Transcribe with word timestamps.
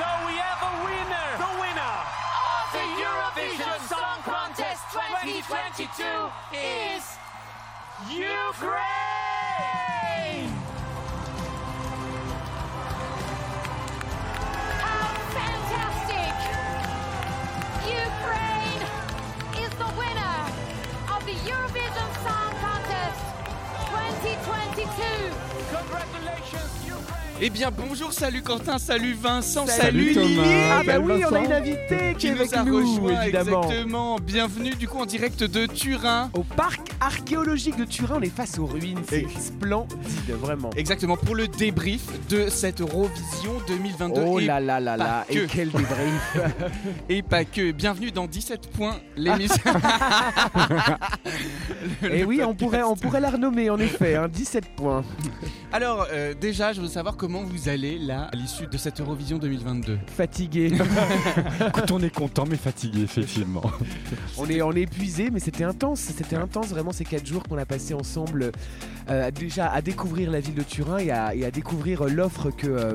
So 0.00 0.08
we 0.24 0.32
have 0.40 0.62
a 0.64 0.72
winner. 0.80 1.28
The 1.36 1.52
winner 1.60 1.96
of 2.56 2.72
the 2.72 2.86
Eurovision 3.04 3.76
Song 3.84 4.24
Contest 4.24 4.80
2022 4.96 5.92
is 6.56 7.04
Ukraine. 8.08 8.48
How 14.80 15.12
fantastic! 15.36 16.32
Ukraine 17.84 18.84
is 19.60 19.72
the 19.76 19.90
winner 20.00 20.36
of 21.12 21.20
the 21.28 21.36
Eurovision 21.44 22.10
Song 22.24 22.52
Contest 22.64 23.20
2022. 23.92 24.96
Congratulations, 25.76 26.72
Ukraine. 26.86 27.19
Eh 27.42 27.48
bien 27.48 27.70
bonjour, 27.70 28.12
salut 28.12 28.42
Quentin, 28.42 28.76
salut 28.78 29.14
Vincent, 29.14 29.66
Salut, 29.66 30.12
salut, 30.12 30.34
Thomas. 30.34 30.42
Lily 30.42 30.54
Ah 30.70 30.76
Ah 30.80 30.82
bah 30.84 30.98
oui, 30.98 31.24
on 31.30 31.34
a 31.34 31.38
une 31.38 31.52
invitée 31.52 32.12
qui 32.12 32.16
qui 32.18 32.26
est 32.26 32.30
nous 32.32 32.40
avec 32.40 32.52
a 32.52 32.64
nous, 32.64 32.76
rejoint 32.76 33.22
évidemment. 33.22 33.62
exactement. 33.62 34.16
Bienvenue 34.18 34.74
du 34.74 34.86
coup 34.86 34.98
en 34.98 35.06
direct 35.06 35.42
de 35.44 35.64
Turin. 35.64 36.28
Au 36.34 36.42
parc 36.42 36.80
archéologique 37.00 37.76
de 37.78 37.86
Turin, 37.86 38.16
on 38.18 38.20
est 38.20 38.28
face 38.34 38.58
aux 38.58 38.66
ruines, 38.66 39.00
c'est 39.08 39.22
Et- 39.22 39.28
splendide, 39.40 39.96
vraiment. 40.38 40.68
Exactement 40.76 41.16
pour 41.16 41.34
le 41.34 41.48
débrief 41.48 42.02
de 42.28 42.50
cette 42.50 42.82
Eurovision 42.82 43.54
2022 43.68 44.20
Oh 44.26 44.38
là 44.38 44.60
là 44.60 44.78
là 44.78 44.98
là, 44.98 45.24
et 45.30 45.46
quel 45.50 45.70
débrief 45.70 46.36
et 47.08 47.22
pas 47.22 47.46
que. 47.46 47.72
Bienvenue 47.72 48.10
dans 48.10 48.26
17 48.26 48.68
points 48.70 48.96
l'émission. 49.16 49.56
Et 52.02 52.24
oui, 52.24 52.42
on 52.44 52.54
pourrait, 52.54 52.82
on 52.82 52.96
pourrait 52.96 53.20
la 53.20 53.30
renommer 53.30 53.70
en 53.70 53.78
effet, 53.78 54.16
hein, 54.16 54.28
17 54.28 54.64
points. 54.76 55.04
Alors 55.72 56.06
euh, 56.12 56.34
déjà, 56.38 56.72
je 56.72 56.80
veux 56.80 56.88
savoir 56.88 57.16
comment 57.16 57.29
vous 57.38 57.68
allez 57.68 57.98
là 57.98 58.28
à 58.32 58.36
l'issue 58.36 58.66
de 58.66 58.76
cette 58.76 59.00
Eurovision 59.00 59.38
2022. 59.38 59.98
Fatigué. 60.16 60.72
Écoute, 61.66 61.90
on 61.92 62.02
est 62.02 62.14
content 62.14 62.44
mais 62.48 62.56
fatigué, 62.56 63.02
effectivement. 63.02 63.62
on, 64.36 64.48
est, 64.48 64.60
on 64.62 64.72
est 64.72 64.82
épuisé, 64.82 65.30
mais 65.30 65.38
c'était 65.40 65.64
intense, 65.64 66.00
c'était 66.00 66.36
intense 66.36 66.68
vraiment 66.68 66.92
ces 66.92 67.04
4 67.04 67.24
jours 67.24 67.42
qu'on 67.44 67.58
a 67.58 67.64
passé 67.64 67.94
ensemble, 67.94 68.50
euh, 69.08 69.30
déjà 69.30 69.70
à 69.70 69.80
découvrir 69.80 70.30
la 70.30 70.40
ville 70.40 70.54
de 70.54 70.62
Turin 70.62 70.98
et 70.98 71.10
à, 71.10 71.34
et 71.34 71.44
à 71.44 71.50
découvrir 71.50 72.04
l'offre 72.04 72.50
que... 72.50 72.66
euh, 72.66 72.94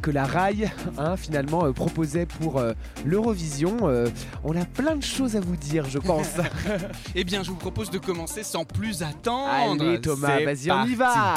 que 0.00 0.10
la 0.10 0.26
RAI 0.26 0.68
hein, 0.98 1.16
finalement 1.16 1.64
euh, 1.64 1.70
proposait 1.70 2.26
pour 2.26 2.58
euh, 2.58 2.72
l'Eurovision. 3.06 3.76
Euh, 3.82 4.08
on 4.42 4.60
a 4.60 4.64
plein 4.64 4.96
de 4.96 5.02
choses 5.04 5.36
à 5.36 5.40
vous 5.40 5.54
dire, 5.54 5.88
je 5.88 6.00
pense. 6.00 6.26
Eh 7.14 7.22
bien, 7.22 7.44
je 7.44 7.50
vous 7.50 7.56
propose 7.56 7.88
de 7.88 7.98
commencer 7.98 8.42
sans 8.42 8.64
plus 8.64 9.02
attendre. 9.02 9.84
Allez 9.84 10.00
Thomas, 10.00 10.40
vas-y, 10.44 10.72
on 10.72 10.84
y 10.86 10.96
va 10.96 11.34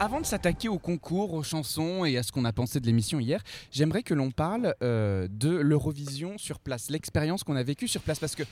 avant 0.00 0.20
de 0.20 0.26
s'attaquer 0.26 0.68
au 0.68 0.78
concours, 0.78 1.34
aux 1.34 1.42
chansons 1.42 2.04
et 2.04 2.16
à 2.18 2.22
ce 2.22 2.32
qu'on 2.32 2.44
a 2.44 2.52
pensé 2.52 2.80
de 2.80 2.86
l'émission 2.86 3.20
hier, 3.20 3.42
j'aimerais 3.70 4.02
que 4.02 4.14
l'on 4.14 4.30
parle 4.30 4.74
euh, 4.82 5.28
de 5.30 5.50
l'Eurovision 5.50 6.36
sur 6.38 6.58
place, 6.58 6.90
l'expérience 6.90 7.44
qu'on 7.44 7.56
a 7.56 7.62
vécue 7.62 7.88
sur 7.88 8.00
place, 8.02 8.18
parce 8.18 8.34
que 8.34 8.42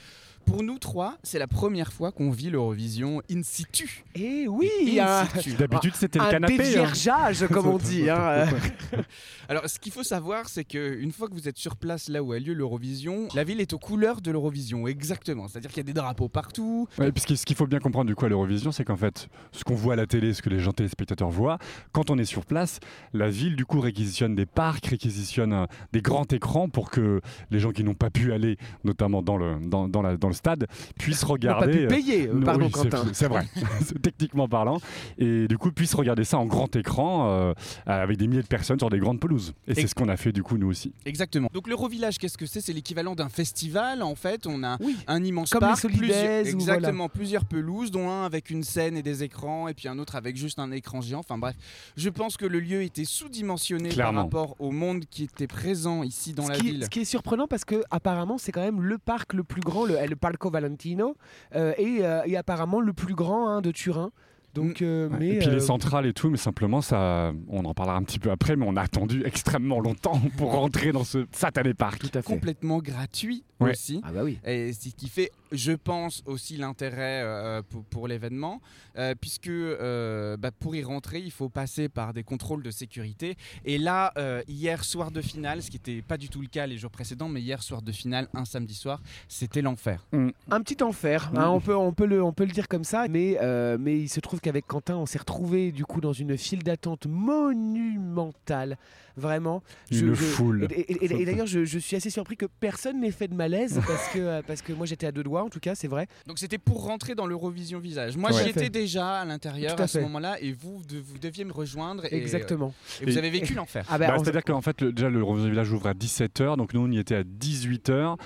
pour 0.45 0.63
nous 0.63 0.79
trois, 0.79 1.17
c'est 1.23 1.39
la 1.39 1.47
première 1.47 1.93
fois 1.93 2.13
qu'on 2.13 2.31
vit 2.31 2.51
l'Eurovision 2.51 3.23
in 3.31 3.43
situ. 3.43 4.05
Eh 4.15 4.47
oui, 4.49 4.69
In 4.99 5.07
un, 5.07 5.27
situ. 5.27 5.53
D'habitude, 5.55 5.95
c'était 5.95 6.19
le 6.19 6.25
un 6.27 6.31
canapé. 6.31 6.55
hein. 6.55 6.57
déviergeage, 6.59 7.47
comme 7.49 7.67
on 7.67 7.79
dit. 7.79 8.09
hein. 8.11 8.47
Alors, 9.49 9.69
ce 9.69 9.79
qu'il 9.79 9.93
faut 9.93 10.03
savoir, 10.03 10.49
c'est 10.49 10.65
qu'une 10.65 11.13
fois 11.13 11.29
que 11.29 11.35
vous 11.35 11.49
êtes 11.49 11.59
sur 11.59 11.77
place, 11.77 12.09
là 12.09 12.23
où 12.23 12.33
a 12.33 12.39
lieu 12.39 12.55
l'Eurovision, 12.55 13.29
la 13.35 13.45
ville 13.45 13.61
est 13.61 13.73
aux 13.73 13.79
couleurs 13.79 14.21
de 14.21 14.31
l'Eurovision, 14.31 14.87
exactement. 14.89 15.49
C'est-à-dire 15.49 15.71
qu'il 15.71 15.79
y 15.79 15.81
a 15.81 15.85
des 15.85 15.93
drapeaux 15.93 16.29
partout. 16.29 16.89
Ouais, 16.99 17.13
puisque 17.13 17.37
ce 17.37 17.45
qu'il 17.45 17.57
faut 17.57 17.67
bien 17.67 17.79
comprendre 17.81 18.07
du 18.07 18.15
coup 18.15 18.25
à 18.25 18.29
l'Eurovision, 18.29 18.73
c'est 18.73 18.85
qu'en 18.85 18.97
fait, 18.97 19.29
ce 19.53 19.65
qu'on 19.65 19.75
voit 19.75 19.95
à 19.95 19.97
la 19.97 20.07
télé, 20.07 20.33
ce 20.35 20.43
que 20.43 20.51
les 20.51 20.61
gens 20.61 20.73
téléspectateurs 20.73 21.31
voient, 21.31 21.59
quand 21.93 22.11
on 22.11 22.19
est 22.19 22.25
sur 22.25 22.45
place, 22.47 22.81
la 23.13 23.29
ville 23.29 23.57
du 23.57 23.65
coup 23.67 23.81
réquisitionne 23.81 24.35
des 24.35 24.47
parcs, 24.47 24.87
réquisitionne 24.87 25.53
euh, 25.53 25.67
des 25.93 26.03
grands 26.03 26.27
écrans 26.31 26.69
pour 26.69 26.91
que 26.91 27.21
les 27.51 27.59
gens 27.61 27.73
qui 27.73 27.85
n'ont 27.85 27.95
pas 27.95 28.11
pu 28.11 28.33
aller, 28.33 28.57
notamment 28.85 29.23
dans 29.23 29.37
le, 29.37 29.57
dans, 29.61 29.89
dans 29.89 30.03
la- 30.03 30.17
dans 30.17 30.29
le 30.33 30.37
stade, 30.37 30.67
puissent 30.99 31.25
regarder. 31.25 31.67
pas 31.67 31.73
pu 31.73 31.85
euh, 31.85 31.89
payer, 31.89 32.29
euh, 32.29 32.35
non, 32.35 32.45
pardon 32.47 32.65
oui, 32.67 32.71
Quentin. 32.71 33.05
C'est 33.13 33.29
vrai, 33.29 33.47
techniquement 34.03 34.49
parlant. 34.49 34.79
Et 35.19 35.47
du 35.49 35.59
coup, 35.59 35.71
puissent 35.71 35.95
regarder 35.95 36.25
ça 36.25 36.39
en 36.39 36.47
grand 36.47 36.75
écran 36.77 37.29
euh, 37.29 37.53
avec 37.87 38.17
des 38.17 38.27
milliers 38.27 38.43
de 38.43 38.47
personnes 38.49 38.79
sur 38.79 38.91
des 38.91 38.99
grandes 38.99 39.21
pelouses. 39.21 39.55
Et 39.67 39.75
c'est 39.75 39.87
ce 39.87 39.95
qu'on 39.95 40.09
a 40.09 40.17
fait 40.17 40.33
du 40.33 40.43
coup 40.43 40.57
nous 40.59 40.69
aussi. 40.69 40.93
Exactement. 41.07 41.49
Donc 41.53 41.69
l'Eurovillage, 41.69 42.19
qu'est-ce 42.19 42.39
que 42.39 42.47
c'est? 42.47 42.61
C'est 42.61 42.73
l'équivalent 42.73 43.15
d'un 43.15 43.29
festival 43.29 44.03
en 44.03 44.15
fait. 44.15 44.47
On 44.47 44.63
a 44.65 44.77
Oui. 44.81 44.97
un 45.07 45.23
immense 45.23 45.51
Comme 45.51 45.63
les 45.63 45.69
parc, 45.69 45.87
plusieurs, 45.87 46.47
exactement 46.47 47.09
plusieurs 47.09 47.45
pelouses, 47.45 47.91
dont 47.91 48.09
un 48.11 48.25
avec 48.25 48.51
une 48.51 48.63
scène 48.65 48.97
et 48.97 49.03
des 49.03 49.23
écrans, 49.23 49.69
et 49.69 49.75
puis 49.75 49.89
un 49.89 49.99
autre 49.99 50.17
avec 50.17 50.37
juste 50.37 50.59
un 50.59 50.71
écran 50.73 51.01
géant. 51.01 51.21
Enfin 51.21 51.39
bref, 51.39 51.55
je 51.97 52.09
pense 52.09 52.37
que 52.37 52.47
le 52.47 52.61
lieu 52.61 52.83
était 52.83 53.05
sous-dimensionné 53.05 53.91
par 53.91 54.15
rapport 54.15 54.57
au 54.59 54.71
monde 54.71 55.05
qui 55.11 55.25
était 55.25 55.47
présent 55.47 56.03
ici 56.03 56.33
dans 56.33 56.45
ce, 56.47 56.51
la 56.51 56.57
qui, 56.57 56.63
ville. 56.71 56.85
ce 56.85 56.89
qui 56.91 57.01
est 57.01 57.05
surprenant 57.05 57.47
parce 57.47 57.65
que 57.65 57.83
apparemment 57.91 58.39
c'est 58.39 58.53
quand 58.53 58.63
même 58.63 58.81
le 58.83 58.99
parc 58.99 59.33
le 59.35 59.45
plus 59.45 59.61
grand, 59.61 59.85
le, 59.85 59.97
le 60.07 60.17
Parco 60.23 60.49
Valentino, 60.51 61.17
euh, 61.55 61.75
et, 61.77 61.99
euh, 62.07 62.23
et 62.25 62.37
apparemment 62.39 62.81
le 62.81 62.93
plus 62.95 63.15
grand 63.15 63.49
hein, 63.49 63.61
de 63.61 63.71
Turin. 63.73 64.11
Donc, 64.55 64.83
euh, 64.83 65.09
Ouais. 65.09 65.17
mais 65.19 65.29
et 65.29 65.39
puis 65.39 65.49
euh, 65.49 65.55
les 65.55 65.61
centrales 65.61 66.05
et 66.07 66.13
tout, 66.13 66.29
mais 66.31 66.37
simplement 66.37 66.83
ça, 66.83 67.33
on 67.49 67.65
en 67.65 67.73
parlera 67.75 67.97
un 67.97 68.03
petit 68.03 68.19
peu 68.19 68.31
après, 68.31 68.55
mais 68.55 68.67
on 68.69 68.77
a 68.77 68.83
attendu 68.83 69.23
extrêmement 69.25 69.81
longtemps 69.81 70.21
pour 70.37 70.53
rentrer 70.53 70.93
dans 70.93 71.05
ce 71.05 71.27
satané 71.33 71.73
parc. 71.75 71.99
tout 72.01 72.11
à 72.19 72.21
fait. 72.23 72.33
Complètement 72.35 72.79
gratuit 72.79 73.45
Ouais. 73.61 73.71
aussi. 73.71 74.01
Ah 74.05 74.13
bah 74.13 74.21
oui. 74.25 74.39
Et 74.45 74.73
ce 74.75 74.91
qui 74.91 75.09
fait, 75.09 75.31
je 75.53 75.73
pense, 75.73 76.23
aussi 76.27 76.57
l'intérêt 76.57 77.23
euh, 77.23 77.63
pour, 77.63 77.85
pour 77.85 78.09
l'événement, 78.09 78.61
euh, 78.97 79.15
puisque 79.21 79.49
euh, 79.49 80.37
bah, 80.37 80.51
pour 80.51 80.75
y 80.75 80.83
rentrer, 80.83 81.21
il 81.21 81.31
faut 81.31 81.49
passer 81.49 81.89
par 81.89 82.13
des 82.13 82.23
contrôles 82.23 82.63
de 82.63 82.71
sécurité. 82.71 83.37
Et 83.65 83.79
là, 83.79 84.13
euh, 84.17 84.43
hier 84.49 84.85
soir 84.85 85.11
de 85.11 85.21
finale, 85.21 85.63
ce 85.63 85.71
qui 85.71 85.77
n'était 85.77 86.03
pas 86.03 86.17
du 86.17 86.29
tout 86.29 86.41
le 86.41 86.49
cas 86.49 86.67
les 86.67 86.79
jours 86.79 86.91
précédents, 86.91 87.29
mais 87.29 87.41
hier 87.41 87.63
soir 87.63 87.83
de 87.83 87.93
finale, 87.93 88.29
un 88.35 88.45
samedi 88.45 88.75
soir, 88.75 89.01
c'était 89.29 89.63
l'enfer. 89.63 90.07
Un 90.51 90.61
petit 90.63 90.83
enfer, 90.83 91.31
hein, 91.37 91.49
on, 91.49 91.61
peut, 91.61 91.77
on, 91.77 91.93
peut 91.93 92.07
le, 92.07 92.23
on 92.23 92.33
peut 92.33 92.45
le 92.45 92.53
dire 92.53 92.69
comme 92.69 92.85
ça, 92.85 93.07
mais, 93.09 93.39
euh, 93.41 93.77
mais 93.79 93.99
il 93.99 94.09
se 94.09 94.21
trouve 94.21 94.41
qu'avec 94.41 94.67
Quentin, 94.67 94.97
on 94.97 95.07
s'est 95.07 95.19
retrouvé 95.19 95.73
du 95.73 95.85
coup 95.85 96.01
dans 96.01 96.13
une 96.13 96.37
file 96.37 96.63
d'attente 96.63 97.07
monumentale, 97.07 98.79
vraiment. 99.17 99.63
Une 99.91 100.15
foule. 100.15 100.67
Et, 100.71 100.81
et- 100.81 101.05
et- 101.05 101.23
et 101.23 101.25
d'ailleurs, 101.25 101.47
je, 101.47 101.65
je 101.65 101.79
suis 101.79 101.97
assez 101.97 102.11
surpris 102.11 102.37
que 102.37 102.47
personne 102.61 103.01
n'ait 103.01 103.11
fait 103.11 103.29
de 103.29 103.35
malaise 103.35 103.81
parce 103.87 104.09
que, 104.09 104.19
euh, 104.19 104.43
parce 104.47 104.63
que 104.63 104.73
moi 104.73 104.87
j'étais 104.87 105.07
à 105.07 105.13
deux 105.13 105.23
doigts, 105.23 105.43
en 105.43 105.49
tout 105.51 105.61
cas, 105.61 105.75
c'est 105.75 105.89
vrai. 105.89 106.07
Donc 106.27 106.39
c'était 106.39 106.59
pour 106.59 106.85
rentrer 106.85 107.15
dans 107.15 107.27
l'Eurovision 107.27 107.79
Visage. 107.79 108.17
Moi, 108.17 108.31
Ouais. 108.33 108.43
j'y 108.45 108.51
étais 108.51 108.71
déjà 108.71 109.21
à 109.21 109.25
l'intérieur 109.25 109.79
à 109.79 109.85
à 109.85 109.87
ce 109.87 109.99
moment-là, 109.99 110.37
et 110.41 110.53
vous, 110.53 110.81
de- 110.89 110.99
vous 111.01 111.19
deviez 111.19 111.45
me 111.45 111.53
rejoindre. 111.53 112.05
Et, 112.11 112.17
Exactement. 112.17 112.73
Et 113.01 113.07
vous 113.07 113.19
avez 113.19 113.31
vécu 113.31 113.55
l'enfer. 113.55 113.85
Ah 113.91 113.99
bah, 113.99 114.09
Bah, 114.09 114.17
C'est-à-dire 114.23 114.45
qu'en 114.45 114.61
fait, 114.63 114.81
le- 114.81 114.93
déjà 114.93 115.11
le 115.11 115.19
Eurovision 115.21 115.51
Village 115.51 115.73
ouvre 115.73 115.89
à 115.89 115.95
17h, 115.95 116.57
donc 116.57 116.73
nous 116.75 116.81
on 116.81 116.91
y 116.91 116.99
était 116.99 117.17
à 117.17 117.23
18h. 117.25 118.17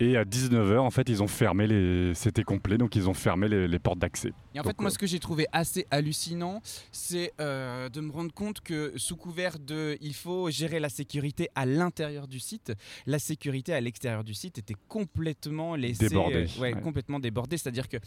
Et 0.00 0.16
à 0.16 0.24
19h, 0.24 0.78
en 0.80 0.90
fait, 0.90 1.08
ils 1.08 1.22
ont 1.22 1.28
fermé 1.28 1.68
les. 1.68 2.12
C'était 2.14 2.42
complet, 2.42 2.76
donc 2.76 2.96
ils 2.96 3.08
ont 3.08 3.14
fermé 3.14 3.46
les, 3.46 3.68
les 3.68 3.78
portes 3.78 4.00
d'accès. 4.00 4.32
Et 4.54 4.60
en 4.60 4.62
Donc, 4.62 4.72
fait, 4.72 4.80
moi, 4.80 4.90
euh, 4.90 4.92
ce 4.92 4.98
que 4.98 5.06
j'ai 5.06 5.18
trouvé 5.18 5.46
assez 5.52 5.86
hallucinant, 5.90 6.60
c'est 6.90 7.32
euh, 7.40 7.88
de 7.88 8.00
me 8.00 8.12
rendre 8.12 8.32
compte 8.32 8.60
que 8.60 8.92
sous 8.96 9.16
couvert 9.16 9.58
de 9.58 9.96
il 10.00 10.14
faut 10.14 10.50
gérer 10.50 10.80
la 10.80 10.88
sécurité 10.88 11.48
à 11.54 11.66
l'intérieur 11.66 12.28
du 12.28 12.40
site, 12.40 12.72
la 13.06 13.18
sécurité 13.18 13.72
à 13.72 13.80
l'extérieur 13.80 14.24
du 14.24 14.34
site 14.34 14.58
était 14.58 14.76
complètement 14.88 15.74
laissée, 15.74 16.08
Débordée, 16.08 16.46
euh, 16.56 16.60
ouais, 16.60 16.74
ouais. 16.74 16.80
complètement 16.80 17.20
débordée. 17.20 17.56
C'est-à-dire 17.56 17.88
que 17.88 17.98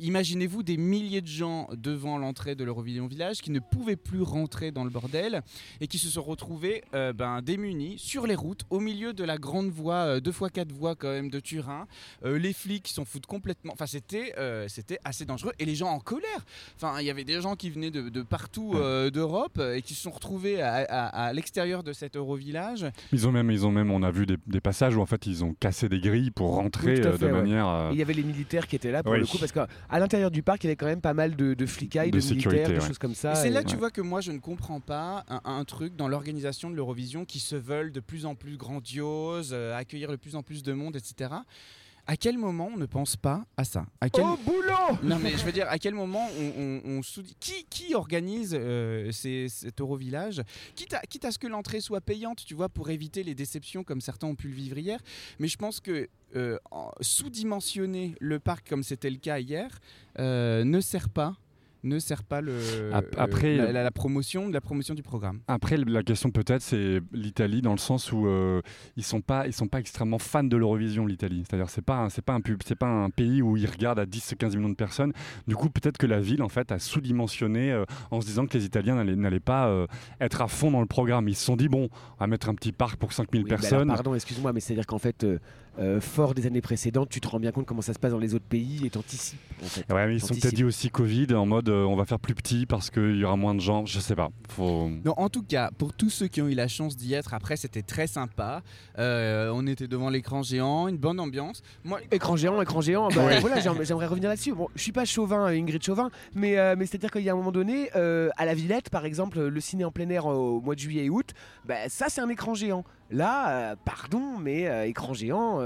Imaginez-vous 0.00 0.62
des 0.62 0.76
milliers 0.76 1.20
de 1.20 1.26
gens 1.26 1.68
devant 1.76 2.18
l'entrée 2.18 2.54
de 2.54 2.62
l'Eurovision 2.62 3.08
Village 3.08 3.40
qui 3.40 3.50
ne 3.50 3.58
pouvaient 3.58 3.96
plus 3.96 4.22
rentrer 4.22 4.70
dans 4.70 4.84
le 4.84 4.90
bordel 4.90 5.42
et 5.80 5.88
qui 5.88 5.98
se 5.98 6.08
sont 6.08 6.22
retrouvés 6.22 6.84
euh, 6.94 7.12
ben, 7.12 7.42
démunis 7.42 7.98
sur 7.98 8.26
les 8.26 8.36
routes 8.36 8.62
au 8.70 8.78
milieu 8.78 9.12
de 9.12 9.24
la 9.24 9.38
grande 9.38 9.70
voie, 9.70 10.20
2x4 10.20 10.70
voies 10.70 10.94
quand 10.94 11.08
même 11.08 11.30
de 11.30 11.40
Turin. 11.40 11.88
Euh, 12.24 12.38
les 12.38 12.52
flics 12.52 12.86
s'en 12.86 13.04
foutent 13.04 13.26
complètement. 13.26 13.72
Enfin, 13.72 13.86
c'était 13.86 14.34
euh, 14.38 14.68
c'était 14.68 15.00
assez 15.02 15.24
dangereux 15.24 15.52
et 15.58 15.64
les 15.64 15.74
gens 15.78 15.88
en 15.88 16.00
colère. 16.00 16.44
Enfin, 16.76 17.00
il 17.00 17.06
y 17.06 17.10
avait 17.10 17.24
des 17.24 17.40
gens 17.40 17.56
qui 17.56 17.70
venaient 17.70 17.90
de, 17.90 18.08
de 18.10 18.22
partout 18.22 18.72
euh, 18.74 19.10
d'Europe 19.10 19.56
euh, 19.58 19.74
et 19.76 19.82
qui 19.82 19.94
se 19.94 20.02
sont 20.02 20.10
retrouvés 20.10 20.60
à, 20.60 20.74
à- 20.88 21.26
à 21.28 21.32
l'extérieur 21.32 21.82
de 21.82 21.92
cet 21.92 22.16
Eurovillage. 22.16 22.86
Ils 23.12 23.26
ont 23.26 23.32
même, 23.32 23.50
ils 23.50 23.64
ont 23.66 23.70
même, 23.70 23.90
on 23.90 24.02
a 24.02 24.10
vu 24.10 24.26
des, 24.26 24.36
des 24.46 24.60
passages 24.60 24.96
où 24.96 25.00
en 25.00 25.06
fait 25.06 25.26
ils 25.26 25.42
ont 25.44 25.54
cassé 25.58 25.88
des 25.88 26.00
grilles 26.00 26.30
pour 26.30 26.54
rentrer 26.56 26.94
Oui, 26.94 27.00
euh, 27.06 27.12
fait, 27.12 27.18
de 27.18 27.26
ouais. 27.26 27.32
manière. 27.32 27.68
euh, 27.68 27.90
Il 27.92 27.98
y 27.98 28.02
avait 28.02 28.12
les 28.14 28.22
militaires 28.22 28.66
qui 28.66 28.76
étaient 28.76 28.90
là 28.92 29.02
pour 29.02 29.12
Oui. 29.12 29.20
le 29.20 29.26
coup, 29.26 29.38
parce 29.38 29.52
qu'à 29.52 29.66
l'intérieur 29.98 30.30
du 30.30 30.42
parc, 30.42 30.64
il 30.64 30.66
y 30.66 30.70
avait 30.70 30.76
quand 30.76 30.86
même 30.86 31.00
pas 31.00 31.14
mal 31.14 31.36
de, 31.36 31.54
de 31.54 31.66
flicailles, 31.66 32.10
de, 32.10 32.16
De 32.16 32.20
sécurité, 32.20 32.48
militaires, 32.62 32.76
de 32.76 32.80
ouais. 32.82 32.86
choses 32.88 32.98
comme 32.98 33.14
ça. 33.14 33.32
Et 33.32 33.36
c'est 33.36 33.48
et- 33.48 33.52
là, 33.52 33.62
tu 33.64 33.76
vois, 33.76 33.90
que 33.90 34.00
moi, 34.00 34.20
je 34.20 34.32
ne 34.32 34.38
comprends 34.38 34.80
pas 34.80 35.24
un, 35.28 35.40
un 35.44 35.64
truc 35.64 35.94
dans 35.96 36.08
l'organisation 36.08 36.70
de 36.70 36.74
l'Eurovision 36.74 37.24
qui 37.24 37.38
se 37.38 37.54
veulent 37.56 37.92
de 37.92 38.00
plus 38.00 38.26
en 38.26 38.34
plus 38.34 38.56
grandiose, 38.56 39.50
euh, 39.52 39.76
accueillir 39.76 40.10
de 40.10 40.16
plus 40.16 40.34
en 40.36 40.42
plus 40.42 40.62
de 40.62 40.72
monde, 40.72 40.96
etc. 40.96 41.30
À 42.10 42.16
quel 42.16 42.38
moment 42.38 42.70
on 42.72 42.78
ne 42.78 42.86
pense 42.86 43.16
pas 43.16 43.44
à 43.58 43.64
ça? 43.64 43.84
À 44.00 44.08
quel... 44.08 44.24
Au 44.24 44.36
boulot! 44.38 44.98
Non 45.02 45.18
mais 45.18 45.32
je 45.32 45.44
veux 45.44 45.52
dire, 45.52 45.66
à 45.68 45.78
quel 45.78 45.92
moment 45.94 46.26
on, 46.40 46.52
on- 46.56 46.80
on 46.98 47.02
sous- 47.02 47.22
qui, 47.38 47.64
qui 47.68 47.94
organise 47.94 48.56
euh, 48.58 49.12
ces, 49.12 49.48
cet 49.50 49.78
Eurovillage? 49.82 50.42
Quitte 50.74 50.94
à, 50.94 51.00
quitte 51.00 51.26
à 51.26 51.32
ce 51.32 51.38
que 51.38 51.46
l'entrée 51.46 51.80
soit 51.82 52.00
payante, 52.00 52.42
tu 52.46 52.54
vois, 52.54 52.70
pour 52.70 52.88
éviter 52.88 53.22
les 53.22 53.34
déceptions 53.34 53.84
comme 53.84 54.00
certains 54.00 54.26
ont 54.26 54.34
pu 54.34 54.48
le 54.48 54.54
vivre 54.54 54.78
hier. 54.78 55.00
Mais 55.38 55.48
je 55.48 55.58
pense 55.58 55.80
que 55.80 56.08
euh, 56.34 56.58
en- 56.70 56.92
sous-dimensionner 57.02 58.14
le 58.20 58.38
parc 58.38 58.66
comme 58.68 58.82
c'était 58.82 59.10
le 59.10 59.18
cas 59.18 59.38
hier 59.38 59.78
euh, 60.18 60.64
ne 60.64 60.80
sert 60.80 61.10
pas 61.10 61.36
ne 61.88 61.98
sert 61.98 62.22
pas 62.22 62.40
le, 62.40 62.52
euh, 62.52 63.00
après- 63.16 63.56
la, 63.56 63.72
la- 63.72 63.82
la 63.82 63.90
promotion 63.90 64.48
la 64.48 64.60
promotion 64.60 64.94
du 64.94 65.02
programme. 65.02 65.40
Après, 65.48 65.76
la 65.76 66.02
question 66.02 66.30
peut-être, 66.30 66.62
c'est 66.62 67.00
l'Italie 67.12 67.62
dans 67.62 67.72
le 67.72 67.78
sens 67.78 68.12
où 68.12 68.26
euh, 68.26 68.60
ils 68.96 69.02
sont 69.02 69.20
pas, 69.20 69.46
ils 69.46 69.52
sont 69.52 69.66
pas 69.68 69.80
extrêmement 69.80 70.18
fans 70.18 70.44
de 70.44 70.56
l'Eurovision, 70.56 71.06
l'Italie. 71.06 71.44
C'est-à-dire, 71.48 71.70
c'est 71.70 71.82
pas, 71.82 72.08
c'est 72.10 72.22
pas 72.24 72.34
un 72.34 72.40
pub, 72.40 72.60
c'est 72.64 72.74
pas 72.78 72.86
un 72.86 73.10
pays 73.10 73.42
où 73.42 73.56
ils 73.56 73.66
regardent 73.66 73.98
à 74.00 74.06
10-15 74.06 74.56
millions 74.56 74.68
de 74.68 74.74
personnes. 74.74 75.12
Du 75.46 75.56
coup, 75.56 75.70
peut-être 75.70 75.98
que 75.98 76.06
la 76.06 76.20
ville, 76.20 76.42
en 76.42 76.48
fait, 76.48 76.70
a 76.72 76.78
sous-dimensionné 76.78 77.72
euh, 77.72 77.84
en 78.10 78.20
se 78.20 78.26
disant 78.26 78.46
que 78.46 78.56
les 78.56 78.64
Italiens 78.64 78.96
n'allaient, 78.96 79.16
n'allaient 79.16 79.40
pas 79.40 79.68
euh, 79.68 79.86
être 80.20 80.42
à 80.42 80.48
fond 80.48 80.70
dans 80.70 80.80
le 80.80 80.86
programme. 80.86 81.28
Ils 81.28 81.34
se 81.36 81.44
sont 81.44 81.56
dit 81.56 81.68
bon, 81.68 81.88
on 82.16 82.20
va 82.20 82.26
mettre 82.26 82.48
un 82.48 82.54
petit 82.54 82.72
parc 82.72 82.96
pour 82.98 83.12
5000 83.12 83.42
Oui, 83.42 83.48
alors, 83.50 83.60
personnes. 83.60 83.88
pardon, 83.88 84.14
excuse-moi, 84.14 84.52
mais 84.52 84.60
c'est-à-dire 84.60 84.86
qu'en 84.86 84.98
fait, 84.98 85.24
euh, 85.78 86.00
fort 86.00 86.34
des 86.34 86.46
années 86.46 86.60
précédentes, 86.60 87.08
tu 87.08 87.20
te 87.20 87.28
rends 87.28 87.38
bien 87.40 87.52
compte 87.52 87.66
comment 87.66 87.82
ça 87.82 87.92
se 87.94 87.98
passe 87.98 88.12
dans 88.12 88.18
les 88.18 88.34
autres 88.34 88.44
pays 88.44 88.84
et 88.84 88.90
t'anticipes. 88.90 89.38
En 89.62 89.66
fait. 89.66 89.92
Ouais, 89.92 90.06
mais 90.06 90.14
ils 90.16 90.20
sont 90.20 90.34
peut-être 90.34 90.54
dit 90.54 90.64
aussi 90.64 90.90
Covid 90.90 91.34
en 91.34 91.46
mode 91.46 91.68
euh, 91.68 91.84
on 91.84 91.96
va 91.96 92.04
faire 92.04 92.18
plus 92.18 92.34
petit 92.34 92.66
parce 92.66 92.90
qu'il 92.90 93.16
y 93.16 93.24
aura 93.24 93.36
moins 93.36 93.54
de 93.54 93.60
gens. 93.60 93.86
Je 93.86 94.00
sais 94.00 94.14
pas. 94.16 94.30
Faut... 94.50 94.88
Non, 95.04 95.14
en 95.16 95.28
tout 95.28 95.42
cas, 95.42 95.70
pour 95.78 95.92
tous 95.92 96.10
ceux 96.10 96.26
qui 96.28 96.42
ont 96.42 96.48
eu 96.48 96.54
la 96.54 96.68
chance 96.68 96.96
d'y 96.96 97.14
être, 97.14 97.34
après 97.34 97.56
c'était 97.56 97.82
très 97.82 98.06
sympa. 98.06 98.62
Euh, 98.98 99.50
on 99.54 99.66
était 99.66 99.86
devant 99.88 100.10
l'écran 100.10 100.42
géant, 100.42 100.88
une 100.88 100.96
bonne 100.98 101.20
ambiance. 101.20 101.62
Moi, 101.84 102.00
Écran 102.10 102.36
géant, 102.36 102.60
écran 102.60 102.80
géant. 102.80 103.08
bah, 103.08 103.38
voilà, 103.40 103.60
j'aim- 103.60 103.76
j'aimerais 103.82 104.06
revenir 104.06 104.28
là-dessus. 104.28 104.54
Bon, 104.54 104.68
je 104.74 104.82
suis 104.82 104.92
pas 104.92 105.04
chauvin, 105.04 105.46
Ingrid 105.46 105.82
Chauvin, 105.84 106.10
mais, 106.34 106.58
euh, 106.58 106.74
mais 106.76 106.86
c'est-à-dire 106.86 107.10
qu'il 107.10 107.22
y 107.22 107.28
a 107.28 107.32
un 107.32 107.36
moment 107.36 107.52
donné, 107.52 107.90
euh, 107.96 108.30
à 108.36 108.44
la 108.46 108.54
Villette, 108.54 108.90
par 108.90 109.04
exemple, 109.04 109.40
le 109.40 109.60
ciné 109.60 109.84
en 109.84 109.90
plein 109.92 110.08
air 110.10 110.26
au 110.26 110.60
mois 110.60 110.74
de 110.74 110.80
juillet 110.80 111.04
et 111.04 111.10
août, 111.10 111.30
bah, 111.66 111.88
ça 111.88 112.06
c'est 112.08 112.20
un 112.20 112.28
écran 112.28 112.54
géant. 112.54 112.84
Là, 113.10 113.72
euh, 113.72 113.76
pardon, 113.84 114.38
mais 114.38 114.68
euh, 114.68 114.86
écran 114.86 115.14
géant. 115.14 115.60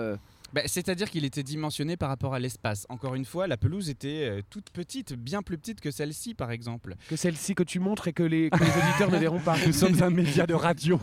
Bah, 0.53 0.63
C'est-à-dire 0.67 1.11
qu'il 1.11 1.25
était 1.25 1.43
dimensionné 1.43 1.97
par 1.97 2.09
rapport 2.09 2.35
à 2.35 2.39
l'espace. 2.39 2.87
Encore 2.89 3.15
une 3.15 3.25
fois, 3.25 3.47
la 3.47 3.57
pelouse 3.57 3.89
était 3.91 4.29
euh, 4.31 4.41
toute 4.51 4.71
petite, 4.71 5.15
bien 5.15 5.43
plus 5.43 5.59
petite 5.59 5.81
que 5.81 5.91
celle-ci, 5.91 6.35
par 6.35 6.51
exemple. 6.51 6.95
que 7.09 7.17
celle-ci 7.17 7.55
que 7.55 7.63
tu 7.63 7.79
montres 7.79 8.09
et 8.09 8.13
que 8.13 8.23
les, 8.23 8.51
que 8.51 8.59
les 8.59 8.71
auditeurs 8.71 9.11
ne 9.11 9.19
verront 9.19 9.41
pas. 9.41 9.57
Nous 9.67 9.73
sommes 9.73 10.03
un 10.03 10.11
média 10.11 10.47
de 10.47 10.55
radio. 10.55 10.99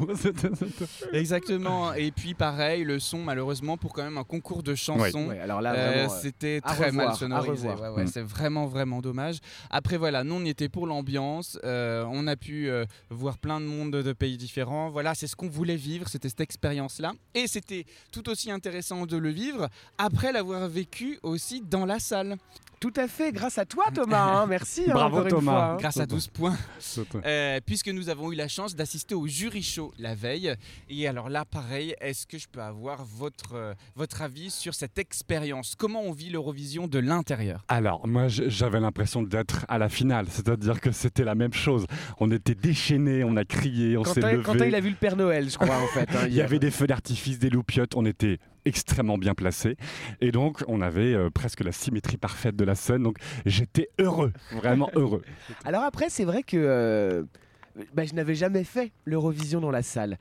Exactement. 1.14 1.94
Et 1.94 2.12
puis 2.12 2.34
pareil, 2.34 2.84
le 2.84 3.00
son, 3.00 3.20
malheureusement, 3.20 3.78
pour 3.78 3.94
quand 3.94 4.04
même 4.04 4.18
un 4.18 4.24
concours 4.24 4.64
de 4.64 4.76
chansons. 4.76 5.28
Ouais, 5.28 5.40
euh, 5.40 5.60
euh, 5.76 6.08
c'était 6.22 6.62
très 6.62 6.88
revoir, 6.88 7.08
mal 7.10 7.16
sonorisé. 7.18 7.70
revoir. 7.70 7.92
Ouais, 7.94 7.98
ouais, 7.98 8.04
Mm. 8.04 8.08
C'est 8.08 8.22
vraiment, 8.22 8.66
vraiment 8.66 9.02
dommage. 9.02 9.38
Après, 9.70 9.98
voilà, 9.98 10.24
nous, 10.24 10.36
on 10.36 10.46
y 10.46 10.50
était 10.50 10.70
pour 10.70 10.88
l'ambiance. 10.88 11.60
Euh, 11.64 12.06
on 12.10 12.28
a 12.28 12.36
pu 12.36 12.70
euh, 12.70 12.86
voir 13.10 13.38
plein 13.38 13.60
de 13.60 13.66
monde 13.66 13.92
de 13.92 14.14
pays 14.14 14.38
différents. 14.38 14.90
Voilà, 14.90 15.16
c'est 15.16 15.28
ce 15.28 15.36
qu'on 15.36 15.50
voulait 15.50 15.76
vivre. 15.76 16.08
C'était 16.08 16.30
cette 16.30 16.42
expérience-là. 16.42 17.14
Et 17.34 17.48
c'était 17.48 17.86
tout 18.12 18.30
aussi 18.30 18.52
intéressant 18.52 19.06
de 19.06 19.18
le 19.18 19.30
vivre 19.30 19.39
après 19.98 20.32
l'avoir 20.32 20.68
vécu 20.68 21.20
aussi 21.24 21.62
dans 21.62 21.86
la 21.86 22.00
salle. 22.00 22.38
Tout 22.80 22.94
à 22.96 23.10
fait, 23.10 23.34
grâce 23.34 23.58
à 23.58 23.66
toi 23.66 23.84
Thomas, 23.94 24.22
hein, 24.24 24.46
merci. 24.50 24.84
hein, 24.88 24.94
Bravo, 24.94 25.24
une 25.24 25.28
Thomas. 25.28 25.52
fois, 25.52 25.64
hein. 25.66 25.78
Grâce 25.82 25.98
à 25.98 26.06
12 26.06 26.28
points. 26.30 26.56
Euh, 27.26 27.60
puisque 27.66 27.90
nous 27.90 28.08
avons 28.08 28.32
eu 28.32 28.36
la 28.36 28.48
chance 28.48 28.74
d'assister 28.74 29.16
au 29.16 29.28
jury 29.28 29.62
show 29.62 29.92
la 30.00 30.16
veille. 30.16 30.54
Et 30.90 31.06
alors 31.06 31.28
là, 31.28 31.44
pareil, 31.44 31.94
est-ce 32.00 32.26
que 32.26 32.38
je 32.38 32.48
peux 32.50 32.62
avoir 32.62 33.04
votre, 33.04 33.54
euh, 33.56 33.74
votre 33.98 34.22
avis 34.22 34.50
sur 34.50 34.74
cette 34.76 34.98
expérience? 34.98 35.76
Comment 35.78 36.04
on 36.04 36.14
vit 36.14 36.30
l'Eurovision 36.30 36.88
de 36.88 37.00
l'intérieur? 37.00 37.66
Alors, 37.68 38.08
moi, 38.08 38.30
j'avais 38.30 38.80
l'impression 38.80 39.24
d'être 39.24 39.66
à 39.68 39.78
la 39.78 39.90
finale, 39.90 40.28
c'est-à-dire 40.30 40.80
que 40.80 40.92
c'était 40.94 41.26
la 41.26 41.36
même 41.36 41.54
chose. 41.54 41.86
On 42.22 42.32
était 42.32 42.56
déchaînés, 42.56 43.26
on 43.26 43.36
a 43.36 43.44
crié, 43.44 43.98
on 43.98 44.06
s'est 44.06 44.22
levé. 44.22 44.42
Quentin, 44.42 44.66
il 44.68 44.76
a 44.76 44.80
vu 44.80 44.92
le 44.92 44.96
Père 44.96 45.18
Noël, 45.18 45.50
je 45.50 45.58
crois, 45.58 45.76
en 45.76 45.88
fait. 45.88 46.08
hein, 46.16 46.26
Il 46.30 46.34
y 46.34 46.42
avait 46.42 46.60
des 46.60 46.72
feux 46.72 46.88
d'artifice, 46.88 47.40
des 47.40 47.50
loupiottes, 47.50 47.98
on 47.98 48.06
était 48.06 48.40
extrêmement 48.70 49.18
bien 49.18 49.34
placés. 49.36 49.76
Et 50.22 50.32
donc, 50.32 50.64
on 50.68 50.82
avait 50.82 51.14
euh, 51.14 51.30
presque 51.30 51.62
la 51.64 51.72
symétrie 51.74 52.18
parfaite 52.18 52.56
de 52.56 52.64
la 52.64 52.76
scène. 52.76 53.04
Donc, 53.04 53.18
j'étais 53.46 53.90
heureux, 54.00 54.32
vraiment 54.52 54.90
heureux. 54.96 55.24
Alors 55.66 55.84
après, 55.84 56.10
c'est 56.10 56.24
vrai 56.26 56.44
que 56.44 56.56
euh, 56.58 57.24
bah, 57.94 58.06
je 58.06 58.14
n'avais 58.14 58.36
jamais 58.36 58.64
fait 58.64 58.92
l'Eurovision 59.06 59.60
dans 59.60 59.72
la 59.72 59.84
salle. 59.84 60.18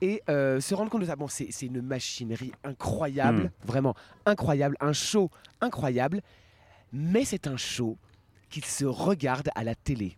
Et 0.00 0.20
euh, 0.28 0.60
se 0.60 0.74
rendre 0.74 0.90
compte 0.90 1.02
de 1.02 1.06
ça, 1.06 1.14
bon, 1.16 1.28
c'est 1.28 1.46
c'est 1.50 1.66
une 1.66 1.80
machinerie 1.80 2.52
incroyable, 2.64 3.44
Hmm. 3.44 3.66
vraiment 3.66 3.94
incroyable, 4.26 4.76
un 4.80 4.92
show 4.92 5.30
incroyable, 5.60 6.20
mais 6.92 7.24
c'est 7.24 7.46
un 7.46 7.56
show 7.56 7.96
qui 8.50 8.60
se 8.62 8.84
regarde 8.84 9.48
à 9.54 9.62
la 9.64 9.74
télé. 9.76 10.16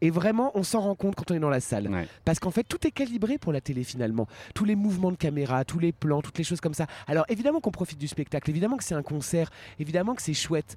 Et 0.00 0.10
vraiment, 0.10 0.52
on 0.54 0.62
s'en 0.62 0.80
rend 0.80 0.94
compte 0.94 1.14
quand 1.16 1.30
on 1.30 1.34
est 1.34 1.40
dans 1.40 1.50
la 1.50 1.60
salle. 1.60 1.88
Ouais. 1.88 2.06
Parce 2.24 2.38
qu'en 2.38 2.50
fait, 2.50 2.62
tout 2.62 2.86
est 2.86 2.90
calibré 2.90 3.38
pour 3.38 3.52
la 3.52 3.60
télé 3.60 3.84
finalement. 3.84 4.28
Tous 4.54 4.64
les 4.64 4.76
mouvements 4.76 5.10
de 5.10 5.16
caméra, 5.16 5.64
tous 5.64 5.78
les 5.78 5.92
plans, 5.92 6.22
toutes 6.22 6.38
les 6.38 6.44
choses 6.44 6.60
comme 6.60 6.74
ça. 6.74 6.86
Alors 7.06 7.24
évidemment 7.28 7.60
qu'on 7.60 7.70
profite 7.70 7.98
du 7.98 8.08
spectacle, 8.08 8.48
évidemment 8.50 8.76
que 8.76 8.84
c'est 8.84 8.94
un 8.94 9.02
concert, 9.02 9.50
évidemment 9.78 10.14
que 10.14 10.22
c'est 10.22 10.34
chouette. 10.34 10.76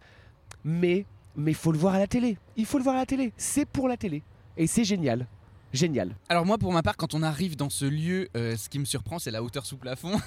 Mais 0.64 1.06
mais 1.36 1.52
il 1.52 1.56
faut 1.56 1.72
le 1.72 1.78
voir 1.78 1.96
à 1.96 2.00
la 2.00 2.08
télé. 2.08 2.38
Il 2.58 2.66
faut 2.66 2.78
le 2.78 2.84
voir 2.84 2.96
à 2.96 3.00
la 3.00 3.06
télé. 3.06 3.32
C'est 3.38 3.66
pour 3.66 3.88
la 3.88 3.98
télé. 3.98 4.24
Et 4.58 4.68
c'est 4.68 4.84
génial. 4.84 5.28
Génial. 5.74 6.16
Alors 6.30 6.46
moi, 6.46 6.58
pour 6.58 6.74
ma 6.74 6.84
part, 6.84 6.98
quand 6.98 7.14
on 7.14 7.24
arrive 7.24 7.56
dans 7.56 7.70
ce 7.70 7.86
lieu, 7.86 8.28
euh, 8.36 8.58
ce 8.58 8.68
qui 8.70 8.78
me 8.80 8.86
surprend, 8.86 9.20
c'est 9.20 9.32
la 9.32 9.42
hauteur 9.42 9.66
sous 9.66 9.78
plafond. 9.78 10.20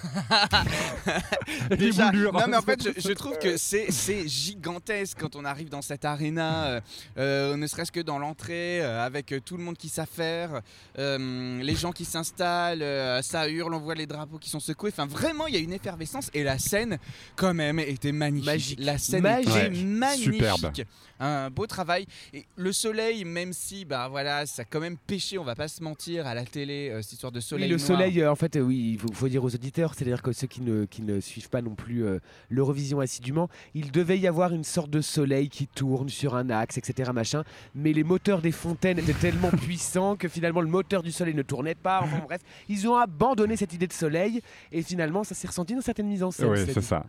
Déjà, 1.78 2.10
non 2.12 2.32
mais 2.48 2.56
en 2.56 2.62
fait, 2.62 2.82
je, 2.82 3.00
je 3.00 3.12
trouve 3.12 3.38
que 3.38 3.56
c'est 3.56 3.90
c'est 3.90 4.26
gigantesque 4.28 5.18
quand 5.20 5.36
on 5.36 5.44
arrive 5.44 5.68
dans 5.68 5.82
cette 5.82 6.04
arena, 6.04 6.66
euh, 6.66 6.80
euh, 7.18 7.56
ne 7.56 7.66
serait-ce 7.66 7.92
que 7.92 8.00
dans 8.00 8.18
l'entrée, 8.18 8.80
euh, 8.82 9.04
avec 9.04 9.32
euh, 9.32 9.40
tout 9.40 9.56
le 9.56 9.62
monde 9.64 9.76
qui 9.76 9.88
s'affaire, 9.88 10.60
euh, 10.98 11.62
les 11.62 11.74
gens 11.74 11.92
qui 11.92 12.04
s'installent, 12.04 12.82
euh, 12.82 13.22
ça 13.22 13.48
hurle, 13.48 13.74
on 13.74 13.80
voit 13.80 13.94
les 13.94 14.06
drapeaux 14.06 14.38
qui 14.38 14.50
sont 14.50 14.60
secoués. 14.60 14.90
Enfin, 14.92 15.06
vraiment, 15.06 15.46
il 15.46 15.54
y 15.54 15.58
a 15.58 15.60
une 15.60 15.72
effervescence 15.72 16.30
et 16.34 16.42
la 16.42 16.58
scène, 16.58 16.98
quand 17.36 17.54
même, 17.54 17.78
était 17.78 18.12
magnifique. 18.12 18.46
Magique. 18.46 18.78
La 18.80 18.98
scène 18.98 19.22
Magique. 19.22 19.48
était 19.48 19.54
Ouais, 19.68 19.70
magnifique. 19.84 20.34
superbe. 20.34 20.72
Un 21.20 21.48
beau 21.50 21.66
travail. 21.66 22.06
Et 22.32 22.44
le 22.56 22.72
soleil, 22.72 23.24
même 23.24 23.52
si, 23.52 23.84
bah 23.84 24.08
voilà, 24.08 24.46
ça 24.46 24.62
a 24.62 24.64
quand 24.64 24.80
même 24.80 24.96
pêché, 25.34 25.38
on 25.38 25.44
va 25.44 25.54
pas 25.54 25.68
se 25.68 25.82
mentir, 25.82 26.26
à 26.26 26.34
la 26.34 26.44
télé, 26.44 26.90
euh, 26.90 27.02
cette 27.02 27.14
histoire 27.14 27.32
de 27.32 27.40
soleil. 27.40 27.66
oui, 27.66 27.70
le 27.70 27.76
noir. 27.76 27.86
soleil, 27.86 28.20
euh, 28.20 28.30
en 28.30 28.36
fait, 28.36 28.56
euh, 28.56 28.60
oui, 28.60 28.92
il 28.94 28.98
faut, 28.98 29.12
faut 29.12 29.28
dire 29.28 29.44
aux 29.44 29.54
auditeurs, 29.54 29.94
c'est-à-dire 29.94 30.22
que 30.22 30.32
ceux 30.32 30.46
qui 30.46 30.60
ne, 30.60 30.84
qui 30.84 31.02
ne 31.02 31.20
suivent 31.20 31.48
pas 31.50 31.62
non 31.62 31.74
plus 31.74 32.04
euh, 32.04 32.18
l'Eurovision 32.50 33.00
assidûment, 33.00 33.48
il 33.74 33.90
devait 33.90 34.18
y 34.18 34.26
avoir 34.26 34.52
une 34.52 34.64
sorte 34.64 34.90
de 34.90 35.00
soleil 35.00 35.48
qui 35.48 35.66
tourne 35.66 36.08
sur 36.08 36.34
un 36.34 36.50
axe, 36.50 36.78
etc. 36.78 37.10
Machin, 37.12 37.44
mais 37.74 37.92
les 37.92 38.04
moteurs 38.04 38.40
des 38.40 38.52
fontaines 38.52 38.98
étaient 38.98 39.12
tellement 39.12 39.50
puissants 39.62 40.16
que 40.16 40.28
finalement 40.28 40.60
le 40.60 40.68
moteur 40.68 41.02
du 41.02 41.12
soleil 41.12 41.34
ne 41.34 41.42
tournait 41.42 41.74
pas. 41.74 42.00
Enfin 42.02 42.20
bref, 42.24 42.40
ils 42.68 42.88
ont 42.88 42.96
abandonné 42.96 43.56
cette 43.56 43.72
idée 43.72 43.86
de 43.86 43.92
soleil 43.92 44.40
et 44.72 44.82
finalement 44.82 45.24
ça 45.24 45.34
s'est 45.34 45.48
ressenti 45.48 45.74
dans 45.74 45.80
certaines 45.80 46.08
mises 46.08 46.22
en 46.22 46.30
scène. 46.30 46.48
Oui, 46.48 46.58
c'est 46.66 46.80
ça. 46.80 47.04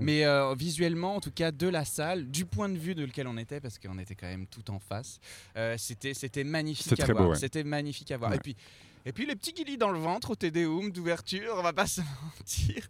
Mais 0.00 0.24
euh, 0.24 0.54
visuellement, 0.54 1.16
en 1.16 1.20
tout 1.20 1.30
cas, 1.30 1.52
de 1.52 1.68
la 1.68 1.84
salle, 1.84 2.30
du 2.30 2.44
point 2.44 2.68
de 2.68 2.78
vue 2.78 2.94
de 2.94 3.04
lequel 3.04 3.26
on 3.26 3.36
était, 3.36 3.60
parce 3.60 3.78
qu'on 3.78 3.98
était 3.98 4.14
quand 4.14 4.26
même 4.26 4.46
tout 4.46 4.70
en 4.70 4.78
face, 4.78 5.20
euh, 5.56 5.76
c'était 5.78 6.14
c'était 6.14 6.44
magnifique 6.44 6.92
à 7.00 7.04
très 7.04 7.12
voir. 7.12 7.24
beau, 7.24 7.30
ouais. 7.30 7.38
C'était 7.38 7.64
magnifique 7.64 8.10
à 8.10 8.16
voir. 8.16 8.32
Et 8.34 8.38
puis. 8.38 8.56
Et 9.06 9.12
puis 9.12 9.24
les 9.24 9.34
petits 9.34 9.54
guilis 9.54 9.78
dans 9.78 9.88
le 9.88 9.98
ventre 9.98 10.32
au 10.32 10.36
Tédéum 10.36 10.90
d'ouverture, 10.92 11.54
on 11.56 11.62
va 11.62 11.72
pas 11.72 11.86
se 11.86 12.02
mentir. 12.38 12.86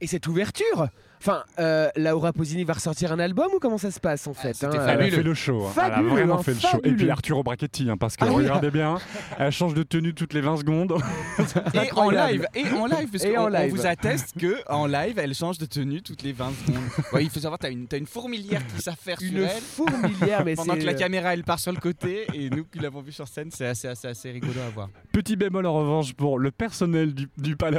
Et 0.00 0.06
cette 0.06 0.28
ouverture 0.28 0.88
Enfin, 1.20 1.42
euh, 1.58 1.88
Laura 1.96 2.32
Posini 2.32 2.64
va 2.64 2.74
ressortir 2.74 3.12
un 3.12 3.18
album 3.18 3.48
ou 3.54 3.58
comment 3.58 3.78
ça 3.78 3.90
se 3.90 4.00
passe 4.00 4.26
en 4.26 4.34
fait 4.34 4.54
c'était 4.54 4.76
hein, 4.78 4.86
Elle 4.88 5.02
a 5.02 5.10
fait 5.10 5.22
le 5.22 5.34
show. 5.34 5.66
hein. 5.66 5.72
Elle 5.86 5.92
a 5.92 6.02
vraiment 6.02 6.38
hein, 6.38 6.42
fait 6.42 6.54
le 6.54 6.60
show. 6.60 6.78
Et 6.84 6.92
puis 6.92 7.10
Arturo 7.10 7.42
Brachetti, 7.42 7.88
hein, 7.90 7.96
parce 7.96 8.16
que 8.16 8.24
Ah 8.24 8.30
regardez 8.30 8.70
bien, 8.70 8.98
elle 9.38 9.52
change 9.52 9.74
de 9.74 9.82
tenue 9.82 10.14
toutes 10.14 10.32
les 10.32 10.40
20 10.40 10.58
secondes. 10.58 10.94
Et 11.74 11.92
en 11.92 12.10
live, 12.10 12.46
et 12.54 12.64
en 12.72 12.86
live, 12.86 13.08
parce 13.10 13.24
qu'on 13.24 13.36
en 13.38 13.44
on 13.44 13.48
live. 13.48 13.70
vous 13.70 13.86
atteste 13.86 14.38
que 14.38 14.56
en 14.68 14.86
live, 14.86 15.18
elle 15.18 15.34
change 15.34 15.58
de 15.58 15.66
tenue 15.66 16.02
toutes 16.02 16.22
les 16.22 16.32
20 16.32 16.50
secondes. 16.66 16.78
Ouais, 17.12 17.24
il 17.24 17.30
faut 17.30 17.40
savoir, 17.40 17.58
t'as 17.58 17.70
une, 17.70 17.86
t'as 17.86 17.96
une 17.98 18.06
fourmilière 18.06 18.60
qui 18.66 18.82
s'affaire 18.82 19.18
sur 19.18 19.30
Une 19.30 19.38
elle. 19.44 19.62
fourmilière, 19.62 20.44
mais 20.44 20.54
Pendant 20.54 20.74
que 20.76 20.82
la 20.82 20.94
caméra 20.94 21.32
elle 21.34 21.42
part 21.44 21.58
sur 21.58 21.72
le 21.72 21.78
côté 21.78 22.26
et 22.34 22.50
nous 22.50 22.64
qui 22.64 22.78
l'avons 22.80 23.00
vu 23.00 23.12
sur 23.12 23.26
scène, 23.26 23.50
c'est 23.52 23.66
assez, 23.66 23.88
assez, 23.88 24.08
assez 24.08 24.30
rigolo 24.30 24.60
à 24.66 24.70
voir. 24.70 24.88
Petit 25.12 25.36
bémol 25.36 25.64
en 25.66 25.72
revanche 25.74 26.12
pour 26.14 26.38
le 26.38 26.50
personnel 26.50 27.14
du, 27.14 27.28
du 27.38 27.56
Palais 27.56 27.78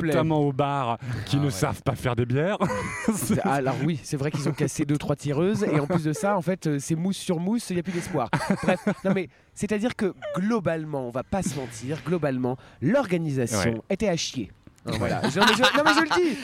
plaît. 0.00 0.08
notamment 0.08 0.40
au 0.40 0.52
bar, 0.52 0.98
qui 1.26 1.36
Ah 1.36 1.40
ne 1.40 1.44
ouais. 1.46 1.50
savent 1.50 1.82
pas 1.82 1.94
faire 2.00 2.16
des 2.16 2.26
bières. 2.26 2.58
C'est- 3.14 3.40
Alors 3.46 3.76
oui, 3.84 4.00
c'est 4.02 4.16
vrai 4.16 4.30
qu'ils 4.30 4.48
ont 4.48 4.52
cassé 4.52 4.84
deux 4.84 4.98
trois 4.98 5.16
tireuses 5.16 5.62
et 5.64 5.78
en 5.78 5.86
plus 5.86 6.04
de 6.04 6.12
ça, 6.12 6.36
en 6.36 6.42
fait, 6.42 6.66
euh, 6.66 6.78
c'est 6.80 6.94
mousse 6.96 7.16
sur 7.18 7.38
mousse, 7.38 7.70
il 7.70 7.74
n'y 7.74 7.80
a 7.80 7.82
plus 7.82 7.92
d'espoir. 7.92 8.28
Bref, 8.62 8.80
non 9.04 9.12
mais 9.14 9.28
c'est-à-dire 9.54 9.94
que 9.96 10.14
globalement, 10.36 11.06
on 11.06 11.10
va 11.10 11.22
pas 11.22 11.42
se 11.42 11.54
mentir, 11.56 11.98
globalement, 12.06 12.56
l'organisation 12.80 13.72
Ouais. 13.74 13.80
était 13.90 14.08
à 14.08 14.16
chier. 14.16 14.50
Voilà. 14.84 15.20
Je- 15.28 15.38
non, 15.38 15.46
mais 15.46 15.54
je, 15.54 15.62
non, 15.62 15.82
mais 15.84 15.90
je 15.94 16.00
le 16.00 16.22
dis, 16.32 16.38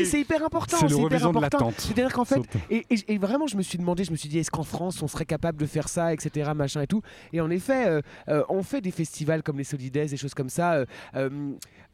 le 0.00 0.04
c'est 0.04 0.20
hyper 0.20 0.44
important. 0.44 0.76
C'est 0.78 0.86
hyper 0.86 0.96
l'Eurovision 0.98 1.32
de 1.32 1.38
important. 1.38 1.58
l'attente. 1.68 1.80
C'est-à-dire 1.80 2.12
qu'en 2.12 2.24
fait, 2.26 2.40
et, 2.70 2.84
et- 2.90 3.14
et 3.14 3.18
vraiment, 3.18 3.46
je 3.46 3.56
me 3.56 3.62
suis 3.62 3.78
demandé, 3.78 4.04
je 4.04 4.10
me 4.10 4.16
suis 4.16 4.28
dit, 4.28 4.38
est-ce 4.38 4.50
qu'en 4.50 4.62
France, 4.62 5.02
on 5.02 5.08
serait 5.08 5.24
capable 5.24 5.58
de 5.58 5.66
faire 5.66 5.88
ça, 5.88 6.12
etc., 6.12 6.50
machin 6.54 6.82
et 6.82 6.86
tout. 6.86 7.00
Et 7.32 7.40
en 7.40 7.48
effet, 7.50 7.86
euh, 7.88 8.00
euh, 8.28 8.42
on 8.50 8.62
fait 8.62 8.80
des 8.82 8.90
festivals 8.90 9.42
comme 9.42 9.56
les 9.58 9.64
Solidaires, 9.64 10.06
des 10.06 10.16
choses 10.18 10.34
comme 10.34 10.50
ça, 10.50 10.74
euh, 10.74 10.84
euh, 11.16 11.30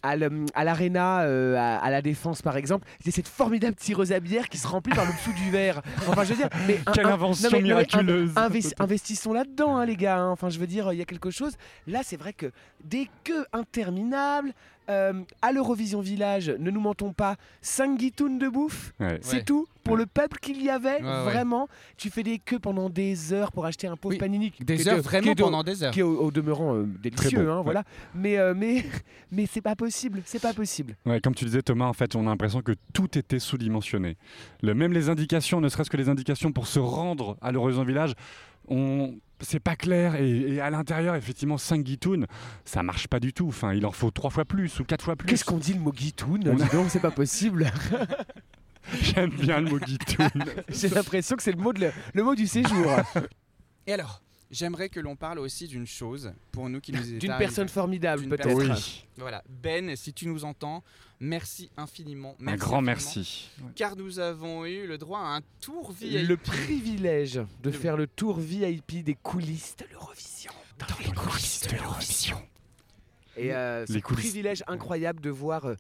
à 0.03 0.17
l'Arena, 0.17 0.45
à, 0.55 0.65
l'Arena, 0.65 1.21
euh, 1.23 1.57
à, 1.57 1.77
à 1.79 1.91
la 1.91 2.03
Défense, 2.03 2.43
par 2.43 2.57
exemple. 2.57 2.87
A 3.07 3.11
cette 3.11 3.29
formidable 3.29 3.77
tireuse 3.77 4.13
à 4.13 4.21
bière 4.21 4.49
qui 4.49 4.59
se 4.59 4.67
remplit 4.67 4.93
par 4.95 5.07
le 5.07 5.13
dessous 5.13 5.33
du 5.33 5.51
verre. 5.51 5.81
Enfin, 6.09 6.25
je 6.25 6.31
veux 6.31 6.37
dire, 6.37 6.49
mais 6.67 6.81
un- 6.87 6.93
Quelle 6.93 7.07
un- 7.07 7.13
invention 7.15 7.49
non, 7.51 7.53
mais- 7.53 7.59
un- 7.59 7.63
miraculeuse. 7.63 8.33
Inves- 8.35 8.75
investissons 8.81 9.33
là-dedans, 9.33 9.77
hein, 9.77 9.87
les 9.87 9.97
gars. 9.97 10.19
hein. 10.19 10.31
Enfin, 10.31 10.51
je 10.51 10.59
veux 10.59 10.67
dire, 10.67 10.93
il 10.93 10.99
y 10.99 11.03
a 11.03 11.05
quelque 11.07 11.31
chose. 11.31 11.53
Là, 11.87 12.01
c'est 12.03 12.17
vrai 12.17 12.33
que 12.33 12.51
des 12.83 13.09
queues 13.23 13.47
interminables. 13.53 14.53
Euh, 14.91 15.13
à 15.43 15.53
l'Eurovision 15.53 16.01
Village, 16.01 16.51
ne 16.51 16.71
nous 16.71 16.81
mentons 16.81 17.13
pas, 17.13 17.37
5 17.63 17.97
guitounes 17.99 18.39
de 18.39 18.49
bouffe, 18.49 18.93
Ouais. 19.01 19.19
c'est 19.23 19.37
Ouais. 19.39 19.43
tout. 19.45 19.67
Pour 19.83 19.95
Ouais. 19.95 20.01
le 20.01 20.07
peuple 20.07 20.39
qu'il 20.41 20.63
y 20.63 20.71
avait, 20.71 20.95
Ouais, 20.95 21.03
ouais. 21.03 21.25
vraiment, 21.25 21.69
tu 21.99 22.09
fais 22.09 22.23
des 22.23 22.39
queues 22.39 22.59
pendant 22.59 22.89
des 22.89 23.35
heures 23.35 23.53
pour 23.53 23.67
acheter 23.67 23.87
un 23.87 23.97
pauvre 23.97 24.15
Oui, 24.15 24.19
panini. 24.19 24.51
Des 24.61 24.81
est 24.81 24.89
heures 24.91 24.97
de- 24.97 25.03
vraiment 25.03 25.33
de- 25.35 25.43
pendant 25.43 25.63
des 25.63 25.83
heures. 25.83 25.93
Qui 25.93 26.01
est 26.01 26.03
au, 26.03 26.19
au 26.23 26.31
demeurant 26.31 26.75
euh, 26.75 26.87
délicieux, 27.03 27.45
bon, 27.45 27.51
hein, 27.53 27.57
ouais. 27.59 27.65
voilà. 27.65 27.85
Mais, 28.15 28.39
euh, 28.39 28.55
mais, 28.57 28.83
mais 29.31 29.45
c'est 29.45 29.61
pas 29.61 29.77
possible, 29.77 30.23
c'est 30.25 30.41
pas 30.41 30.55
possible. 30.55 30.97
Ouais, 31.05 31.21
comme 31.21 31.35
tu 31.35 31.45
disais 31.45 31.61
Thomas, 31.61 31.85
en 31.87 31.93
fait, 31.93 32.17
on 32.17 32.23
a 32.23 32.31
l'impression 32.31 32.63
que 32.63 32.73
tout 32.95 33.19
était 33.19 33.39
sous-dimensionné. 33.39 34.17
Le, 34.63 34.75
même 34.75 34.93
les 34.95 35.11
indications, 35.11 35.61
ne 35.61 35.69
serait-ce 35.69 35.91
que 35.91 35.99
les 35.99 36.09
indications 36.09 36.51
pour 36.51 36.67
se 36.67 36.79
rendre 36.79 37.37
à 37.43 37.53
l'Horizon 37.53 37.85
Village, 37.85 38.15
on... 38.69 39.15
c'est 39.41 39.61
pas 39.61 39.77
clair. 39.77 40.15
Et, 40.17 40.55
et 40.55 40.61
à 40.61 40.71
l'intérieur, 40.71 41.15
effectivement, 41.15 41.59
5 41.59 41.83
guitounes, 41.83 42.27
ça 42.65 42.83
marche 42.83 43.09
pas 43.09 43.21
du 43.21 43.33
tout. 43.33 43.49
Enfin, 43.49 43.73
il 43.75 43.85
en 43.87 43.93
faut 43.93 44.11
trois 44.11 44.31
fois 44.31 44.45
plus 44.45 44.81
ou 44.81 44.85
quatre 44.85 45.05
fois 45.05 45.17
plus. 45.17 45.27
Qu'est-ce 45.27 45.45
qu'on 45.45 45.59
dit 45.59 45.75
le 45.75 45.81
mot 45.81 45.93
guitoune 45.93 46.43
On 46.49 46.61
a- 46.61 46.69
donc, 46.69 46.87
c'est 46.91 47.01
pas 47.01 47.11
possible. 47.11 47.71
J'aime 49.01 49.31
bien 49.31 49.61
le 49.61 49.71
mot 49.71 49.79
guitoune. 49.79 50.29
J'ai 50.69 50.89
l'impression 50.89 51.37
que 51.37 51.43
c'est 51.43 51.53
le 51.53 51.59
mot, 51.63 51.73
de 51.73 51.81
le, 51.81 51.91
le 52.13 52.23
mot 52.23 52.35
du 52.35 52.47
séjour. 52.47 52.87
Et 53.87 53.93
alors, 53.95 54.23
j'aimerais 54.51 54.89
que 54.89 55.01
l'on 55.01 55.17
parle 55.17 55.39
aussi 55.39 55.67
d'une 55.69 55.87
chose 55.87 56.33
pour 56.53 56.69
nous 56.69 56.81
qui 56.81 56.93
nous 56.93 57.15
est 57.15 57.19
D'une 57.19 57.37
personne 57.39 57.69
formidable, 57.69 58.29
peut-être. 58.29 58.53
oui, 58.55 59.05
Voilà, 59.17 59.43
Ben, 59.63 59.95
si 59.97 60.13
tu 60.13 60.27
nous 60.29 60.45
entends, 60.45 60.83
merci 61.21 61.71
infiniment. 61.77 62.37
un 62.41 62.45
merci 62.45 62.59
grand 62.61 62.77
infiniment, 62.79 62.87
merci. 62.87 63.51
Car 63.75 63.97
nous 63.97 64.19
avons 64.19 64.65
eu 64.67 64.87
le 64.87 64.99
droit 64.99 65.21
à 65.21 65.37
un 65.37 65.41
tour 65.61 65.93
VIP. 65.93 66.27
Le 66.29 66.37
privilège 66.37 67.35
de 67.63 67.71
Le- 67.71 67.73
faire 67.73 67.97
le 67.97 68.07
tour 68.07 68.39
VIP 68.39 69.03
des 69.03 69.15
coulisses 69.15 69.77
de 69.77 69.87
l'Eurovision. 69.91 70.53
Dans 70.79 70.87
les 71.05 71.13
coulisses 71.13 71.67
de 71.69 71.77
l'Eurovision. 71.77 72.39
Et 73.37 73.53
euh, 73.53 73.85
ce 73.87 73.93
Les 73.93 74.03
coulisses. 74.03 74.25
privilège 74.27 74.63
incroyable 74.67 75.21
de 75.21 75.31
voir 75.31 75.65
euh, 75.67 75.75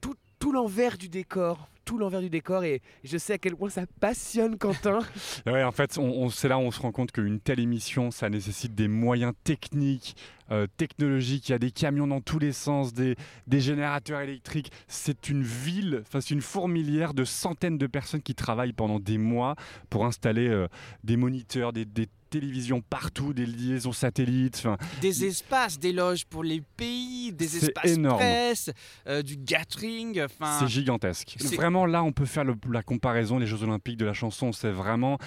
tout, 0.00 0.14
tout 0.38 0.52
l'envers 0.52 0.96
du 0.98 1.08
décor. 1.08 1.68
Tout 1.88 1.96
l'envers 1.96 2.20
du 2.20 2.28
décor. 2.28 2.64
Et 2.64 2.82
je 3.02 3.16
sais 3.16 3.32
à 3.32 3.38
quel 3.38 3.56
point 3.56 3.70
ça 3.70 3.84
passionne 3.98 4.58
Quentin. 4.58 4.98
Ouais, 5.46 5.64
en 5.64 5.72
fait, 5.72 5.96
on, 5.96 6.02
on- 6.02 6.28
c'est 6.28 6.46
là 6.46 6.58
où 6.58 6.60
on 6.60 6.70
se 6.70 6.80
rend 6.80 6.92
compte 6.92 7.12
qu'une 7.12 7.40
telle 7.40 7.60
émission, 7.60 8.10
ça 8.10 8.28
nécessite 8.28 8.74
des 8.74 8.88
moyens 8.88 9.32
techniques, 9.42 10.14
euh, 10.50 10.66
technologiques. 10.76 11.48
Il 11.48 11.52
y 11.52 11.54
a 11.54 11.58
des 11.58 11.70
camions 11.70 12.06
dans 12.06 12.20
tous 12.20 12.38
les 12.38 12.52
sens, 12.52 12.92
des, 12.92 13.16
générateurs 13.50 14.20
électriques. 14.20 14.70
C'est 14.86 15.30
une 15.30 15.42
ville, 15.42 16.02
enfin, 16.02 16.20
c'est 16.20 16.34
une 16.34 16.42
fourmilière 16.42 17.14
de 17.14 17.24
centaines 17.24 17.78
de 17.78 17.86
personnes 17.86 18.20
qui 18.20 18.34
travaillent 18.34 18.74
pendant 18.74 19.00
des 19.00 19.16
mois 19.16 19.56
pour 19.88 20.04
installer 20.04 20.48
euh, 20.48 20.68
des 21.04 21.16
moniteurs, 21.16 21.72
des, 21.72 21.86
des 21.86 22.06
télévisions 22.28 22.80
partout, 22.80 23.32
des 23.32 23.46
liaisons 23.46 23.92
satellites. 23.92 24.66
Des 25.00 25.24
espaces, 25.24 25.78
des 25.78 25.92
loges 25.92 26.24
pour 26.26 26.44
les 26.44 26.60
pays, 26.76 27.32
des 27.32 27.56
espaces 27.56 27.92
énorme. 27.92 28.18
presse, 28.18 28.70
euh, 29.06 29.22
du 29.22 29.36
gathering. 29.36 30.20
C'est 30.60 30.68
gigantesque. 30.68 31.36
c'est- 31.38 31.56
Vraiment, 31.56 31.86
là, 31.86 32.02
on 32.02 32.12
peut 32.12 32.24
faire 32.26 32.44
le- 32.44 32.56
la 32.70 32.82
comparaison. 32.82 33.38
Les 33.38 33.46
Jeux 33.46 33.62
Olympiques 33.62 33.96
de 33.96 34.04
la 34.04 34.12
chanson, 34.14 34.52
c'est 34.52 34.70
vraiment. 34.70 35.18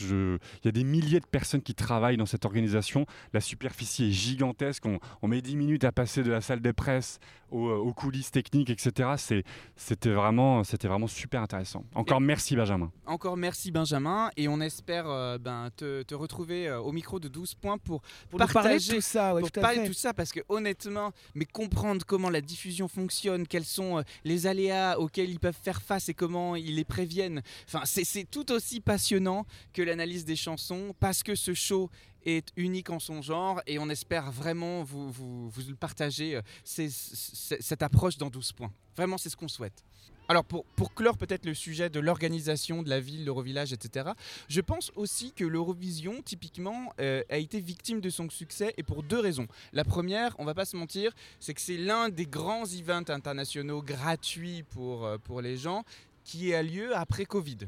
Il 0.00 0.38
y 0.64 0.68
a 0.68 0.72
des 0.72 0.84
milliers 0.84 1.20
de 1.20 1.26
personnes 1.26 1.62
qui 1.62 1.74
travaillent 1.74 2.16
dans 2.16 2.26
cette 2.26 2.44
organisation. 2.44 3.06
La 3.32 3.40
superficie 3.40 4.04
est 4.08 4.12
gigantesque. 4.12 4.86
On, 4.86 4.98
on 5.22 5.28
met 5.28 5.42
10 5.42 5.56
minutes 5.56 5.84
à 5.84 5.92
passer 5.92 6.22
de 6.22 6.30
la 6.30 6.40
salle 6.40 6.60
des 6.60 6.72
presses 6.72 7.18
aux, 7.50 7.68
euh, 7.68 7.76
aux 7.76 7.92
coulisses 7.92 8.30
techniques, 8.30 8.70
etc. 8.70 9.42
C'était 9.76 10.10
vraiment, 10.10 10.64
c'était 10.64 10.88
vraiment 10.88 11.06
super 11.06 11.42
intéressant. 11.42 11.84
Encore 11.94 12.20
merci, 12.20 12.56
Benjamin. 12.56 12.90
Encore 13.06 13.36
merci 13.36 13.70
Benjamin 13.70 14.30
et 14.36 14.48
on 14.48 14.60
espère 14.60 15.08
euh, 15.08 15.38
ben, 15.38 15.70
te, 15.76 16.02
te 16.02 16.14
retrouver 16.14 16.68
euh, 16.68 16.80
au 16.80 16.92
micro 16.92 17.18
de 17.20 17.28
12 17.28 17.54
points 17.54 17.78
pour, 17.78 18.02
Pour 18.30 18.38
nous 18.40 18.46
parler 18.46 18.48
de 18.48 18.52
partager 18.52 18.94
tout 18.96 19.00
ça. 19.00 19.34
ouais, 19.34 19.40
pour 19.40 19.50
tout 19.50 19.60
parler 19.60 19.78
fait. 19.78 19.82
de 19.84 19.88
tout 19.88 19.94
ça 19.94 20.14
parce 20.14 20.32
que 20.32 20.40
honnêtement, 20.48 21.12
mais 21.34 21.44
comprendre 21.44 22.04
comment 22.06 22.30
la 22.30 22.40
diffusion 22.40 22.88
fonctionne, 22.88 23.46
quels 23.46 23.64
sont 23.64 23.98
euh, 23.98 24.02
les 24.24 24.46
aléas 24.46 24.98
auxquels 24.98 25.30
ils 25.30 25.40
peuvent 25.40 25.58
faire 25.60 25.82
face 25.82 26.08
et 26.08 26.14
comment 26.14 26.56
ils 26.56 26.76
les 26.76 26.84
préviennent, 26.84 27.42
enfin 27.66 27.82
c'est 27.84 28.04
c'est 28.04 28.24
tout 28.24 28.52
aussi 28.52 28.80
passionnant 28.80 29.44
que 29.72 29.82
l'analyse 29.82 30.24
des 30.24 30.36
chansons 30.36 30.94
parce 31.00 31.22
que 31.22 31.34
ce 31.34 31.54
show 31.54 31.90
est 32.24 32.48
unique 32.56 32.90
en 32.90 32.98
son 32.98 33.22
genre 33.22 33.60
et 33.66 33.78
on 33.78 33.88
espère 33.88 34.30
vraiment 34.30 34.82
vous, 34.82 35.10
vous, 35.10 35.50
vous 35.50 35.76
partager 35.76 36.36
euh, 36.36 36.42
cette 36.64 37.82
approche 37.82 38.16
dans 38.16 38.30
12 38.30 38.52
points. 38.52 38.72
Vraiment 38.96 39.18
c'est 39.18 39.28
ce 39.28 39.36
qu'on 39.36 39.48
souhaite. 39.48 39.84
Alors 40.28 40.44
pour, 40.44 40.64
pour 40.76 40.94
clore 40.94 41.18
peut-être 41.18 41.44
le 41.44 41.54
sujet 41.54 41.90
de 41.90 41.98
l'organisation 41.98 42.84
de 42.84 42.88
la 42.88 43.00
ville, 43.00 43.24
l'Eurovillage, 43.24 43.72
etc., 43.72 44.10
je 44.48 44.60
pense 44.60 44.92
aussi 44.94 45.32
que 45.32 45.44
l'Eurovision, 45.44 46.22
typiquement, 46.22 46.92
euh, 47.00 47.24
a 47.28 47.38
été 47.38 47.58
victime 47.58 48.00
de 48.00 48.10
son 48.10 48.30
succès 48.30 48.72
et 48.76 48.84
pour 48.84 49.02
deux 49.02 49.18
raisons. 49.18 49.48
La 49.72 49.82
première, 49.82 50.36
on 50.38 50.44
va 50.44 50.54
pas 50.54 50.66
se 50.66 50.76
mentir, 50.76 51.12
c'est 51.40 51.52
que 51.52 51.60
c'est 51.60 51.76
l'un 51.76 52.10
des 52.10 52.26
grands 52.26 52.64
events 52.64 53.10
internationaux 53.10 53.82
gratuits 53.82 54.62
pour, 54.62 55.04
euh, 55.04 55.18
pour 55.18 55.40
les 55.40 55.56
gens 55.56 55.82
qui 56.22 56.54
a 56.54 56.62
lieu 56.62 56.94
après 56.96 57.24
Covid. 57.24 57.58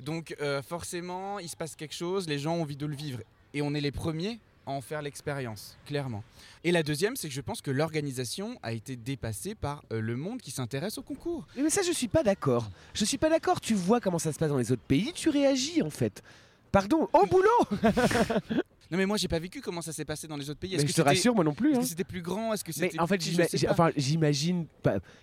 Donc 0.00 0.36
forcément, 0.62 1.38
il 1.38 1.48
se 1.48 1.56
passe 1.56 1.74
quelque 1.74 1.94
chose, 1.94 2.28
les 2.28 2.38
gens 2.38 2.56
ont 2.56 2.62
envie 2.62 2.76
de 2.76 2.86
le 2.86 2.94
vivre. 2.94 3.20
Et 3.56 3.62
on 3.62 3.72
est 3.72 3.80
les 3.80 3.90
premiers 3.90 4.38
à 4.66 4.72
en 4.72 4.82
faire 4.82 5.00
l'expérience, 5.00 5.78
clairement. 5.86 6.22
Et 6.62 6.72
la 6.72 6.82
deuxième, 6.82 7.16
c'est 7.16 7.26
que 7.28 7.32
je 7.32 7.40
pense 7.40 7.62
que 7.62 7.70
l'organisation 7.70 8.58
a 8.62 8.74
été 8.74 8.96
dépassée 8.96 9.54
par 9.54 9.82
euh, 9.94 10.00
le 10.02 10.14
monde 10.14 10.42
qui 10.42 10.50
s'intéresse 10.50 10.98
au 10.98 11.02
concours. 11.02 11.46
Mais 11.56 11.70
ça, 11.70 11.80
je 11.80 11.90
suis 11.92 12.08
pas 12.08 12.22
d'accord. 12.22 12.68
Je 12.92 13.06
suis 13.06 13.16
pas 13.16 13.30
d'accord. 13.30 13.62
Tu 13.62 13.72
vois 13.72 13.98
comment 13.98 14.18
ça 14.18 14.30
se 14.34 14.38
passe 14.38 14.50
dans 14.50 14.58
les 14.58 14.72
autres 14.72 14.82
pays, 14.82 15.10
tu 15.14 15.30
réagis 15.30 15.80
en 15.82 15.88
fait. 15.88 16.22
Pardon, 16.70 17.08
au 17.14 17.24
boulot 17.24 17.48
Non 18.90 18.98
mais 18.98 19.06
moi 19.06 19.16
j'ai 19.16 19.26
pas 19.26 19.38
vécu 19.38 19.60
comment 19.62 19.80
ça 19.80 19.92
s'est 19.92 20.04
passé 20.04 20.28
dans 20.28 20.36
les 20.36 20.50
autres 20.50 20.60
pays. 20.60 20.72
Mais 20.72 20.76
Est-ce 20.76 20.82
je 20.82 20.88
que 20.88 20.92
te 20.92 20.96
c'était- 20.96 21.08
rassure, 21.08 21.34
moi 21.34 21.44
non 21.44 21.54
plus. 21.54 21.70
Est-ce 21.70 21.78
hein. 21.78 21.82
que 21.82 21.88
c'était 21.88 22.04
plus 22.04 22.20
grand? 22.20 22.52
Est-ce 22.52 22.62
que 22.62 22.72
Mais 22.78 22.90
c'était 22.90 23.00
en 23.00 23.06
fait, 23.06 23.22
Je 23.22 23.68
enfin, 23.68 23.90
j'imagine, 23.96 24.66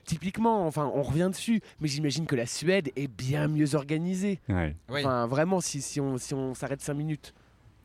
typiquement, 0.06 0.66
enfin, 0.66 0.92
on 0.96 1.04
revient 1.04 1.30
dessus, 1.32 1.62
mais 1.80 1.88
j'imagine 1.88 2.26
que 2.26 2.36
la 2.36 2.48
Suède 2.48 2.92
est 2.96 3.08
bien 3.08 3.48
mieux 3.48 3.76
organisée. 3.76 4.40
Ouais. 4.50 4.76
Enfin, 4.90 5.28
vraiment, 5.28 5.62
si, 5.62 5.82
si 5.84 6.02
on 6.02 6.18
si 6.18 6.34
on 6.34 6.56
s'arrête 6.56 6.82
5 6.82 6.96
minutes. 6.96 7.34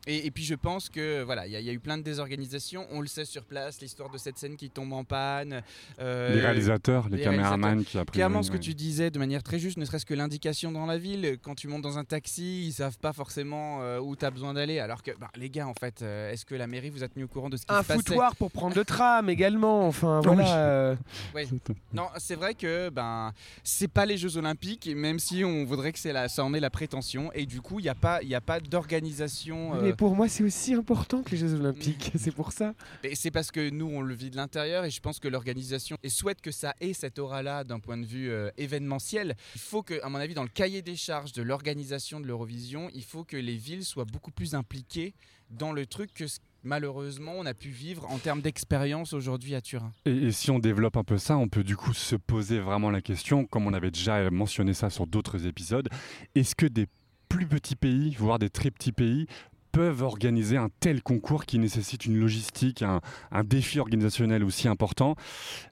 Et, 0.07 0.25
et 0.25 0.31
puis 0.31 0.43
je 0.43 0.55
pense 0.55 0.89
que 0.89 1.21
voilà, 1.23 1.45
il 1.45 1.51
y, 1.53 1.55
a- 1.55 1.59
il 1.59 1.65
y 1.65 1.69
a 1.69 1.73
eu 1.73 1.79
plein 1.79 1.97
de 1.97 2.03
désorganisations. 2.03 2.87
On 2.91 3.01
le 3.01 3.07
sait 3.07 3.25
sur 3.25 3.43
place, 3.43 3.81
l'histoire 3.81 4.09
de 4.09 4.17
cette 4.17 4.37
scène 4.37 4.55
qui 4.55 4.69
tombe 4.69 4.93
en 4.93 5.03
panne. 5.03 5.61
euh, 5.99 6.33
les 6.33 6.41
réalisateurs, 6.41 7.09
les, 7.09 7.17
les 7.17 7.23
caméramans 7.23 7.83
qui 7.83 7.97
après. 7.97 8.13
Clairement, 8.15 8.41
ce 8.43 8.49
que 8.49 8.55
ouais. 8.55 8.59
tu 8.61 8.73
disais 8.73 9.11
de 9.11 9.19
manière 9.19 9.43
très 9.43 9.59
juste, 9.59 9.77
ne 9.77 9.85
serait-ce 9.85 10.05
que 10.05 10.13
l'indication 10.13 10.71
dans 10.71 10.85
la 10.85 10.97
ville, 10.97 11.37
quand 11.41 11.55
tu 11.55 11.67
montes 11.67 11.81
dans 11.83 11.97
un 11.97 12.03
taxi, 12.05 12.67
ils 12.67 12.71
savent 12.73 12.97
pas 12.97 13.13
forcément 13.13 13.81
euh, 13.81 13.99
où 13.99 14.15
tu 14.15 14.25
as 14.25 14.31
besoin 14.31 14.53
d'aller. 14.53 14.79
Alors 14.79 15.03
que, 15.03 15.11
bah, 15.19 15.29
les 15.35 15.49
gars, 15.49 15.67
en 15.67 15.73
fait, 15.73 16.01
euh, 16.01 16.31
est-ce 16.31 16.45
que 16.45 16.55
la 16.55 16.67
mairie 16.67 16.89
vous 16.89 17.03
a 17.03 17.07
tenu 17.07 17.25
au 17.25 17.27
courant 17.27 17.49
de 17.49 17.57
ce 17.57 17.65
qui 17.65 17.73
Un 17.73 17.81
se 17.83 17.87
passait? 17.87 17.99
foutoir 17.99 18.35
pour 18.35 18.51
prendre 18.51 18.75
le 18.75 18.85
tram 18.85 19.29
également. 19.29 19.87
Enfin, 19.87 20.21
Oui. 20.25 20.35
voilà. 20.35 20.95
Non, 21.93 22.07
c'est 22.17 22.35
vrai 22.35 22.53
que 22.53 22.89
ben 22.89 23.33
c'est 23.63 23.87
pas 23.87 24.05
les 24.05 24.17
Jeux 24.17 24.37
Olympiques, 24.37 24.87
même 24.95 25.19
si 25.19 25.43
on 25.43 25.65
voudrait 25.65 25.91
que 25.91 25.99
c'est 25.99 26.13
la, 26.13 26.27
ça 26.27 26.43
en 26.43 26.53
est 26.53 26.59
la 26.59 26.69
prétention. 26.69 27.31
Et 27.33 27.45
du 27.45 27.61
coup, 27.61 27.79
il 27.79 27.83
n'y 27.83 27.89
a 27.89 27.95
pas, 27.95 28.21
il 28.21 28.29
y 28.29 28.35
a 28.35 28.41
pas 28.41 28.59
d'organisation. 28.59 29.73
Euh, 29.89 29.91
Mais 29.91 29.95
pour 29.95 30.15
moi, 30.15 30.27
c'est 30.29 30.43
aussi 30.43 30.73
important 30.73 31.23
que 31.23 31.31
les 31.31 31.37
Jeux 31.37 31.53
Olympiques. 31.53 32.11
c'est 32.15 32.31
pour 32.33 32.51
ça. 32.51 32.73
Et 33.03 33.15
c'est 33.15 33.31
parce 33.31 33.51
que 33.51 33.69
nous, 33.69 33.85
on 33.87 34.01
le 34.01 34.13
vit 34.13 34.29
de 34.29 34.35
l'intérieur 34.35 34.85
et 34.85 34.89
je 34.89 34.99
pense 35.01 35.19
que 35.19 35.27
l'organisation 35.27 35.97
souhaite 36.07 36.41
que 36.41 36.51
ça 36.51 36.73
ait 36.79 36.93
cette 36.93 37.19
aura-là 37.19 37.63
d'un 37.63 37.79
point 37.79 37.97
de 37.97 38.05
vue 38.05 38.29
euh, 38.29 38.49
événementiel. 38.57 39.35
Il 39.55 39.61
faut 39.61 39.83
que, 39.83 40.01
à 40.03 40.09
mon 40.09 40.17
avis, 40.19 40.33
dans 40.33 40.43
le 40.43 40.49
cahier 40.49 40.81
des 40.81 40.95
charges 40.95 41.33
de 41.33 41.41
l'organisation 41.41 42.19
de 42.19 42.25
l'Eurovision, 42.27 42.89
il 42.93 43.03
faut 43.03 43.23
que 43.23 43.37
les 43.37 43.55
villes 43.57 43.85
soient 43.85 44.05
beaucoup 44.05 44.31
plus 44.31 44.55
impliquées 44.55 45.13
dans 45.49 45.71
le 45.71 45.85
truc 45.85 46.13
que 46.13 46.27
ce- 46.27 46.39
malheureusement 46.63 47.33
on 47.37 47.45
a 47.45 47.53
pu 47.53 47.69
vivre 47.69 48.05
en 48.11 48.17
termes 48.19 48.41
d'expérience 48.41 49.13
aujourd'hui 49.13 49.55
à 49.55 49.61
Turin. 49.61 49.91
Et, 50.05 50.11
et 50.11 50.31
si 50.31 50.51
on 50.51 50.59
développe 50.59 50.97
un 50.97 51.03
peu 51.03 51.17
ça, 51.17 51.37
on 51.37 51.47
peut 51.47 51.63
du 51.63 51.75
coup 51.75 51.93
se 51.93 52.15
poser 52.15 52.59
vraiment 52.59 52.91
la 52.91 53.01
question, 53.01 53.45
comme 53.45 53.65
on 53.65 53.73
avait 53.73 53.89
déjà 53.91 54.29
mentionné 54.29 54.73
ça 54.73 54.89
sur 54.89 55.07
d'autres 55.07 55.47
épisodes, 55.47 55.89
est-ce 56.35 56.53
que 56.55 56.65
des 56.67 56.85
plus 57.29 57.47
petits 57.47 57.75
pays, 57.75 58.15
voire 58.19 58.37
des 58.39 58.49
très 58.49 58.69
petits 58.71 58.91
pays, 58.91 59.25
peuvent 59.71 60.01
organiser 60.01 60.57
un 60.57 60.69
tel 60.79 61.01
concours 61.01 61.45
qui 61.45 61.59
nécessite 61.59 62.05
une 62.05 62.19
logistique, 62.19 62.81
un, 62.83 63.01
défi 63.43 63.79
organisationnel 63.79 64.43
aussi 64.43 64.67
important, 64.67 65.15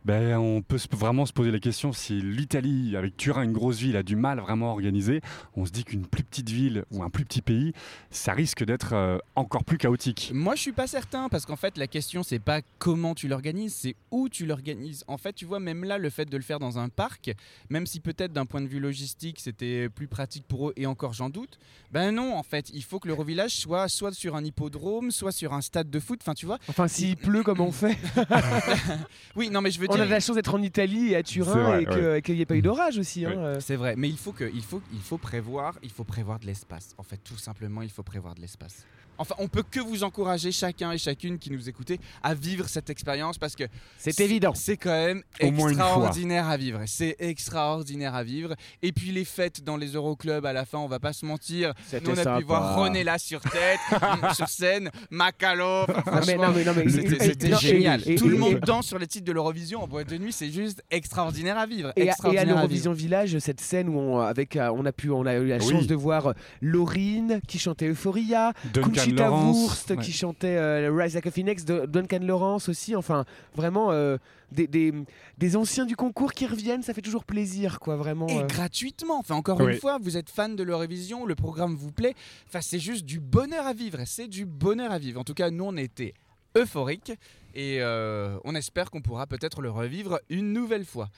ben, 0.06 0.38
on 0.38 0.62
peut 0.62 0.80
vraiment 0.92 1.26
se 1.26 1.34
poser 1.34 1.52
la 1.52 1.60
question 1.60 1.94
si 1.94 2.22
l'Italie, 2.22 2.96
avec 2.96 3.18
Turin, 3.18 3.44
une 3.44 3.54
grosse 3.54 3.78
ville, 3.78 3.98
a 3.98 4.04
du 4.04 4.16
mal 4.16 4.40
vraiment 4.40 4.70
à 4.70 4.72
organiser, 4.72 5.22
on 5.56 5.66
se 5.66 5.72
dit 5.72 5.84
qu'une 5.84 6.06
plus 6.06 6.24
petite 6.24 6.50
ville 6.50 6.86
ou 6.92 7.04
un 7.04 7.10
plus 7.10 7.26
petit 7.26 7.42
pays, 7.42 7.74
ça 8.10 8.34
risque 8.34 8.64
d'être 8.64 8.94
euh, 8.94 9.18
encore 9.36 9.64
plus 9.64 9.78
chaotique. 9.78 10.32
Moi, 10.34 10.56
je 10.56 10.62
suis 10.62 10.72
pas 10.72 10.88
certain 10.88 11.30
parce 11.30 11.46
qu'en 11.46 11.56
fait, 11.56 11.78
la 11.78 11.88
question 11.88 12.24
c'est 12.24 12.40
pas 12.40 12.62
comment 12.80 13.16
tu 13.16 13.28
l'organises, 13.28 13.74
c'est 13.74 13.96
où 14.12 14.30
tu 14.30 14.46
l'organises. 14.46 15.04
En 15.08 15.18
fait, 15.18 15.34
tu 15.34 15.46
vois, 15.46 15.60
même 15.60 15.84
là, 15.84 15.98
le 15.98 16.10
fait 16.10 16.26
de 16.26 16.38
le 16.38 16.44
faire 16.44 16.60
dans 16.60 16.80
un 16.80 16.90
parc, 16.90 17.32
même 17.70 17.86
si 17.86 18.00
peut-être 18.00 18.34
d'un 18.34 18.46
point 18.46 18.62
de 18.62 18.68
vue 18.68 18.80
logistique 18.80 19.40
c'était 19.40 19.90
plus 19.90 20.08
pratique 20.08 20.46
pour 20.48 20.70
eux, 20.70 20.74
et 20.78 20.86
encore 20.86 21.14
j'en 21.14 21.30
doute, 21.30 21.60
ben 21.92 22.12
non, 22.12 22.36
en 22.36 22.44
fait, 22.44 22.70
il 22.74 22.84
faut 22.84 23.00
que 23.00 23.08
l'Eurovillage 23.08 23.56
soit 23.56 23.88
soit 23.98 24.14
sur 24.14 24.36
un 24.36 24.44
hippodrome, 24.44 25.12
soit 25.12 25.32
sur 25.32 25.54
un 25.54 25.62
stade 25.62 25.90
de 25.90 26.00
foot. 26.00 26.20
Enfin, 26.22 26.34
tu 26.34 26.46
vois. 26.46 26.60
Enfin, 26.70 26.88
s'il 26.88 27.18
pleut, 27.18 27.44
comment 27.44 27.68
on 27.68 27.72
fait? 27.72 27.98
Oui, 29.36 29.50
non, 29.50 29.62
mais 29.62 29.72
je 29.72 29.80
veux 29.80 29.88
On 29.90 29.94
dire. 29.94 30.04
a 30.04 30.06
de 30.06 30.12
la 30.12 30.20
chance 30.20 30.36
d'être 30.36 30.54
en 30.54 30.62
Italie 30.62 31.10
et 31.12 31.16
à 31.16 31.24
Turin 31.24 31.82
vrai, 31.82 32.18
et 32.18 32.22
qu'il 32.22 32.36
n'y 32.36 32.42
ait 32.42 32.46
pas 32.46 32.56
eu 32.56 32.62
d'orage 32.62 32.98
aussi. 32.98 33.26
hein, 33.26 33.32
Oui. 33.32 33.38
euh. 33.38 33.60
C'est 33.60 33.76
vrai, 33.76 33.96
mais 33.98 34.10
il 34.10 34.18
faut 34.18 34.32
que, 34.32 34.50
il 34.54 34.64
faut, 34.64 34.82
il 34.94 35.02
faut 35.02 35.18
prévoir, 35.18 35.78
il 35.84 35.90
faut 35.92 36.04
prévoir 36.04 36.40
de 36.40 36.46
l'espace. 36.46 36.94
En 36.98 37.04
fait, 37.04 37.18
tout 37.24 37.38
simplement, 37.38 37.82
il 37.82 37.90
faut 37.90 38.04
prévoir 38.04 38.36
de 38.36 38.42
l'espace. 38.42 38.86
Enfin, 39.18 39.36
on 39.40 39.48
peut 39.48 39.64
que 39.70 39.80
vous 39.80 40.04
encourager 40.04 40.52
chacun 40.52 40.92
et 40.92 40.98
chacune 40.98 41.38
qui 41.40 41.52
nous 41.52 41.68
écoutez 41.70 42.00
à 42.24 42.34
vivre 42.34 42.68
cette 42.70 42.90
expérience 42.90 43.38
parce 43.38 43.56
que 43.56 43.64
C'est 43.98 44.20
évident. 44.20 44.54
C'est 44.56 44.78
quand 44.78 44.90
même 44.92 45.24
Au 45.42 45.46
extraordinaire 45.68 46.48
à 46.48 46.58
vivre. 46.58 46.82
C'est 46.86 47.16
extraordinaire 47.20 48.16
à 48.16 48.24
vivre. 48.24 48.56
Et 48.82 48.92
puis 48.92 49.12
les 49.12 49.26
fêtes 49.26 49.64
dans 49.64 49.78
les 49.78 49.94
Euroclubs 49.94 50.46
à 50.46 50.54
la 50.54 50.66
fin, 50.66 50.78
on 50.80 50.88
va 50.88 51.00
pas 51.00 51.14
se 51.14 51.26
mentir. 51.26 51.74
Nous, 51.94 52.12
on 52.12 52.18
a 52.18 52.38
pu 52.40 52.44
voir 52.46 52.76
René 52.78 53.04
là 53.04 53.18
sur 53.18 53.42
tête, 53.42 53.80
sur 54.36 54.48
scène, 54.50 54.90
Macalo. 55.10 55.84
Enfin, 55.84 55.94
Non, 55.94 56.02
mais, 56.06 56.36
franchement, 56.36 56.48
non, 56.48 56.54
mais, 56.56 56.64
non, 56.64 56.74
mais- 56.76 56.90
C'était 57.20 57.50
et- 57.52 57.56
génial. 57.56 58.02
et- 58.06 58.16
Tout 58.16 58.28
le 58.30 58.36
et- 58.36 58.40
monde 58.40 58.60
danse 58.60 58.88
sur 58.88 59.00
les 59.00 59.08
titres 59.08 59.26
de 59.26 59.32
l'Eurovision 59.32 59.82
en 59.84 59.88
boîte 59.88 60.10
de 60.10 60.18
nuit. 60.18 60.32
C'est 60.34 60.52
juste 60.52 60.84
extraordinaire 60.92 61.58
à 61.58 61.66
vivre. 61.66 61.92
Et 61.96 62.10
à, 62.10 62.46
l'Eurovision 62.46 62.94
Village, 62.94 63.38
cette 63.40 63.62
scène 63.62 63.90
où 63.90 63.98
on, 64.00 64.20
avec, 64.20 64.56
euh, 64.56 64.70
on, 64.76 64.86
a 64.86 64.92
pu, 64.92 65.10
on 65.10 65.26
a 65.26 65.36
eu 65.36 65.48
la 65.48 65.58
Oui. 65.58 65.70
chance 65.70 65.88
de 65.88 65.96
voir 65.96 66.28
euh, 66.28 66.34
Laurine 66.62 67.40
qui 67.48 67.60
chantait 67.60 67.88
Euphoria, 67.88 68.54
Duncan 68.74 68.92
Lawrence, 69.12 69.58
Wurst 69.58 69.90
ouais. 69.92 69.98
qui 69.98 70.12
chantait 70.12 70.56
euh, 70.58 70.92
Rise 70.94 71.16
Like 71.16 71.28
a 71.28 71.32
Phoenix, 71.32 71.66
de- 71.66 71.86
Duncan 71.86 72.20
Lawrence 72.22 72.70
aussi. 72.70 72.96
Enfin, 72.96 73.26
vraiment 73.56 73.92
euh, 73.92 74.18
des, 74.52 74.68
des, 74.68 74.94
des 75.38 75.56
anciens 75.56 75.86
du 75.86 75.96
concours 75.96 76.34
qui 76.34 76.46
reviennent, 76.46 76.84
ça 76.84 76.94
fait 76.94 77.02
toujours 77.02 77.24
plaisir, 77.26 77.80
quoi, 77.80 77.96
vraiment. 77.96 78.28
Et 78.28 78.40
euh. 78.40 78.46
gratuitement. 78.46 79.20
Enfin, 79.20 79.36
encore 79.36 79.60
Oui. 79.62 79.74
une 79.74 79.80
fois, 79.80 79.98
vous 80.02 80.18
êtes 80.18 80.30
fan 80.30 80.56
de 80.56 80.64
l'Eurovision, 80.64 81.26
le 81.26 81.36
programme 81.36 81.76
vous 81.76 81.92
plaît. 81.92 82.16
Enfin, 82.48 82.62
c'est 82.62 82.80
juste 82.80 83.06
du 83.06 83.20
bonheur 83.20 83.66
à 83.66 83.74
vivre. 83.74 84.00
C'est 84.06 84.28
du 84.28 84.46
bonheur 84.46 84.92
à 84.92 85.00
vivre. 85.00 85.20
En 85.20 85.24
tout 85.24 85.34
cas, 85.34 85.50
nous, 85.50 85.64
on 85.66 85.78
était 85.78 86.14
euphoriques 86.58 87.12
et 87.54 87.78
euh, 87.82 88.38
on 88.44 88.56
espère 88.56 88.90
qu'on 88.90 89.02
pourra 89.02 89.28
peut-être 89.28 89.62
le 89.62 89.70
revivre 89.70 90.20
une 90.30 90.54
nouvelle 90.54 90.86
fois. 90.86 91.10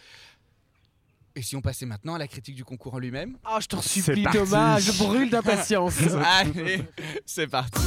Et 1.36 1.41
si 1.41 1.55
on 1.55 1.62
passait 1.62 1.86
maintenant 1.86 2.15
à 2.15 2.17
la 2.17 2.27
critique 2.27 2.55
du 2.55 2.65
concours 2.65 2.95
en 2.95 3.00
lui-même 3.00 3.38
Ah, 3.45 3.59
je 3.62 3.67
t'en 3.67 3.81
supplie, 3.81 4.24
parti. 4.24 4.39
Thomas, 4.39 4.79
je 4.79 4.91
brûle 4.91 5.29
d'impatience. 5.29 5.98
Allez, 6.39 6.81
c'est 7.25 7.48
parti. 7.48 7.79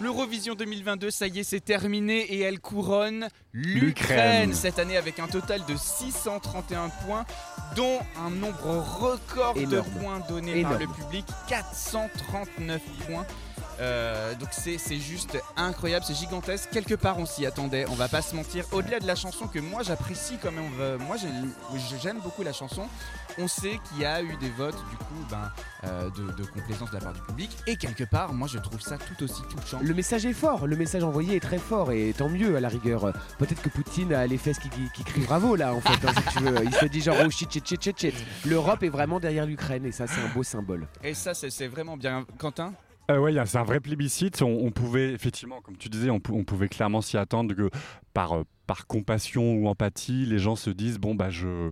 L'Eurovision 0.00 0.54
2022, 0.54 1.10
ça 1.10 1.26
y 1.26 1.40
est, 1.40 1.44
c'est 1.44 1.60
terminé 1.60 2.20
et 2.20 2.40
elle 2.40 2.58
couronne 2.58 3.28
l'Ukraine 3.52 4.54
cette 4.54 4.78
année 4.78 4.96
avec 4.96 5.18
un 5.18 5.26
total 5.26 5.60
de 5.68 5.76
631 5.76 6.88
points, 7.06 7.26
dont 7.76 7.98
un 8.18 8.30
nombre 8.30 8.78
record 8.78 9.56
Énorme. 9.56 9.70
de 9.70 9.98
points 10.00 10.20
donnés 10.26 10.62
par 10.62 10.78
le 10.78 10.86
public, 10.86 11.26
439 11.48 12.80
points. 13.06 13.26
Euh, 13.80 14.34
donc 14.34 14.48
c'est 14.52 14.78
juste 14.98 15.38
incroyable, 15.56 16.04
c'est 16.06 16.14
gigantesque. 16.14 16.68
Quelque 16.70 16.94
part 16.94 17.18
on 17.18 17.24
s'y 17.26 17.46
attendait, 17.46 17.86
on 17.88 17.94
va 17.94 18.08
pas 18.08 18.20
se 18.22 18.36
mentir. 18.36 18.64
Au-delà 18.72 19.00
de 19.00 19.06
la 19.06 19.14
chanson 19.14 19.46
que 19.46 19.58
moi 19.58 19.82
j'apprécie 19.82 20.36
quand 20.42 20.52
même, 20.52 20.70
euh, 20.80 20.98
moi 20.98 21.16
j'ai- 21.16 21.98
j'aime 22.02 22.20
beaucoup 22.20 22.42
la 22.42 22.52
chanson. 22.52 22.86
On 23.38 23.48
sait 23.48 23.78
qu'il 23.88 24.00
y 24.02 24.04
a 24.04 24.20
eu 24.22 24.36
des 24.36 24.50
votes 24.50 24.76
du 24.90 24.96
coup 24.96 25.24
ben, 25.30 25.50
euh, 25.84 26.10
de, 26.10 26.32
de 26.32 26.44
complaisance 26.48 26.90
de 26.90 26.96
la 26.96 27.00
part 27.00 27.12
du 27.14 27.20
public 27.20 27.50
et 27.66 27.76
quelque 27.76 28.04
part 28.04 28.34
moi 28.34 28.48
je 28.48 28.58
trouve 28.58 28.80
ça 28.80 28.98
tout 28.98 29.24
aussi 29.24 29.40
touchant. 29.48 29.78
Le 29.82 29.94
message 29.94 30.26
est 30.26 30.32
fort, 30.34 30.66
le 30.66 30.76
message 30.76 31.02
envoyé 31.04 31.36
est 31.36 31.40
très 31.40 31.58
fort 31.58 31.90
et 31.92 32.12
tant 32.16 32.28
mieux 32.28 32.56
à 32.56 32.60
la 32.60 32.68
rigueur. 32.68 33.12
Peut-être 33.38 33.62
que 33.62 33.68
Poutine 33.70 34.12
a 34.12 34.26
les 34.26 34.36
fesses 34.36 34.58
qui, 34.58 34.68
qui, 34.68 34.90
qui 34.94 35.04
crient 35.04 35.24
bravo 35.24 35.56
là 35.56 35.72
en 35.72 35.80
fait, 35.80 36.06
hein, 36.06 36.12
si 36.28 36.36
tu 36.38 36.42
veux. 36.44 36.64
Il 36.64 36.74
se 36.74 36.86
dit 36.86 37.00
genre 37.00 37.16
oh 37.24 37.30
shit 37.30 37.50
shit 37.50 37.66
shit 37.66 37.82
shit 37.82 37.98
shit. 37.98 38.14
L'Europe 38.44 38.82
est 38.82 38.88
vraiment 38.90 39.20
derrière 39.20 39.46
l'Ukraine 39.46 39.86
et 39.86 39.92
ça 39.92 40.06
c'est 40.06 40.20
un 40.20 40.28
beau 40.34 40.42
symbole. 40.42 40.86
Et 41.02 41.14
ça 41.14 41.32
c'est 41.32 41.68
vraiment 41.68 41.96
bien. 41.96 42.26
Quentin? 42.38 42.74
Euh, 43.10 43.40
a- 43.40 43.46
c'est 43.46 43.58
un 43.58 43.64
vrai 43.64 43.80
plébiscite. 43.80 44.42
On, 44.42 44.70
pouvait, 44.70 45.12
effectivement, 45.12 45.60
comme 45.60 45.76
tu 45.76 45.88
disais, 45.88 46.10
on, 46.10 46.20
pou- 46.20 46.34
on 46.34 46.44
pouvait 46.44 46.68
clairement 46.68 47.00
s'y 47.00 47.16
attendre 47.16 47.54
que 47.54 47.70
par, 48.14 48.32
euh, 48.32 48.42
par 48.66 48.86
compassion 48.86 49.54
ou 49.54 49.66
empathie, 49.68 50.26
les 50.26 50.38
gens 50.38 50.56
se 50.56 50.70
disent 50.70 50.98
bon, 50.98 51.14
bah, 51.14 51.30
je, 51.30 51.70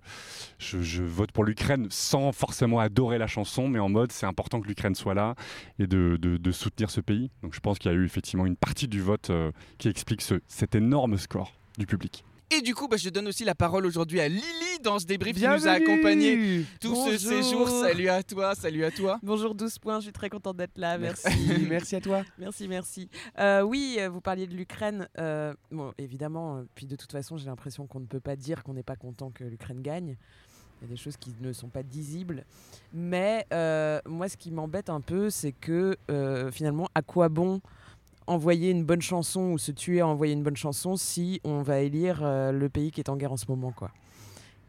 vote 1.03 1.33
pour 1.33 1.45
l'Ukraine 1.45 1.87
sans 1.91 2.33
forcément 2.33 2.81
adorer 2.81 3.19
la 3.19 3.27
chanson, 3.27 3.69
mais 3.69 3.79
en 3.79 3.89
mode 3.89 4.13
c'est 4.13 4.27
important 4.27 4.61
que 4.61 4.69
l'Ukraine 4.69 4.95
soit 4.95 5.15
là 5.15 5.35
et 5.79 5.87
de 5.87 6.51
soutenir 6.51 6.91
ce 6.91 7.01
pays. 7.01 7.31
Donc 7.43 7.55
je 7.55 7.61
pense 7.61 7.79
qu'il 7.79 7.91
y 7.91 7.95
a 7.95 7.97
eu 7.97 8.05
effectivement 8.05 8.47
une 8.47 8.57
partie 8.57 8.89
du 8.89 9.01
vote 9.01 9.31
euh, 9.31 9.53
qui 9.79 9.89
explique 9.89 10.23
ce, 10.23 10.41
cet 10.49 10.75
énorme 10.75 11.17
score 11.19 11.53
du 11.79 11.87
public. 11.87 12.25
Et 12.51 12.63
du 12.63 12.75
coup 12.75 12.89
bah, 12.89 12.97
je 12.97 13.11
donne 13.11 13.29
aussi 13.29 13.45
la 13.45 13.55
parole 13.55 13.85
aujourd'hui 13.85 14.21
à 14.21 14.29
Lily 14.29 14.43
dans 14.83 14.99
ce 14.99 15.05
débrief 15.05 15.37
qui 15.37 15.43
nous 15.47 15.69
a 15.69 15.73
accompagnés 15.73 16.65
tout 16.81 16.95
ce 16.95 17.11
Bonjour. 17.11 17.19
séjour. 17.19 17.69
Salut 17.69 18.09
à 18.09 18.23
toi, 18.23 18.55
salut 18.55 18.85
à 18.85 18.91
toi. 18.91 19.19
Bonjour 19.23 19.55
12 19.55 19.79
points, 19.79 19.99
je 19.99 20.05
suis 20.05 20.13
très 20.13 20.31
contente 20.31 20.57
d'être 20.57 20.79
là, 20.79 20.97
merci. 20.97 21.29
Merci, 21.69 21.97
à 21.97 22.01
toi. 22.01 22.23
merci, 22.39 22.67
merci. 22.69 23.09
Euh, 23.39 23.61
oui, 23.63 23.97
euh, 23.99 24.09
vous 24.09 24.21
parliez 24.23 24.47
de 24.47 24.55
l'Ukraine. 24.55 25.09
euh, 25.19 25.53
bon, 25.71 25.93
évidemment, 25.99 26.65
puis 26.75 26.87
de 26.87 26.97
toute 26.97 27.13
façon, 27.13 27.37
j'ai 27.37 27.47
l'impression 27.47 27.87
qu'on 27.87 28.01
ne 28.01 28.07
peut 28.07 28.21
pas 28.21 28.37
dire 28.37 28.63
qu'on 28.63 28.73
n'est 28.75 28.83
pas 28.83 28.97
content 28.97 29.31
que 29.31 29.45
l'Ukraine 29.45 29.83
gagne. 29.83 30.17
Il 30.81 30.85
y 30.85 30.87
a 30.87 30.91
des 30.91 30.97
choses 30.97 31.17
qui 31.17 31.35
ne 31.41 31.53
sont 31.53 31.69
pas 31.69 31.83
dissibles. 31.83 32.45
Mais 32.95 33.45
euh, 33.53 34.01
moi, 34.07 34.29
ce 34.29 34.37
qui 34.37 34.53
m'embête 34.53 34.89
un 34.91 35.01
peu, 35.01 35.29
c'est 35.29 35.53
que 35.53 35.97
euh, 36.11 36.51
finalement, 36.53 36.89
à 36.95 37.03
quoi 37.03 37.29
bon 37.29 37.61
envoyer 38.29 38.71
une 38.71 38.85
bonne 38.85 39.03
chanson 39.03 39.53
ou 39.53 39.59
se 39.59 39.73
tuer 39.73 40.01
à 40.01 40.07
envoyer 40.07 40.33
une 40.33 40.43
bonne 40.43 40.57
chanson 40.57 40.97
si 40.97 41.41
on 41.45 41.63
va 41.63 41.81
élire 41.81 42.21
euh, 42.23 42.53
le 42.53 42.69
pays 42.69 42.91
qui 42.91 43.01
est 43.01 43.09
en 43.09 43.17
guerre 43.17 43.33
en 43.33 43.37
ce 43.37 43.47
moment, 43.49 43.73
quoi. 43.73 43.91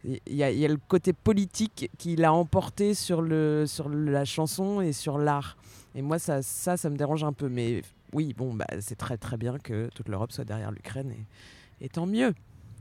Il 0.05 0.19
y, 0.27 0.43
a- 0.43 0.67
le 0.67 0.77
côté 0.87 1.11
politique 1.11 1.91
qui 1.97 2.15
l'a 2.15 2.31
emporté 2.31 2.93
sur, 2.93 3.21
le, 3.21 3.65
sur 3.67 3.89
la 3.89 4.23
chanson 4.23 4.79
et 4.79 4.93
sur 4.93 5.17
l'art. 5.17 5.57
Et 5.93 6.01
moi, 6.01 6.19
ça, 6.19 6.41
ça, 6.41 6.77
ça 6.77 6.89
me 6.89 6.95
dérange 6.95 7.25
un 7.25 7.33
peu. 7.33 7.49
Mais 7.49 7.81
oui, 8.13 8.33
bon, 8.37 8.53
bah, 8.53 8.65
c'est 8.79 8.97
très 8.97 9.17
très 9.17 9.35
bien 9.35 9.57
que 9.59 9.89
toute 9.93 10.07
l'Europe 10.07 10.31
soit 10.31 10.45
derrière 10.45 10.71
l'Ukraine. 10.71 11.13
Et 11.81 11.89
tant 11.89 12.05
mieux. 12.05 12.33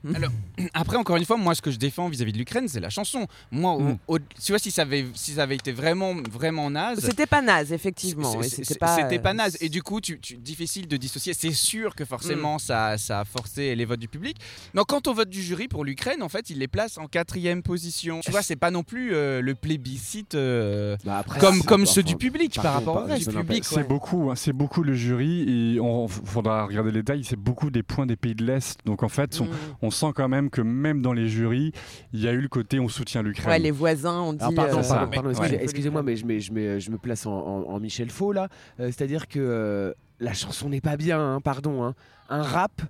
Après, 0.74 0.96
encore 0.96 1.16
une 1.16 1.24
fois, 1.24 1.36
moi, 1.36 1.54
ce 1.54 1.62
que 1.62 1.70
je 1.70 1.76
défends 1.78 2.08
vis-à-vis 2.08 2.32
de 2.32 2.38
l'Ukraine, 2.38 2.68
c'est 2.68 2.80
la 2.80 2.90
chanson. 2.90 3.26
Moi, 3.50 3.78
Mm. 3.78 3.98
au- 4.08 4.18
tu 4.18 4.52
vois, 4.52 4.58
si 4.58 4.70
ça 4.70 4.82
avait, 4.82 5.06
si 5.14 5.32
ça 5.32 5.42
avait 5.44 5.54
été 5.56 5.72
vraiment, 5.72 6.14
vraiment 6.30 6.70
naze. 6.70 7.00
C'était 7.00 7.26
pas 7.26 7.42
naze, 7.42 7.72
effectivement. 7.72 8.40
C'était 8.42 8.74
pas, 8.76 8.96
euh, 9.10 9.32
naze. 9.34 9.56
Et 9.60 9.68
du 9.68 9.82
coup, 9.82 10.00
tu, 10.00 10.18
tu- 10.20 10.36
difficile 10.36 10.88
de 10.88 10.96
dissocier. 10.96 11.34
C'est 11.34 11.52
sûr 11.52 11.94
que 11.94 12.04
forcément, 12.04 12.56
Mm. 12.56 12.60
ça, 12.60 12.98
ça 12.98 13.20
a 13.20 13.24
forcé 13.24 13.74
les 13.74 13.84
votes 13.84 14.00
du 14.00 14.08
public. 14.08 14.36
Non, 14.74 14.84
quant 14.84 15.00
au 15.06 15.14
vote 15.14 15.28
du 15.30 15.42
jury 15.42 15.68
pour 15.68 15.84
l'Ukraine, 15.84 16.22
en 16.22 16.28
fait, 16.28 16.50
il 16.50 16.58
les 16.58 16.68
place 16.68 16.98
en 16.98 17.06
quatrième 17.06 17.62
position. 17.62 18.20
Tu 18.20 18.30
vois, 18.30 18.42
c'est 18.42 18.56
pas 18.56 18.70
non 18.70 18.82
plus 18.82 19.14
euh, 19.14 19.40
le 19.40 19.54
plébiscite 19.54 20.34
euh, 20.34 20.96
Bah, 21.04 21.18
après, 21.18 21.38
comme, 21.40 21.62
comme 21.62 21.86
ceux 21.86 22.02
du 22.02 22.16
public 22.16 22.54
par 22.62 22.74
rapport 22.74 22.96
au 22.96 23.04
reste 23.04 23.28
du 23.30 23.36
public. 23.36 23.64
C'est 23.64 23.76
ouais. 23.76 23.84
beaucoup, 23.84 24.30
hein, 24.30 24.34
c'est 24.36 24.52
beaucoup 24.52 24.82
le 24.82 24.94
jury 24.94 25.74
et 25.74 25.80
on 25.80 26.08
faudra 26.08 26.66
regarder 26.66 26.90
les 26.90 27.00
détails. 27.02 27.24
C'est 27.24 27.36
beaucoup 27.36 27.70
des 27.70 27.82
points 27.82 28.06
des 28.06 28.16
pays 28.16 28.34
de 28.34 28.44
l'Est. 28.44 28.78
Donc 28.84 29.02
en 29.02 29.08
fait, 29.08 29.40
on. 29.82 29.87
On 29.88 29.90
sent 29.90 30.12
quand 30.14 30.28
même 30.28 30.50
que 30.50 30.60
même 30.60 31.00
dans 31.02 31.12
les 31.14 31.28
jurys, 31.28 31.72
il 32.12 32.20
y 32.20 32.28
a 32.28 32.32
eu 32.32 32.40
le 32.40 32.48
côté 32.48 32.78
on 32.78 32.88
soutient 32.88 33.22
l'Ukraine. 33.22 33.48
Ouais, 33.50 33.58
les 33.58 33.70
voisins 33.70 34.20
ont 34.20 34.32
dit. 34.34 34.38
Pardon, 34.54 34.78
euh, 34.80 35.06
pardon, 35.06 35.28
ouais. 35.30 35.30
excusez- 35.30 35.62
excusez-moi, 35.62 36.02
mais 36.02 36.16
je, 36.16 36.26
mets- 36.26 36.40
je, 36.40 36.52
mets- 36.52 36.80
je 36.80 36.90
me 36.90 36.98
place 36.98 37.24
en, 37.26 37.32
en- 37.32 37.64
en 37.74 37.80
Michel 37.80 38.10
Faux 38.10 38.32
là. 38.32 38.48
Euh, 38.80 38.86
C'est-à-dire 38.86 39.26
que 39.28 39.38
euh, 39.40 39.92
la 40.20 40.34
chanson 40.34 40.68
n'est 40.68 40.80
pas 40.82 40.96
bien, 40.96 41.18
hein, 41.20 41.40
pardon. 41.40 41.82
hein. 41.84 41.94
Un 42.28 42.42
rap, 42.42 42.82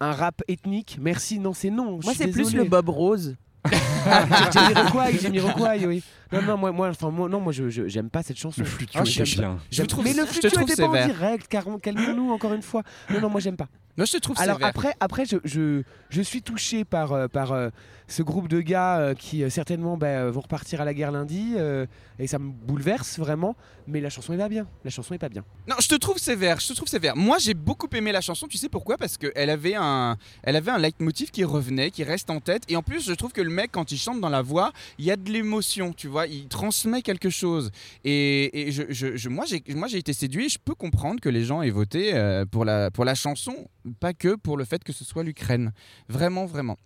un 0.00 0.12
rap 0.12 0.42
ethnique, 0.46 0.98
merci, 1.00 1.38
non, 1.40 1.52
c'est 1.52 1.70
non. 1.70 1.98
Moi, 2.04 2.12
c'est 2.16 2.28
plus 2.28 2.54
le 2.54 2.64
Bob 2.64 2.88
Rose. 2.88 3.34
Ah, 4.08 4.24
Jamiroquai, 4.52 5.18
Jamiroquai, 5.18 5.86
oui. 5.86 6.02
Non, 6.32 6.42
non, 6.42 6.56
moi, 6.56 6.72
moi, 6.72 6.88
enfin, 6.88 7.10
moi, 7.10 7.28
non, 7.28 7.40
moi, 7.40 7.52
je, 7.52 7.68
je- 7.70 7.86
j'aime 7.88 8.10
pas 8.10 8.22
cette 8.22 8.38
chanson. 8.38 8.60
Le 8.60 8.66
flûte 8.66 8.90
Ah, 8.94 9.04
j'aime 9.04 9.24
bien. 9.26 9.58
Je 9.70 9.82
trouve- 9.84 10.04
mais 10.04 10.12
le 10.12 10.22
je 10.22 10.26
te 10.28 10.32
futur 10.34 10.52
trouve 10.52 10.70
était 10.70 10.82
pas 10.82 10.88
en 10.88 10.92
sévère. 10.92 11.06
direct, 11.08 11.46
car 11.48 11.64
calmons-nous 11.82 12.30
encore 12.32 12.52
une 12.54 12.62
fois. 12.62 12.82
Non, 13.10 13.20
non, 13.20 13.30
moi, 13.30 13.40
j'aime 13.40 13.56
pas. 13.56 13.68
Moi, 13.96 14.04
je 14.04 14.12
te 14.12 14.18
trouve 14.18 14.36
Alors 14.38 14.56
sévère. 14.56 14.68
après, 14.68 14.94
après 15.00 15.24
je, 15.24 15.36
je, 15.44 15.82
je 16.10 16.20
suis 16.20 16.42
touché 16.42 16.84
par, 16.84 17.12
euh, 17.14 17.28
par 17.28 17.52
euh, 17.52 17.70
ce 18.08 18.22
groupe 18.22 18.46
de 18.46 18.60
gars 18.60 18.98
euh, 18.98 19.14
qui 19.14 19.42
euh, 19.42 19.48
certainement 19.48 19.96
bah, 19.96 20.06
euh, 20.08 20.30
vont 20.30 20.42
repartir 20.42 20.82
à 20.82 20.84
la 20.84 20.92
guerre 20.92 21.12
lundi 21.12 21.54
euh, 21.56 21.86
et 22.18 22.26
ça 22.26 22.38
me 22.38 22.50
bouleverse 22.50 23.18
vraiment. 23.18 23.56
Mais 23.86 24.02
la 24.02 24.10
chanson 24.10 24.34
est 24.34 24.36
pas 24.36 24.50
bien. 24.50 24.66
La 24.84 24.90
chanson 24.90 25.14
est 25.14 25.18
pas 25.18 25.30
bien. 25.30 25.44
Non, 25.66 25.76
je 25.80 25.88
te 25.88 25.94
trouve 25.94 26.18
sévère, 26.18 26.60
je 26.60 26.68
te 26.68 26.72
trouve 26.74 26.88
sévère. 26.88 27.16
Moi, 27.16 27.38
j'ai 27.38 27.54
beaucoup 27.54 27.88
aimé 27.94 28.12
la 28.12 28.20
chanson, 28.20 28.46
tu 28.46 28.58
sais 28.58 28.68
pourquoi? 28.68 28.98
Parce 28.98 29.16
qu'elle 29.16 29.48
avait 29.48 29.76
un 29.76 30.18
elle 30.42 30.56
avait 30.56 30.72
un 30.72 30.78
leitmotiv 30.78 31.30
qui 31.30 31.44
revenait, 31.44 31.90
qui 31.90 32.04
reste 32.04 32.28
en 32.28 32.40
tête 32.40 32.64
et 32.68 32.76
en 32.76 32.82
plus, 32.82 33.06
je 33.08 33.14
trouve 33.14 33.32
que 33.32 33.40
le 33.40 33.48
mec 33.50 33.70
quand 33.72 33.92
il 33.92 33.96
chante 33.98 34.20
dans 34.20 34.28
la 34.28 34.42
voix, 34.42 34.72
il 34.98 35.06
y 35.06 35.10
a 35.10 35.16
de 35.16 35.32
l'émotion, 35.32 35.94
tu 35.94 36.08
il 36.24 36.48
transmet 36.48 37.02
quelque 37.02 37.28
chose. 37.28 37.70
Et, 38.04 38.70
moi 39.28 39.44
j'ai 39.44 39.98
été 39.98 40.14
séduit, 40.14 40.48
je 40.48 40.58
peux 40.58 40.74
comprendre 40.74 41.20
que 41.20 41.28
les 41.28 41.44
gens 41.44 41.60
aient 41.60 41.70
voté 41.70 42.14
euh, 42.14 42.46
pour 42.46 42.64
la 42.64 42.90
pour 42.90 43.04
la 43.04 43.14
chanson, 43.14 43.68
pas 44.00 44.14
que 44.14 44.36
pour 44.36 44.56
le 44.56 44.64
fait 44.64 44.82
que 44.82 44.94
ce 44.94 45.04
soit 45.04 45.22
l'Ukraine. 45.22 45.72
Vraiment 46.08 46.46
vraiment. 46.46 46.78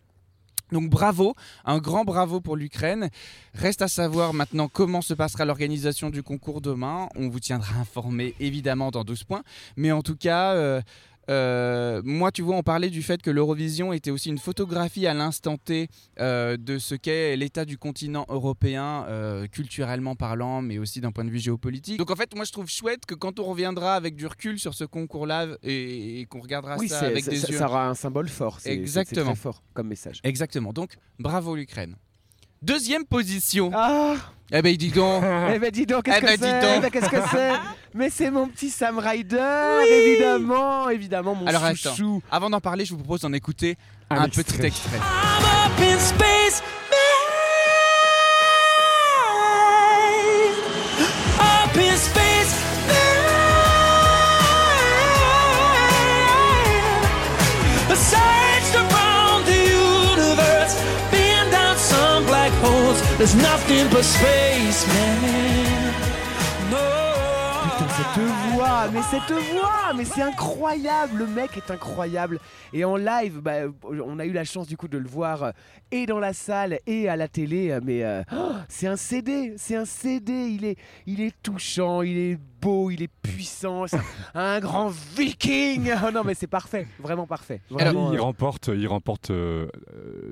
Donc 0.72 0.88
bravo, 0.88 1.34
un 1.64 1.78
grand 1.78 2.04
bravo 2.04 2.40
pour 2.40 2.56
l'Ukraine. 2.56 3.10
Reste 3.54 3.82
à 3.82 3.88
savoir 3.88 4.32
maintenant 4.34 4.68
comment 4.68 5.02
se 5.02 5.14
passera 5.14 5.44
l'organisation 5.44 6.10
du 6.10 6.22
concours 6.22 6.60
demain. 6.60 7.08
On 7.16 7.28
vous 7.28 7.40
tiendra 7.40 7.74
informé 7.80 8.34
évidemment 8.40 8.90
dans 8.90 9.04
12 9.04 9.24
points. 9.24 9.42
Mais 9.76 9.92
en 9.92 10.02
tout 10.02 10.16
cas, 10.16 10.52
euh, 10.54 10.80
euh, 11.28 12.00
moi 12.04 12.32
tu 12.32 12.42
vois, 12.42 12.56
on 12.56 12.62
parlait 12.62 12.90
du 12.90 13.02
fait 13.02 13.20
que 13.22 13.30
l'Eurovision 13.30 13.92
était 13.92 14.10
aussi 14.10 14.30
une 14.30 14.38
photographie 14.38 15.06
à 15.06 15.14
l'instant 15.14 15.56
T 15.58 15.88
euh, 16.18 16.56
de 16.56 16.78
ce 16.78 16.94
qu'est 16.94 17.36
l'état 17.36 17.64
du 17.64 17.78
continent 17.78 18.26
européen, 18.28 19.04
euh, 19.08 19.46
culturellement 19.46 20.16
parlant, 20.16 20.62
mais 20.62 20.78
aussi 20.78 21.00
d'un 21.00 21.12
point 21.12 21.24
de 21.24 21.30
vue 21.30 21.38
géopolitique. 21.38 21.98
Donc 21.98 22.10
en 22.10 22.16
fait, 22.16 22.34
moi 22.34 22.44
je 22.44 22.52
trouve 22.52 22.68
chouette 22.68 23.06
que 23.06 23.14
quand 23.14 23.38
on 23.38 23.44
reviendra 23.44 23.94
avec 23.94 24.16
du 24.16 24.26
recul 24.26 24.58
sur 24.58 24.74
ce 24.74 24.84
concours-là 24.84 25.46
et, 25.62 26.20
et 26.20 26.26
qu'on 26.26 26.40
regardera 26.40 26.76
oui, 26.78 26.88
ça 26.88 27.00
avec 27.00 27.24
ça, 27.24 27.30
des 27.30 27.36
ça- 27.36 27.48
yeux... 27.48 27.58
ça 27.58 27.66
aura 27.66 27.88
un 27.88 27.94
symbole 27.94 28.28
fort. 28.28 28.58
Exactement. 28.64 29.26
très 29.26 29.34
fort 29.36 29.62
comme 29.74 29.88
message. 29.88 30.20
Exactement, 30.24 30.72
donc 30.72 30.96
bravo 31.18 31.54
l'Ukraine. 31.54 31.96
Deuxième 32.62 33.06
position. 33.06 33.70
Ah 33.74 34.16
Eh 34.52 34.60
ben 34.60 34.76
dis 34.76 34.90
donc. 34.90 35.24
Eh 35.54 35.58
ben 35.58 35.70
dis 35.70 35.86
donc, 35.86 36.04
qu'est-ce 36.04 36.18
Eh 36.18 36.20
ben, 36.20 36.36
que 36.38 36.44
c'est 36.44 36.60
donc. 36.60 36.70
Eh 36.76 36.80
ben, 36.80 36.90
Qu'est-ce 36.90 37.08
que 37.08 37.16
c'est 37.30 37.52
Mais 37.94 38.10
c'est 38.10 38.30
mon 38.30 38.46
petit 38.48 38.68
Sam 38.68 38.98
Ryder, 38.98 39.78
évidemment, 39.88 40.90
évidemment, 40.90 41.34
mon 41.34 41.46
Alors, 41.46 41.74
chouchou. 41.74 42.22
Avant 42.30 42.50
d'en 42.50 42.60
parler, 42.60 42.84
je 42.84 42.90
vous 42.92 42.98
propose 42.98 43.22
d'en 43.22 43.32
écouter 43.32 43.78
Un 44.10 44.16
un, 44.18 44.24
extrait. 44.26 44.44
petit 44.44 44.66
extrait. 44.66 44.98
I'm 44.98 45.72
up 45.72 45.80
in 45.80 45.98
space, 45.98 46.62
There's 63.20 63.36
nothing 63.36 63.86
but 63.90 64.02
space, 64.02 64.86
man. 64.86 65.92
Putain, 66.70 67.84
No. 67.84 67.90
cette 67.90 68.24
voix, 68.54 68.88
mais 68.90 69.02
cette 69.02 69.30
voix, 69.52 69.92
mais 69.94 70.06
c'est 70.06 70.22
incroyable, 70.22 71.18
le 71.18 71.26
mec 71.26 71.54
est 71.58 71.70
incroyable. 71.70 72.40
Et 72.72 72.82
en 72.86 72.96
live, 72.96 73.40
bah, 73.42 73.64
on 73.82 74.18
a 74.18 74.24
eu 74.24 74.32
la 74.32 74.44
chance 74.44 74.66
du 74.66 74.78
coup 74.78 74.88
de 74.88 74.96
le 74.96 75.06
voir 75.06 75.42
euh, 75.42 75.50
et 75.90 76.06
dans 76.06 76.18
la 76.18 76.32
salle 76.32 76.78
et 76.86 77.10
à 77.10 77.16
la 77.16 77.28
télé, 77.28 77.72
euh, 77.72 77.80
mais 77.84 78.04
euh, 78.04 78.22
oh, 78.32 78.52
c'est 78.70 78.86
un 78.86 78.96
CD, 78.96 79.52
c'est 79.58 79.76
un 79.76 79.84
CD, 79.84 80.32
il 80.32 80.64
est, 80.64 80.78
il 81.04 81.20
est 81.20 81.34
touchant, 81.42 82.00
il 82.00 82.16
est 82.16 82.38
beau, 82.62 82.90
il 82.90 83.02
est 83.02 83.12
puissant, 83.20 83.86
c'est 83.86 84.00
un 84.34 84.60
grand 84.60 84.90
viking. 85.14 85.92
Oh 86.02 86.10
non 86.14 86.22
mais 86.24 86.32
c'est 86.32 86.46
parfait, 86.46 86.86
vraiment 86.98 87.26
parfait. 87.26 87.60
Vraiment, 87.68 88.14
il 88.14 88.18
euh, 88.18 88.22
remporte, 88.22 88.70
il 88.74 88.88
remporte 88.88 89.30
euh, 89.30 89.68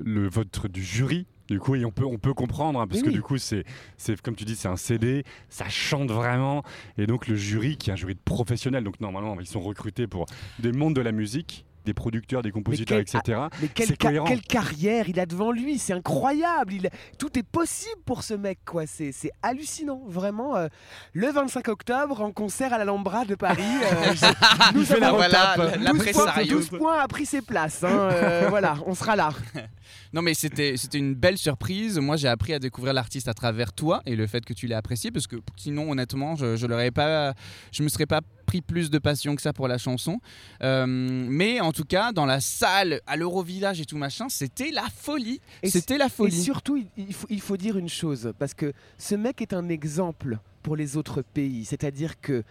le 0.03 0.27
vote 0.27 0.65
du 0.65 0.83
jury. 0.83 1.27
Du 1.49 1.59
coup, 1.59 1.75
et 1.75 1.83
on 1.83 1.91
peut, 1.91 2.05
on 2.05 2.17
peut 2.17 2.33
comprendre, 2.33 2.79
hein, 2.79 2.87
parce 2.87 3.01
que 3.01 3.07
oui. 3.07 3.13
du 3.13 3.21
coup, 3.21 3.37
c'est, 3.37 3.63
c'est 3.97 4.21
comme 4.21 4.35
tu 4.35 4.45
dis, 4.45 4.55
c'est 4.55 4.67
un 4.67 4.77
CD, 4.77 5.23
ça 5.49 5.67
chante 5.67 6.11
vraiment. 6.11 6.63
Et 6.97 7.07
donc, 7.07 7.27
le 7.27 7.35
jury, 7.35 7.77
qui 7.77 7.89
est 7.89 7.93
un 7.93 7.95
jury 7.95 8.13
de 8.13 8.19
professionnels, 8.23 8.83
donc 8.83 8.99
normalement, 8.99 9.39
ils 9.39 9.47
sont 9.47 9.61
recrutés 9.61 10.05
pour 10.05 10.25
des 10.59 10.71
mondes 10.71 10.95
de 10.95 11.01
la 11.01 11.11
musique, 11.11 11.65
des 11.89 11.93
producteurs, 11.95 12.41
des 12.43 12.51
compositeurs, 12.51 13.01
quel- 13.03 13.19
etc. 13.21 13.39
Mais 13.61 13.67
quelle, 13.67 13.87
ca- 13.99 14.37
carrière 14.47 15.09
il 15.09 15.19
a 15.19 15.25
devant 15.25 15.51
lui, 15.51 15.79
c'est 15.79 15.93
incroyable. 15.93 16.73
Il, 16.73 16.89
tout 17.17 17.37
est 17.37 17.43
possible 17.43 17.99
pour 18.05 18.21
ce 18.23 18.35
mec, 18.35 18.59
quoi. 18.65 18.85
C'est, 18.85 19.11
c'est 19.11 19.31
hallucinant, 19.41 20.01
vraiment. 20.07 20.55
euh, 20.55 20.67
le 21.13 21.31
25 21.31 21.67
octobre, 21.69 22.21
en 22.21 22.31
concert 22.31 22.73
à 22.73 22.77
l'Alhambra 22.77 23.25
de 23.25 23.33
Paris, 23.35 23.63
euh, 23.63 24.13
je- 24.13 24.73
nous 24.77 24.85
fait 24.85 24.99
la 24.99 25.07
avons- 25.07 25.17
voilà, 25.17 25.55
la- 25.57 25.67
12 25.77 25.83
l'impresario. 25.83 26.23
points, 26.47 26.55
12 26.57 26.69
points 26.69 26.99
a 26.99 27.07
pris 27.07 27.25
ses 27.25 27.41
places. 27.41 27.83
hein, 27.83 28.09
euh, 28.11 28.45
voilà, 28.49 28.75
on 28.85 28.93
sera 28.93 29.15
là. 29.15 29.29
Non 30.13 30.21
mais 30.21 30.33
c'était 30.35 30.75
c'était 30.77 30.97
une 30.99 31.15
belle 31.15 31.37
surprise. 31.37 31.97
Moi 31.99 32.15
j'ai 32.15 32.27
appris 32.27 32.53
à 32.53 32.59
découvrir 32.59 32.93
l'artiste 32.93 33.27
à 33.27 33.33
travers 33.33 33.73
toi 33.73 34.01
et 34.05 34.15
le 34.15 34.27
fait 34.27 34.43
que 34.45 34.53
tu 34.53 34.67
l'aies 34.67 34.75
apprécié 34.75 35.09
parce 35.11 35.25
que 35.25 35.35
sinon 35.55 35.89
honnêtement 35.91 36.35
je 36.35 36.55
je 36.55 36.65
l'aurais 36.67 36.91
pas 36.91 37.33
je 37.71 37.81
me 37.83 37.89
serais 37.89 38.05
pas 38.05 38.21
pris 38.49 38.61
plus 38.61 38.89
de 38.89 38.97
passion 38.97 39.35
que 39.35 39.41
ça 39.43 39.53
pour 39.53 39.67
la 39.67 39.77
chanson. 39.77 40.19
Euh, 40.63 40.85
mais 40.87 41.59
en 41.59 41.71
tout 41.71 41.83
cas 41.85 42.11
dans 42.11 42.25
la 42.25 42.39
salle 42.39 42.99
à 43.05 43.15
l'Eurovillage 43.15 43.79
et 43.79 43.85
tout 43.85 43.97
machin 43.97 44.27
c'était 44.27 44.71
la 44.71 44.87
folie. 44.93 45.39
Et 45.61 45.69
C'était 45.69 45.99
la 45.99 46.07
Et 46.07 46.09
folie. 46.09 46.41
surtout, 46.43 46.77
il, 46.77 46.87
il 46.97 47.13
faut, 47.13 47.27
il 47.29 47.41
faut 47.41 47.57
dire 47.57 47.77
une 47.77 47.89
chose, 47.89 48.33
parce 48.39 48.55
que 48.55 48.73
ce 48.97 49.13
mec 49.15 49.41
est 49.43 49.53
un 49.53 49.69
exemple 49.69 50.39
pour 50.63 50.75
les 50.75 50.97
autres 50.97 51.21
pays. 51.21 51.63
C'est-à-dire 51.63 52.19
que 52.19 52.43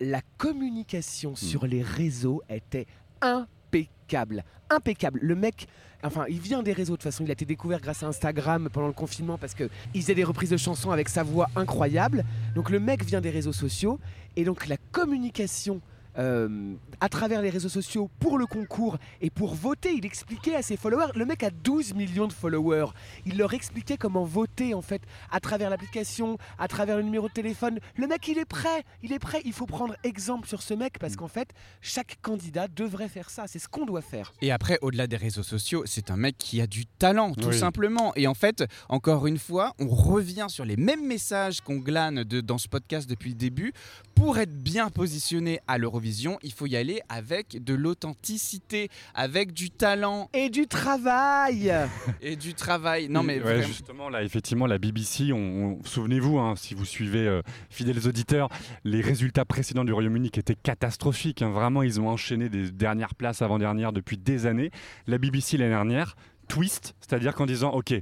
la 0.00 0.20
communication 0.38 1.32
Mm. 1.32 1.36
sur 1.36 1.66
les 1.66 1.82
réseaux 1.82 2.42
était 2.48 2.86
impeccable. 3.20 4.44
Impeccable. 4.70 5.18
Le 5.22 5.34
mec, 5.34 5.66
enfin, 6.02 6.24
il 6.28 6.40
vient 6.40 6.62
des 6.62 6.72
réseaux 6.72 6.92
de 6.94 6.96
toute 6.98 7.04
façon. 7.04 7.24
Il 7.24 7.30
a 7.30 7.32
été 7.32 7.44
découvert 7.44 7.80
grâce 7.80 8.02
à 8.02 8.06
Instagram 8.06 8.68
pendant 8.72 8.86
le 8.88 8.92
confinement 8.92 9.38
parce 9.38 9.54
qu'il 9.54 9.68
faisait 10.02 10.14
des 10.14 10.24
reprises 10.24 10.50
de 10.50 10.56
chansons 10.56 10.90
avec 10.90 11.08
sa 11.08 11.22
voix 11.22 11.48
incroyable. 11.56 12.24
Donc 12.54 12.70
le 12.70 12.78
mec 12.80 13.04
vient 13.04 13.20
des 13.20 13.30
réseaux 13.30 13.52
sociaux. 13.52 13.98
Et 14.36 14.44
donc 14.44 14.66
la 14.66 14.76
communication 14.92 15.80
euh, 16.18 16.74
à 17.00 17.08
travers 17.08 17.42
les 17.42 17.50
réseaux 17.50 17.68
sociaux 17.68 18.10
pour 18.20 18.38
le 18.38 18.46
concours 18.46 18.96
et 19.20 19.30
pour 19.30 19.54
voter. 19.54 19.92
Il 19.94 20.06
expliquait 20.06 20.54
à 20.54 20.62
ses 20.62 20.76
followers, 20.76 21.12
le 21.14 21.24
mec 21.24 21.42
a 21.42 21.50
12 21.50 21.94
millions 21.94 22.26
de 22.26 22.32
followers, 22.32 22.86
il 23.26 23.36
leur 23.38 23.52
expliquait 23.54 23.96
comment 23.96 24.24
voter 24.24 24.74
en 24.74 24.82
fait 24.82 25.02
à 25.30 25.40
travers 25.40 25.70
l'application, 25.70 26.38
à 26.58 26.68
travers 26.68 26.96
le 26.96 27.02
numéro 27.02 27.28
de 27.28 27.32
téléphone. 27.32 27.78
Le 27.96 28.06
mec 28.06 28.26
il 28.28 28.38
est 28.38 28.44
prêt, 28.44 28.84
il 29.02 29.12
est 29.12 29.18
prêt, 29.18 29.42
il 29.44 29.52
faut 29.52 29.66
prendre 29.66 29.94
exemple 30.04 30.48
sur 30.48 30.62
ce 30.62 30.74
mec 30.74 30.98
parce 30.98 31.16
qu'en 31.16 31.28
fait 31.28 31.48
chaque 31.80 32.18
candidat 32.22 32.68
devrait 32.68 33.08
faire 33.08 33.30
ça, 33.30 33.44
c'est 33.46 33.58
ce 33.58 33.68
qu'on 33.68 33.84
doit 33.86 34.00
faire. 34.02 34.32
Et 34.42 34.50
après, 34.52 34.78
au-delà 34.82 35.06
des 35.06 35.16
réseaux 35.16 35.42
sociaux, 35.42 35.82
c'est 35.86 36.10
un 36.10 36.16
mec 36.16 36.36
qui 36.38 36.60
a 36.60 36.66
du 36.66 36.86
talent, 36.86 37.32
tout 37.32 37.48
Oui. 37.48 37.58
simplement. 37.58 38.12
Et 38.16 38.26
en 38.26 38.34
fait, 38.34 38.64
encore 38.88 39.26
une 39.26 39.38
fois, 39.38 39.74
on 39.78 39.86
revient 39.88 40.46
sur 40.48 40.64
les 40.64 40.76
mêmes 40.76 41.06
messages 41.06 41.60
qu'on 41.60 41.76
glane 41.76 42.24
de- 42.24 42.40
dans 42.40 42.58
ce 42.58 42.68
podcast 42.68 43.08
depuis 43.08 43.30
le 43.30 43.36
début. 43.36 43.72
Pour 44.14 44.38
être 44.38 44.52
bien 44.56 44.88
positionné 44.90 45.60
à 45.66 45.76
l'Eurovision, 45.78 46.05
il 46.42 46.52
faut 46.52 46.66
y 46.66 46.76
aller 46.76 47.00
avec 47.08 47.62
de 47.62 47.74
l'authenticité, 47.74 48.88
avec 49.14 49.52
du 49.52 49.70
talent 49.70 50.28
Et 50.32 50.50
du 50.50 50.66
travail 50.66 51.72
et 52.20 52.36
du 52.36 52.54
travail. 52.54 53.08
Non, 53.08 53.22
mais 53.22 53.34
Ouais, 53.34 53.40
vraiment. 53.40 53.66
justement, 53.66 54.08
là, 54.08 54.22
effectivement, 54.22 54.66
la 54.66 54.78
BBC, 54.78 55.32
on, 55.32 55.36
on- 55.36 55.84
souvenez-vous, 55.84 56.38
hein, 56.38 56.54
si 56.56 56.74
vous 56.74 56.84
suivez, 56.84 57.26
euh, 57.26 57.42
fidèles 57.70 58.06
auditeurs, 58.06 58.48
les 58.84 59.00
résultats 59.00 59.44
précédents 59.44 59.84
du 59.84 59.92
Royaume-Uni 59.92 60.30
qui 60.30 60.40
étaient 60.40 60.54
catastrophiques. 60.54 61.42
hein. 61.42 61.50
Vraiment, 61.50 61.82
ils 61.82 62.00
ont 62.00 62.08
enchaîné 62.08 62.48
des 62.48 62.70
dernières 62.70 63.14
places 63.14 63.42
avant-dernières 63.42 63.92
depuis 63.92 64.16
des 64.16 64.46
années. 64.46 64.70
La 65.06 65.18
BBC, 65.18 65.56
l'année 65.56 65.70
dernière, 65.70 66.16
twist, 66.48 66.94
c'est-à-dire 67.00 67.34
qu'en 67.34 67.46
disant, 67.46 67.70
OK, 67.72 67.94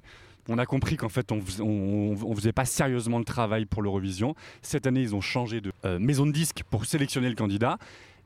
on 0.49 0.59
a 0.59 0.67
compris 0.67 0.97
qu'en 0.97 1.09
fait, 1.09 1.33
on 1.33 1.41
on 1.61 2.35
faisait 2.35 2.53
pas 2.53 2.65
sérieusement 2.65 3.19
le 3.19 3.25
travail 3.25 3.65
pour 3.65 3.83
l'Eurovision. 3.83 4.35
Cette 4.63 4.87
année, 4.87 5.01
ils 5.01 5.15
ont 5.15 5.21
changé 5.21 5.61
de 5.61 5.73
euh, 5.85 5.99
maison 5.99 6.27
de 6.27 6.33
disque 6.33 6.63
pour 6.71 6.85
sélectionner 6.85 7.29
le 7.29 7.35
candidat. 7.35 7.79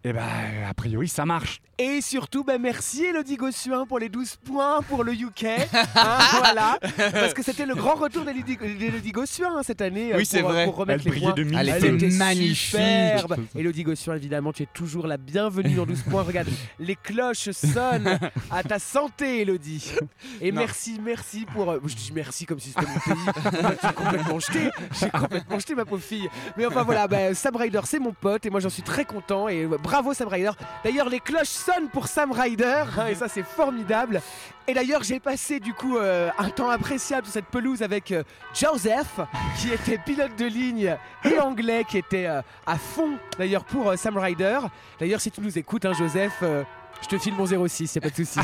Et 0.05 0.13
ben, 0.13 0.23
a 0.69 0.75
priori, 0.75 1.09
ça 1.09 1.27
marche. 1.27 1.61
Et 1.81 2.01
surtout, 2.01 2.43
ben 2.43 2.61
merci 2.61 3.05
Elodie 3.05 3.37
Gossuin 3.37 3.85
pour 3.87 3.99
les 4.01 4.09
12 4.09 4.37
points 4.45 4.81
pour 4.89 5.05
le 5.05 5.13
UK. 5.13 5.45
Hein, 5.45 6.19
voilà. 6.39 6.79
Parce 7.13 7.35
que 7.35 7.43
c'était 7.43 7.67
le 7.67 7.75
grand 7.77 7.95
retour 7.95 8.25
d'Elodie 8.25 9.13
Gossuin 9.13 9.57
hein, 9.59 9.63
cette 9.63 9.81
année. 9.81 10.13
Oui, 10.15 10.23
euh, 10.23 10.25
c'est 10.25 10.41
pour, 10.41 10.51
vrai. 10.51 10.65
Pour 10.65 10.77
remettre 10.77 11.03
Elle 11.07 11.13
les 11.13 11.19
brillait 11.21 11.27
points. 11.27 11.35
de 11.35 11.43
mille 11.45 11.59
Elle 11.59 11.69
était 11.95 12.17
magnifique. 12.17 12.57
superbe. 12.57 13.37
Elodie 13.57 13.83
Gossuin, 13.85 14.15
évidemment, 14.17 14.53
tu 14.53 14.65
es 14.65 14.69
toujours 14.73 15.07
la 15.07 15.17
bienvenue 15.19 15.75
dans 15.75 15.87
12 15.87 16.03
points. 16.03 16.23
Regarde, 16.23 16.49
les 16.81 16.97
cloches 16.97 17.51
sonnent 17.51 18.19
à 18.51 18.63
ta 18.65 18.79
santé, 18.79 19.43
Elodie. 19.43 19.93
Et 20.41 20.51
Non. 20.53 20.61
merci, 20.61 21.01
merci 21.05 21.45
pour. 21.53 21.71
euh, 21.71 21.79
Je 21.85 21.95
dis 21.95 22.13
merci 22.15 22.45
comme 22.47 22.59
si 22.61 22.71
c'était 22.71 22.87
mon 22.87 23.15
pays. 23.15 23.63
Moi, 23.63 23.73
es 23.75 23.93
complètement 23.95 24.39
jeté. 24.41 24.71
J'ai 24.99 25.11
complètement 25.11 25.59
jeté, 25.59 25.75
ma 25.77 25.85
pauvre 25.85 26.03
fille. 26.03 26.29
Mais 26.57 26.67
enfin, 26.67 26.83
voilà, 26.83 27.07
ben, 27.07 27.35
Sam 27.35 27.55
Ryder, 27.57 27.81
c'est 27.85 27.99
mon 28.01 28.13
pote. 28.13 28.47
Et 28.47 28.51
moi, 28.51 28.59
j'en 28.61 28.71
suis 28.71 28.83
très 28.83 29.05
content. 29.05 29.49
Et 29.49 29.63
euh, 29.65 29.79
bravo, 29.89 30.13
Sam 30.13 30.29
Ryder. 30.29 30.51
D'ailleurs, 30.85 31.09
les 31.09 31.21
cloches 31.21 31.49
sonnent 31.49 31.89
pour 31.91 32.09
Sam 32.09 32.31
Ryder. 32.33 32.85
hein, 32.99 33.07
et 33.09 33.15
ça, 33.15 33.27
c'est 33.29 33.43
formidable. 33.43 34.21
Et 34.67 34.75
d'ailleurs, 34.75 35.03
j'ai 35.03 35.19
passé 35.19 35.61
du 35.61 35.73
coup 35.73 35.97
euh, 35.97 36.29
un 36.39 36.51
temps 36.51 36.69
appréciable 36.69 37.25
sur 37.25 37.33
cette 37.33 37.47
pelouse 37.47 37.81
avec 37.83 38.13
euh, 38.13 38.23
Joseph, 38.55 39.19
qui 39.59 39.71
était 39.73 39.97
pilote 39.99 40.37
de 40.39 40.45
ligne 40.45 40.95
et 41.25 41.39
anglais, 41.41 41.85
qui 41.89 41.97
était 41.99 42.27
euh, 42.27 42.43
à 42.67 42.77
fond 42.77 43.13
d'ailleurs 43.39 43.65
pour 43.65 43.89
euh, 43.89 43.97
Sam 43.97 44.19
Ryder. 44.19 44.59
D'ailleurs, 45.01 45.23
si 45.23 45.31
tu 45.31 45.41
nous 45.41 45.59
écoutes, 45.59 45.87
hein, 45.87 45.95
Joseph, 45.95 46.37
euh, 46.43 46.65
Je 47.01 47.07
te 47.09 47.17
file 47.17 47.35
mon 47.35 47.47
06, 47.47 47.95
y 47.95 47.99
a 47.99 48.01
pas 48.03 48.11
de 48.11 48.15
souci. 48.17 48.41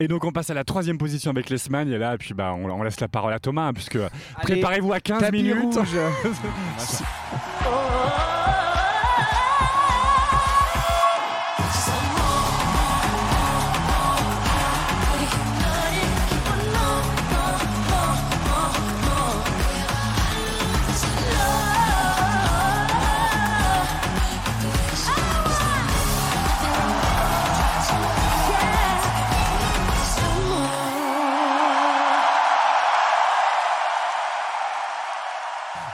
Et 0.00 0.08
donc 0.08 0.24
on 0.24 0.32
passe 0.32 0.50
à 0.50 0.54
la 0.54 0.64
troisième 0.64 0.98
position 0.98 1.30
avec 1.30 1.48
l'Espagne 1.48 1.88
et 1.90 1.98
là, 1.98 2.14
et 2.14 2.18
puis 2.18 2.34
bah, 2.34 2.52
on, 2.54 2.68
on 2.68 2.82
laisse 2.82 2.98
la 2.98 3.06
parole 3.08 3.32
à 3.32 3.38
Thomas 3.38 3.68
hein, 3.68 3.72
puisque 3.72 3.98
préparez-vous 4.42 4.92
à 4.92 4.98
15 5.00 5.20
tapis 5.20 5.42
minutes. 5.44 5.76
rouge. 5.76 5.86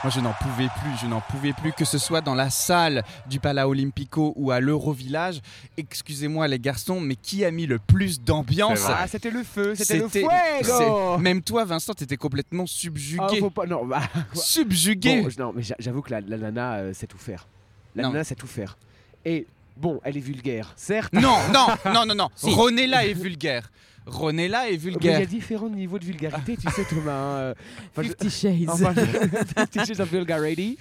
Moi, 0.03 0.11
je 0.15 0.21
n'en 0.21 0.31
pouvais 0.33 0.67
plus, 0.81 0.97
je 1.01 1.07
n'en 1.07 1.19
pouvais 1.19 1.51
plus, 1.51 1.73
que 1.73 1.83
ce 1.83 1.97
soit 1.97 2.21
dans 2.21 2.33
la 2.35 2.49
salle 2.49 3.03
du 3.29 3.39
Pala 3.41 3.67
Olimpico 3.67 4.31
ou 4.37 4.49
à 4.51 4.61
l'Eurovillage. 4.61 5.41
Excusez-moi, 5.75 6.47
les 6.47 6.57
garçons, 6.57 7.01
mais 7.01 7.15
qui 7.15 7.43
a 7.43 7.51
mis 7.51 7.65
le 7.65 7.79
plus 7.79 8.21
d'ambiance? 8.21 8.85
Ah, 8.87 9.07
c'était 9.07 9.29
le 9.29 9.43
feu, 9.43 9.75
c'était 9.75 9.97
le 9.97 10.07
fuego. 10.07 11.17
Même 11.17 11.41
toi, 11.41 11.65
Vincent, 11.65 11.93
t'étais 11.93 12.15
complètement 12.15 12.65
subjugué. 12.65 13.21
Ah, 13.29 13.35
faut 13.39 13.49
pas, 13.49 13.65
non, 13.65 13.85
bah, 13.85 14.01
Subjugué. 14.33 15.21
Bon, 15.21 15.29
non, 15.37 15.53
mais 15.53 15.63
j'a- 15.63 15.75
j'avoue 15.79 16.01
que 16.01 16.11
la, 16.11 16.21
la 16.21 16.37
nana 16.37 16.75
euh, 16.75 16.93
sait 16.93 17.07
tout 17.07 17.17
faire. 17.17 17.47
La 17.93 18.03
Non. 18.03 18.11
nana 18.11 18.23
sait 18.23 18.35
tout 18.35 18.47
faire. 18.47 18.77
Et 19.25 19.47
bon, 19.77 19.99
elle 20.03 20.17
est 20.17 20.21
vulgaire, 20.21 20.73
certes. 20.75 21.13
Non, 21.13 21.35
non, 21.53 21.67
non, 21.93 22.05
non, 22.05 22.15
non. 22.15 22.29
Si. 22.35 22.49
Ronella 22.51 23.05
est 23.05 23.13
vulgaire. 23.13 23.71
Ronella 24.05 24.67
est 24.67 24.71
Mais 24.71 24.75
il 24.75 24.75
y 24.75 24.83
vulgaire. 24.83 25.21
a 25.21 25.25
différents 25.25 25.69
niveaux 25.69 25.99
de 25.99 26.05
vulgarité, 26.05 26.57
tu 26.57 26.67
sais, 26.71 26.83
Thomas. 26.85 27.11
hein, 27.11 27.35
euh, 27.37 27.53
enfin, 27.91 28.01
je- 28.01 28.07
Fifty 28.07 28.29
Shades. 28.29 28.69
Enfin, 28.69 28.93
Fifty 29.71 29.85
Shades 29.85 29.99
of 29.99 30.09
Vulgarity. 30.11 30.77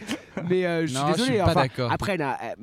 Mais 0.48 0.64
euh, 0.64 0.82
je 0.82 0.86
suis 0.86 0.94
Non, 0.96 1.06
je 1.08 1.12
désolé. 1.12 1.28
suis 1.32 1.38
pas 1.38 1.44
enfin, 1.50 1.62
d'accord. 1.62 1.92
Après, 1.92 2.14
elle 2.14 2.22
a, 2.22 2.38
euh, 2.42 2.54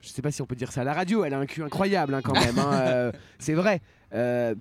je 0.00 0.08
sais 0.08 0.22
pas 0.22 0.30
si 0.30 0.40
on 0.40 0.46
peut 0.46 0.56
dire 0.56 0.72
ça 0.72 0.80
à 0.80 0.84
la 0.84 0.94
radio, 0.94 1.24
elle 1.24 1.34
a 1.34 1.38
un 1.38 1.44
cul 1.46 1.62
incroyable 1.62 2.14
hein, 2.14 2.20
quand 2.22 2.32
même. 2.32 2.58
hein, 2.58 2.70
euh, 2.72 3.12
c'est 3.38 3.52
vrai. 3.54 3.82
Euh, 4.14 4.54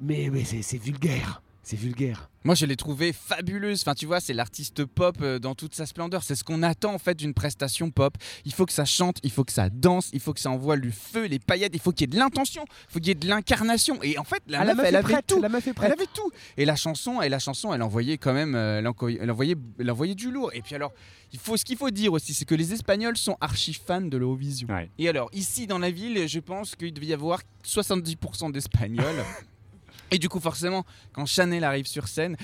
mais 0.00 0.28
mais 0.32 0.44
c'est 0.44 0.78
vulgaire. 0.78 1.42
C'est 1.64 1.76
vulgaire. 1.76 2.28
Moi, 2.44 2.54
je 2.54 2.66
l'ai 2.66 2.76
trouvée 2.76 3.14
fabuleuse. 3.14 3.80
Enfin, 3.80 3.94
tu 3.94 4.04
vois, 4.04 4.20
c'est 4.20 4.34
l'artiste 4.34 4.84
pop 4.84 5.16
euh, 5.22 5.38
dans 5.38 5.54
toute 5.54 5.74
sa 5.74 5.86
splendeur. 5.86 6.22
C'est 6.22 6.34
ce 6.34 6.44
qu'on 6.44 6.62
attend 6.62 6.92
en 6.92 6.98
fait 6.98 7.14
d'une 7.16 7.32
prestation 7.32 7.90
pop. 7.90 8.18
Il 8.44 8.52
faut 8.52 8.66
que 8.66 8.72
ça 8.72 8.84
chante, 8.84 9.16
il 9.22 9.30
faut 9.30 9.44
que 9.44 9.52
ça 9.52 9.70
danse, 9.70 10.10
il 10.12 10.20
faut 10.20 10.34
que 10.34 10.40
ça 10.40 10.50
envoie 10.50 10.76
le 10.76 10.90
feu, 10.90 11.24
les 11.24 11.38
paillettes, 11.38 11.72
il 11.74 11.80
faut 11.80 11.90
qu'il 11.92 12.02
y 12.02 12.04
ait 12.04 12.14
de 12.14 12.18
l'intention, 12.18 12.64
il 12.68 12.92
faut 12.92 12.98
qu'il 12.98 13.08
y 13.08 13.10
ait 13.12 13.14
de 13.14 13.26
l'incarnation. 13.28 13.98
Et 14.02 14.18
en 14.18 14.24
fait, 14.24 14.42
la 14.46 14.60
Ah, 14.60 14.64
meuf, 14.66 14.78
elle 14.80 14.94
est 14.94 14.98
avait 14.98 15.12
prête. 15.14 15.26
tout. 15.26 15.40
La 15.40 15.48
meuf 15.48 15.66
est 15.66 15.70
Elle 15.70 15.74
prête. 15.74 15.92
avait 15.92 16.06
tout. 16.12 16.30
Et 16.58 16.66
la 16.66 16.76
chanson, 16.76 17.22
et 17.22 17.30
la 17.30 17.38
chanson, 17.38 17.72
elle 17.72 17.80
envoyait 17.82 18.18
quand 18.18 18.34
même, 18.34 18.54
euh, 18.54 18.80
elle, 18.80 18.86
envoyait, 18.88 19.18
elle 19.22 19.30
envoyait, 19.30 19.56
elle 19.78 19.90
envoyait 19.90 20.14
du 20.14 20.30
lourd. 20.30 20.50
Et 20.52 20.60
puis 20.60 20.74
alors, 20.74 20.92
il 21.32 21.38
faut, 21.38 21.56
ce 21.56 21.64
qu'il 21.64 21.78
faut 21.78 21.90
dire 21.90 22.12
aussi, 22.12 22.34
c'est 22.34 22.44
que 22.44 22.54
les 22.54 22.74
Espagnols 22.74 23.16
sont 23.16 23.38
archi 23.40 23.72
fans 23.72 24.02
de 24.02 24.18
l'Eurovision. 24.18 24.68
Ouais. 24.68 24.90
Et 24.98 25.08
alors, 25.08 25.30
ici 25.32 25.66
dans 25.66 25.78
la 25.78 25.90
ville, 25.90 26.28
je 26.28 26.40
pense 26.40 26.76
qu'il 26.76 26.92
devait 26.92 27.06
y 27.06 27.14
avoir 27.14 27.40
70% 27.64 28.52
d'Espagnols. 28.52 29.04
Et 30.14 30.18
du 30.18 30.28
coup, 30.28 30.40
forcément, 30.40 30.84
quand 31.12 31.26
Chanel 31.26 31.64
arrive 31.64 31.86
sur 31.86 32.06
scène, 32.08 32.36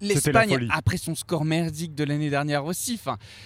l'Espagne, 0.00 0.66
après 0.70 0.96
son 0.98 1.14
score 1.14 1.44
merdique 1.44 1.94
de 1.94 2.04
l'année 2.04 2.28
dernière 2.28 2.64
aussi, 2.66 3.00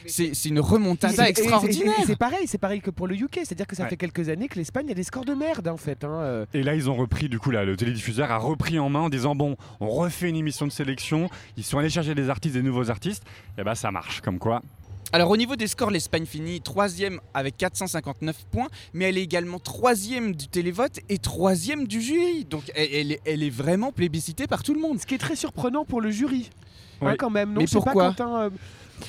c'est 0.07 0.33
une 0.46 0.59
remontada 0.59 1.28
extraordinaire. 1.28 1.94
C'est 2.07 2.16
pareil, 2.16 2.46
c'est 2.46 2.59
pareil 2.59 2.81
que 2.81 2.90
pour 2.90 3.07
le 3.07 3.14
UK, 3.14 3.40
c'est-à-dire 3.44 3.66
que 3.66 3.76
ça 3.76 3.85
Ouais. 3.85 3.90
fait 3.90 3.96
quelques 3.96 4.28
années 4.28 4.48
que 4.48 4.59
l'Espagne 4.59 4.90
a 4.90 4.94
des 4.94 5.02
scores 5.04 5.24
de 5.26 5.35
merde 5.35 5.68
en 5.68 5.76
fait. 5.76 6.02
hein, 6.04 6.20
euh. 6.22 6.46
Et 6.54 6.62
là, 6.62 6.74
ils 6.74 6.90
ont 6.90 6.94
repris, 6.96 7.28
du 7.28 7.38
coup, 7.38 7.50
là, 7.50 7.64
le 7.64 7.76
télédiffuseur 7.76 8.31
a 8.33 8.38
repris 8.38 8.78
en 8.78 8.88
main 8.88 9.00
en 9.00 9.09
disant 9.09 9.37
bon, 9.37 9.57
on 9.78 9.88
refait 9.88 10.31
une 10.31 10.37
émission 10.37 10.66
de 10.66 10.72
sélection. 10.72 11.28
Ils 11.57 11.64
sont 11.64 11.78
allés 11.78 11.90
chercher 11.90 12.14
des 12.14 12.28
artistes, 12.31 12.54
des 12.54 12.62
nouveaux 12.62 12.90
artistes. 12.90 13.22
Et 13.59 13.62
bah, 13.62 13.74
ça 13.76 13.90
marche, 13.92 14.20
comme 14.22 14.38
quoi. 14.38 14.62
Alors 15.11 15.31
au 15.31 15.38
niveau 15.38 15.57
des 15.57 15.68
scores, 15.68 15.90
l'Espagne 15.90 16.27
finit 16.27 16.61
troisième 16.61 17.21
avec 17.33 17.57
459 17.57 18.44
points, 18.51 18.68
mais 18.92 19.07
elle 19.07 19.16
est 19.16 19.23
également 19.23 19.59
troisième 19.59 20.35
du 20.35 20.49
télévote 20.49 21.01
et 21.09 21.16
troisième 21.16 21.87
du 21.87 22.03
jury. 22.03 22.44
Donc 22.44 22.71
elle, 22.75 23.16
elle 23.25 23.42
est, 23.42 23.51
vraiment 23.51 23.90
plébiscitée 23.90 24.47
par 24.47 24.62
tout 24.62 24.75
le 24.75 24.81
monde. 24.81 25.01
Ce 25.01 25.07
qui 25.07 25.14
est 25.14 25.18
très 25.18 25.37
surprenant 25.37 25.87
pour 25.87 26.03
le 26.03 26.11
jury. 26.11 26.51
Oui. 27.01 27.09
Hein, 27.12 27.14
quand 27.19 27.31
même, 27.31 27.53
non 27.53 27.61
Mais 27.61 27.67
pas, 27.67 27.73
pourquoi 27.73 28.09
Quentin, 28.09 28.41
euh, 28.43 28.51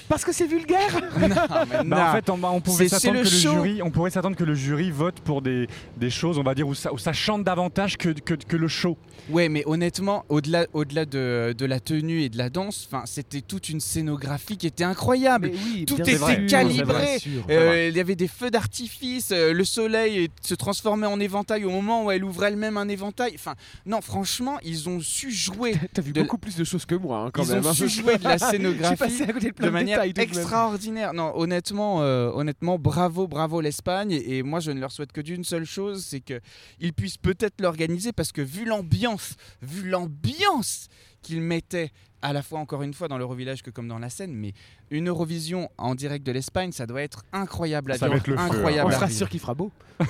Parce 0.08 0.24
que 0.24 0.32
c'est 0.32 0.46
vulgaire 0.46 0.92
Non, 1.20 1.28
mais 1.28 1.36
Bah, 1.36 1.84
non. 1.84 1.98
en 1.98 2.12
fait, 2.14 2.30
on, 2.30 2.44
on 2.44 2.62
pouvait 2.62 2.88
s'attendre 2.88 3.16
le 3.16 3.24
que 3.24 3.30
le 3.30 3.36
jury, 3.36 3.82
on 3.82 3.90
pourrait 3.90 4.12
s'attendre 4.12 4.36
que 4.36 4.44
le 4.44 4.54
jury 4.54 4.92
vote 4.92 5.20
pour 5.22 5.42
des, 5.42 5.68
des 5.98 6.10
choses, 6.12 6.38
on 6.38 6.44
va 6.44 6.54
dire, 6.54 6.68
où 6.68 6.76
ça, 6.76 6.94
où 6.94 6.98
ça 7.00 7.14
chante 7.14 7.44
davantage 7.44 7.98
que, 7.98 8.10
que, 8.10 8.36
que 8.36 8.56
le 8.58 8.68
show. 8.68 8.98
Ouais, 9.32 9.50
mais 9.50 9.64
honnêtement, 9.68 10.26
au-delà 10.30 10.66
au-delà 10.74 11.06
de, 11.06 11.54
de 11.56 11.66
la 11.66 11.80
tenue 11.80 12.22
et 12.22 12.30
de 12.30 12.38
la 12.38 12.50
danse, 12.50 12.90
c'était 13.06 13.42
toute 13.42 13.70
une 13.70 13.80
scénographie 13.80 14.58
qui 14.58 14.66
était 14.66 14.84
incroyable. 14.84 15.52
Oui, 15.54 15.86
Tout 15.86 16.00
était 16.02 16.46
calibré. 16.48 17.18
Euh, 17.50 17.90
il 17.90 17.98
y 17.98 18.00
avait 18.00 18.16
des 18.16 18.28
feux 18.28 18.50
d'artifice, 18.50 19.30
euh, 19.32 19.54
le 19.54 19.64
soleil 19.66 20.30
se 20.42 20.56
transformait 20.56 21.06
en 21.06 21.20
éventail 21.20 21.66
au 21.66 21.70
moment 21.70 22.06
où 22.06 22.12
elle 22.12 22.24
ouvrait 22.24 22.48
elle-même 22.48 22.78
un 22.78 22.88
éventail. 22.88 23.34
Enfin, 23.36 23.54
non, 23.86 24.02
franchement, 24.02 24.58
ils 24.64 24.90
ont 24.90 25.00
su 25.00 25.30
jouer. 25.32 25.76
T'as 25.94 26.02
vu 26.02 26.12
beaucoup 26.14 26.38
plus 26.40 26.56
de 26.56 26.64
choses 26.64 26.86
que 26.86 26.96
moi, 26.96 27.26
hein, 27.26 27.30
quand 27.32 27.44
Ils 27.44 27.50
même. 27.50 27.59
Ont 27.68 27.70
hein. 27.70 27.74
su 27.74 27.90
jouer 27.90 28.18
de 28.18 28.24
la 28.24 28.38
scénographie 28.38 28.96
passé 28.96 29.24
à 29.24 29.34
côté 29.34 29.50
de 29.50 29.54
plein 29.54 29.68
de 29.68 29.72
de, 29.72 29.74
manière 29.74 30.04
détails, 30.04 30.26
extraordinaire. 30.26 31.14
Non, 31.14 31.32
honnêtement, 31.36 32.02
euh, 32.02 32.32
honnêtement, 32.34 32.78
bravo, 32.80 33.28
bravo 33.28 33.62
l'Espagne. 33.62 34.12
Et, 34.12 34.38
et 34.38 34.44
moi, 34.44 34.60
je 34.60 34.72
ne 34.72 34.80
leur 34.80 34.92
souhaite 34.92 35.12
que 35.12 35.22
d'une 35.22 35.44
seule 35.44 35.66
chose, 35.66 36.04
c'est 36.06 36.22
que 36.22 36.40
ils 36.80 36.94
puissent 36.94 37.18
peut-être 37.18 37.62
l'organiser 37.62 38.12
parce 38.12 38.32
que 38.32 38.42
vu 38.42 38.66
l'ambiance, 38.66 39.36
vu 39.62 39.90
l'ambiance 39.90 40.88
qu'ils 41.22 41.42
mettaient 41.42 41.92
à 42.22 42.34
la 42.34 42.42
fois 42.42 42.60
encore 42.60 42.84
une 42.84 42.94
fois 42.94 43.08
dans 43.08 43.18
l'Eurovillage 43.18 43.64
que 43.64 43.70
comme 43.70 43.88
dans 43.88 44.00
la 44.00 44.10
scène, 44.10 44.34
mais 44.34 44.54
une 44.90 45.10
Eurovision 45.10 45.70
en 45.78 45.96
direct 45.96 46.26
de 46.26 46.32
l'Espagne, 46.32 46.72
ça 46.72 46.86
doit 46.86 47.02
être 47.02 47.24
incroyable 47.32 47.92
à 47.92 47.98
Ça 47.98 48.08
va 48.08 48.16
vivre, 48.16 48.24
être 48.24 48.28
le 48.28 48.38
feu, 48.38 48.42
hein. 48.42 48.46
incroyable. 48.52 48.92
On 48.92 48.96
sera 48.96 49.10
sûr 49.10 49.30
qu'il 49.30 49.40
fera 49.40 49.54
beau. 49.54 49.72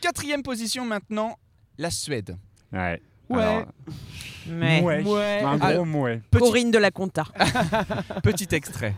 Quatrième 0.00 0.42
position 0.42 0.84
maintenant, 0.84 1.38
la 1.78 1.90
Suède. 1.90 2.36
Ouais. 2.72 3.00
Ouais. 3.28 3.42
Alors, 3.42 3.64
Mais 4.48 4.80
mouais. 4.80 5.02
Ouais. 5.02 5.42
Un 5.44 5.56
gros 5.56 5.66
Alors, 5.66 5.86
mouet. 5.86 6.20
Petit, 6.30 6.44
Corinne 6.44 6.70
de 6.70 6.78
la 6.78 6.90
Conta. 6.90 7.24
petit 8.22 8.48
extrait. 8.54 8.94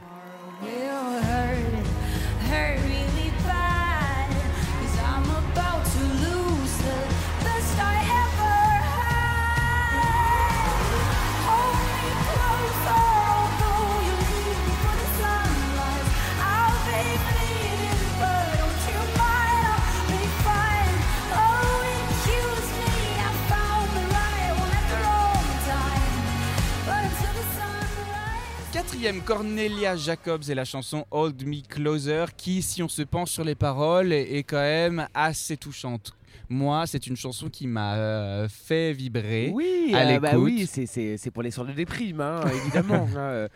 Quatrième, 28.99 29.23
Cornelia 29.23 29.95
Jacobs 29.95 30.43
et 30.49 30.57
la 30.57 30.65
chanson 30.65 31.07
Hold 31.13 31.47
Me 31.47 31.63
Closer, 31.63 32.25
qui, 32.37 32.63
si 32.63 32.83
on 32.83 32.89
se 32.89 33.03
penche 33.03 33.31
sur 33.31 33.45
les 33.45 33.55
paroles, 33.55 34.13
est, 34.13 34.43
quand 34.43 34.57
même 34.57 35.07
assez 35.15 35.57
touchante. 35.57 36.17
Moi, 36.49 36.85
c'est 36.89 37.07
une 37.07 37.15
chanson 37.15 37.49
qui 37.49 37.69
m'a 37.69 37.95
euh, 37.95 38.49
fait 38.49 38.93
vibrer. 38.93 39.53
Oui, 39.55 39.93
à 39.95 39.99
euh, 40.01 40.19
bah 40.19 40.37
oui, 40.37 40.67
c'est- 40.67 41.31
pour 41.31 41.45
les 41.45 41.53
soirs 41.53 41.69
de 41.69 41.75
déprime, 41.75 42.21
hein, 42.21 42.41
évidemment. 42.65 43.09
hein, 43.15 43.19
euh, 43.19 43.49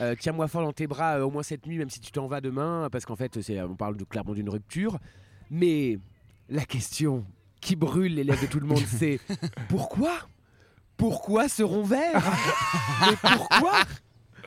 euh, 0.00 0.14
Tiens-moi 0.20 0.48
fort 0.48 0.64
dans 0.64 0.72
tes 0.74 0.86
bras 0.86 1.24
au 1.24 1.30
moins 1.30 1.42
cette 1.42 1.64
nuit, 1.64 1.78
même 1.78 1.88
si 1.88 2.00
tu 2.00 2.12
t'en 2.12 2.26
vas 2.26 2.42
demain, 2.42 2.88
parce 2.92 3.06
qu'en 3.06 3.16
fait, 3.16 3.38
on 3.66 3.76
parle 3.76 3.96
de, 3.96 4.04
clairement 4.04 4.34
d'une 4.34 4.50
rupture. 4.50 4.98
Mais 5.50 5.98
la 6.50 6.66
question 6.66 7.24
qui 7.62 7.74
brûle 7.74 8.16
les 8.16 8.24
lèvres 8.24 8.42
de 8.42 8.48
tout 8.48 8.60
le 8.60 8.66
monde, 8.66 8.84
c'est 8.86 9.18
pourquoi? 9.70 10.12
Pourquoi 10.98 11.48
ce 11.48 11.62
rond 11.62 11.84
vert 11.84 12.22
Mais 13.00 13.16
pourquoi? 13.22 13.72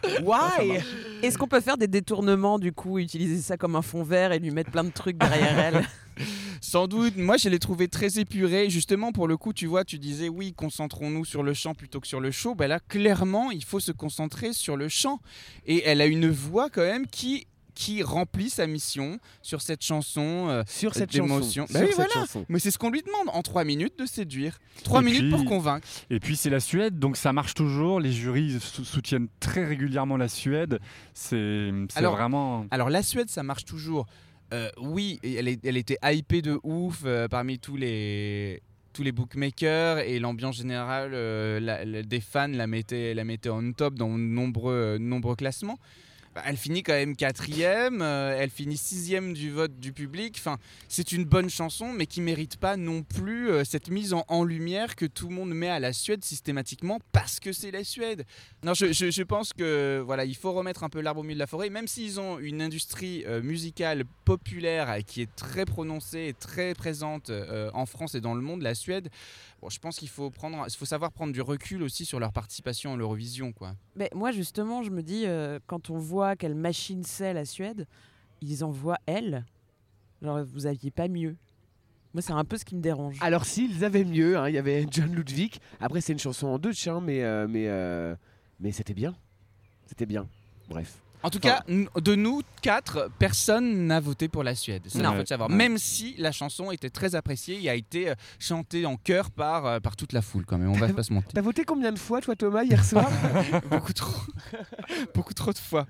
Why? 0.24 0.80
Est-ce 1.22 1.38
qu'on 1.38 1.48
peut 1.48 1.62
faire 1.62 1.78
des 1.78 1.88
détournements 1.88 2.60
du 2.60 2.72
coup, 2.72 3.00
utiliser 3.00 3.42
ça 3.42 3.58
comme 3.58 3.76
un 3.76 3.82
fond 3.82 4.04
vert 4.04 4.32
et 4.32 4.40
lui 4.40 4.52
mettre 4.52 4.72
plein 4.72 4.84
de 4.84 4.92
trucs 4.92 5.18
derrière 5.18 5.58
elle? 5.60 5.88
Sans 6.62 6.88
doute, 6.88 7.18
moi 7.18 7.38
je 7.38 7.50
l'ai 7.50 7.60
trouvé 7.60 7.88
très 7.88 8.20
épuré. 8.20 8.70
Justement, 8.70 9.12
pour 9.12 9.28
le 9.28 9.38
coup, 9.38 9.54
tu 9.54 9.68
vois, 9.68 9.84
tu 9.84 10.00
disais 10.00 10.30
oui, 10.30 10.54
concentrons-nous 10.54 11.26
sur 11.26 11.44
le 11.44 11.54
chant 11.54 11.74
plutôt 11.74 12.00
que 12.00 12.08
sur 12.08 12.20
le 12.20 12.32
show. 12.32 12.56
Ben 12.56 12.68
là, 12.68 12.80
clairement, 12.80 13.52
il 13.52 13.64
faut 13.64 13.80
se 13.80 13.92
concentrer 13.92 14.54
sur 14.54 14.78
le 14.78 14.90
chant. 14.90 15.20
Et 15.66 15.84
elle 15.86 16.02
a 16.02 16.06
une 16.06 16.30
voix 16.30 16.70
quand 16.70 16.82
même 16.82 17.08
qui 17.08 17.48
qui 17.76 18.04
remplit 18.04 18.50
sa 18.50 18.68
mission 18.68 19.20
sur 19.42 19.62
cette 19.62 19.84
chanson. 19.84 20.48
euh, 20.50 20.64
Sur 20.68 20.94
cette 20.94 21.12
d'émotion. 21.12 21.66
chanson. 21.68 21.74
Bah 21.80 21.86
oui, 21.86 21.92
voilà. 21.96 22.12
chanson. 22.14 22.46
mais 22.50 22.60
c'est 22.60 22.72
ce 22.72 22.78
qu'on 22.78 22.90
lui 22.92 23.02
demande 23.02 23.30
en 23.36 23.42
trois 23.42 23.64
minutes 23.64 23.98
de 23.98 24.06
séduire. 24.06 24.60
Trois 24.84 25.02
Et 25.02 25.06
minutes 25.06 25.22
puis- 25.22 25.30
pour 25.32 25.46
convaincre. 25.46 25.88
Et 26.10 26.20
puis 26.20 26.36
c'est 26.36 26.50
la 26.50 26.60
Suède, 26.60 27.00
donc 27.00 27.18
ça 27.18 27.34
marche 27.34 27.54
toujours. 27.54 28.00
Les 28.00 28.12
jurys 28.12 28.60
sou- 28.60 28.84
soutiennent 28.86 29.28
très 29.40 29.66
régulièrement 29.66 30.18
la 30.18 30.28
Suède. 30.28 30.80
C'est 31.14 31.72
vraiment. 32.00 32.66
Alors 32.72 32.90
la 32.90 33.04
Suède, 33.04 33.30
ça 33.30 33.44
marche 33.44 33.66
toujours. 33.66 34.06
euh, 34.54 34.70
oui, 34.80 35.20
elle, 35.24 35.48
est- 35.48 35.66
elle 35.66 35.78
était 35.78 35.98
hypée 36.04 36.42
de 36.44 36.60
ouf 36.64 37.02
euh, 37.06 37.28
parmi 37.28 37.58
tous 37.60 37.76
les 37.76 38.62
tous 38.92 39.02
les 39.02 39.12
bookmakers 39.12 39.98
et 40.00 40.20
l'ambiance 40.20 40.58
générale 40.58 41.12
euh, 41.16 41.60
la- 41.60 41.84
la- 41.84 42.04
des 42.04 42.20
fans 42.20 42.48
la 42.50 42.68
mettait, 42.68 43.16
la 43.16 43.24
mettait 43.24 43.50
on 43.50 43.74
top 43.74 43.96
dans 43.96 44.10
de 44.14 44.20
nombreux, 44.22 44.98
nombreux 45.00 45.36
classements. 45.36 45.80
Bah, 46.34 46.42
elle 46.48 46.58
finit 46.58 46.82
quand 46.82 46.94
même 46.94 47.16
quatrième, 47.16 48.02
euh, 48.02 48.36
elle 48.40 48.50
finit 48.50 48.78
sixième 48.78 49.34
du 49.34 49.52
vote 49.52 49.80
du 49.80 49.94
public. 49.94 50.36
Enfin, 50.40 50.58
c'est 50.88 51.12
une 51.12 51.26
bonne 51.26 51.50
chanson, 51.50 51.94
mais 51.94 52.08
qui 52.08 52.22
mérite 52.22 52.58
pas 52.58 52.76
non 52.76 53.04
plus 53.04 53.52
euh, 53.52 53.64
cette 53.64 53.90
mise 53.90 54.14
en, 54.14 54.44
lumière 54.44 54.96
que 54.96 55.06
tout 55.06 55.30
le 55.30 55.36
monde 55.36 55.54
met 55.54 55.70
à 55.70 55.80
la 55.80 55.94
Suède 55.94 56.24
systématiquement 56.24 57.00
parce 57.12 57.40
que 57.40 57.54
c'est 57.54 57.70
la 57.70 57.84
Suède. 57.84 58.26
Non, 58.64 58.74
je, 58.74 58.92
je- 58.92 59.24
pense 59.24 59.54
que 59.54 60.02
voilà, 60.06 60.26
il 60.26 60.36
faut 60.36 60.52
remettre 60.52 60.84
un 60.84 60.90
peu 60.90 61.00
l'arbre 61.02 61.22
au 61.22 61.24
milieu 61.24 61.36
de 61.36 61.40
la 61.40 61.48
forêt, 61.48 61.70
même 61.70 61.88
s'ils 61.88 62.20
ont 62.20 62.40
une 62.40 62.62
industrie 62.62 63.24
euh, 63.26 63.42
musicale 63.42 64.04
populaire 64.26 64.98
qui 65.06 65.22
est 65.22 65.34
très 65.36 65.66
prononcée 65.66 66.26
et 66.28 66.34
très 66.34 66.74
présente 66.74 67.32
en 67.74 67.86
France 67.86 68.16
et 68.16 68.22
dans 68.22 68.34
le 68.34 68.42
monde, 68.42 68.64
la 68.64 68.76
Suède. 68.76 69.10
Bon, 69.64 69.70
je 69.70 69.80
pense 69.80 69.98
qu'il 69.98 70.10
faut 70.10 70.30
prendre, 70.30 70.66
il 70.68 70.76
faut 70.76 70.84
savoir 70.84 71.14
prendre 71.14 71.32
du 71.32 71.40
recul 71.40 71.84
aussi 71.84 72.04
sur 72.04 72.20
leur 72.20 72.34
participation 72.34 72.96
à 72.96 72.98
l'Eurovision, 72.98 73.54
quoi. 73.54 73.78
Mais 73.96 74.10
moi, 74.14 74.34
justement, 74.34 74.84
je 74.84 74.90
me 74.90 75.02
dis, 75.02 75.24
euh, 75.26 75.58
quand 75.68 75.90
on 75.90 75.98
voit 75.98 76.36
quelle 76.36 76.54
machine 76.54 77.06
c'est 77.06 77.32
la 77.32 77.46
Suède, 77.46 77.88
ils 78.42 78.66
envoient 78.66 78.98
elle. 79.06 79.46
Genre, 80.22 80.44
vous 80.44 80.66
aviez 80.66 80.92
pas 80.92 81.08
mieux. 81.08 81.38
Moi, 82.14 82.22
c'est 82.22 82.34
un 82.34 82.44
peu 82.44 82.58
ce 82.58 82.66
qui 82.66 82.76
me 82.76 82.82
dérange. 82.82 83.16
Alors 83.22 83.46
s'ils 83.46 83.86
avaient 83.86 84.04
mieux, 84.04 84.38
hein, 84.38 84.50
il 84.50 84.56
y 84.56 84.58
avait 84.58 84.86
John 84.92 85.16
Ludwig. 85.16 85.56
Après 85.80 86.02
c'est 86.02 86.12
une 86.12 86.20
chanson 86.20 86.48
en 86.48 86.60
deux 86.60 86.74
hein, 86.88 87.00
mais 87.02 87.24
euh, 87.24 87.48
mais 87.50 87.70
euh, 87.70 88.16
mais 88.60 88.74
c'était 88.74 88.94
bien, 88.94 89.16
c'était 89.86 90.06
bien. 90.06 90.28
Bref. 90.68 91.00
En 91.24 91.30
tout 91.30 91.40
Enfin- 91.44 91.60
cas, 91.66 92.02
de 92.02 92.16
nous 92.16 92.42
quatre, 92.62 93.10
personne 93.18 93.88
n'a 93.88 94.00
voté 94.02 94.28
pour 94.28 94.44
la 94.44 94.56
Suède. 94.56 94.84
Ça, 94.88 95.00
Non. 95.00 95.12
faut 95.14 95.20
le 95.20 95.26
savoir. 95.26 95.50
Ouais. 95.50 95.56
Même 95.56 95.78
si 95.78 96.16
la 96.18 96.32
chanson 96.34 96.70
était 96.72 96.90
très 96.90 97.16
appréciée 97.16 97.62
et 97.64 97.70
a 97.70 97.76
été 97.76 98.10
euh, 98.10 98.16
chantée 98.40 98.86
en 98.86 98.98
chœur 98.98 99.32
par, 99.32 99.66
euh, 99.66 99.80
par 99.80 99.96
toute 99.96 100.12
la 100.14 100.22
foule, 100.22 100.46
quand 100.46 100.58
même. 100.58 100.70
On 100.70 100.74
va 100.74 100.90
pas 100.90 101.04
se 101.04 101.14
mentir. 101.14 101.30
T'as 101.34 101.42
voté 101.42 101.64
combien 101.64 101.92
de 101.94 102.00
fois 102.00 102.20
toi 102.22 102.36
Thomas 102.36 102.64
hier 102.64 102.84
soir 102.84 103.10
Beaucoup 103.70 103.94
trop. 103.94 104.22
Beaucoup 105.16 105.34
trop 105.34 105.54
de 105.54 105.58
fois. 105.58 105.88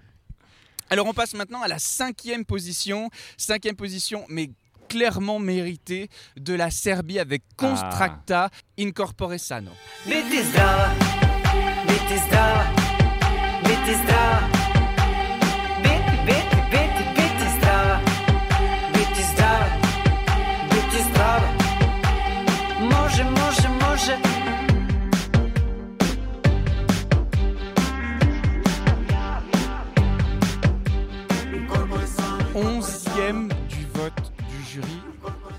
Alors, 0.90 1.08
on 1.08 1.14
passe 1.14 1.34
maintenant 1.34 1.62
à 1.64 1.68
la 1.68 1.80
cinquième 1.80 2.46
position. 2.46 3.10
Cinquième 3.38 3.76
position, 3.76 4.26
mais 4.30 4.52
clairement 4.90 5.40
méritée 5.40 6.10
de 6.38 6.54
la 6.54 6.70
Serbie 6.70 7.18
avec 7.18 7.42
Constracta 7.58 8.52
Incorpore 8.78 9.40
Sano. 9.40 9.72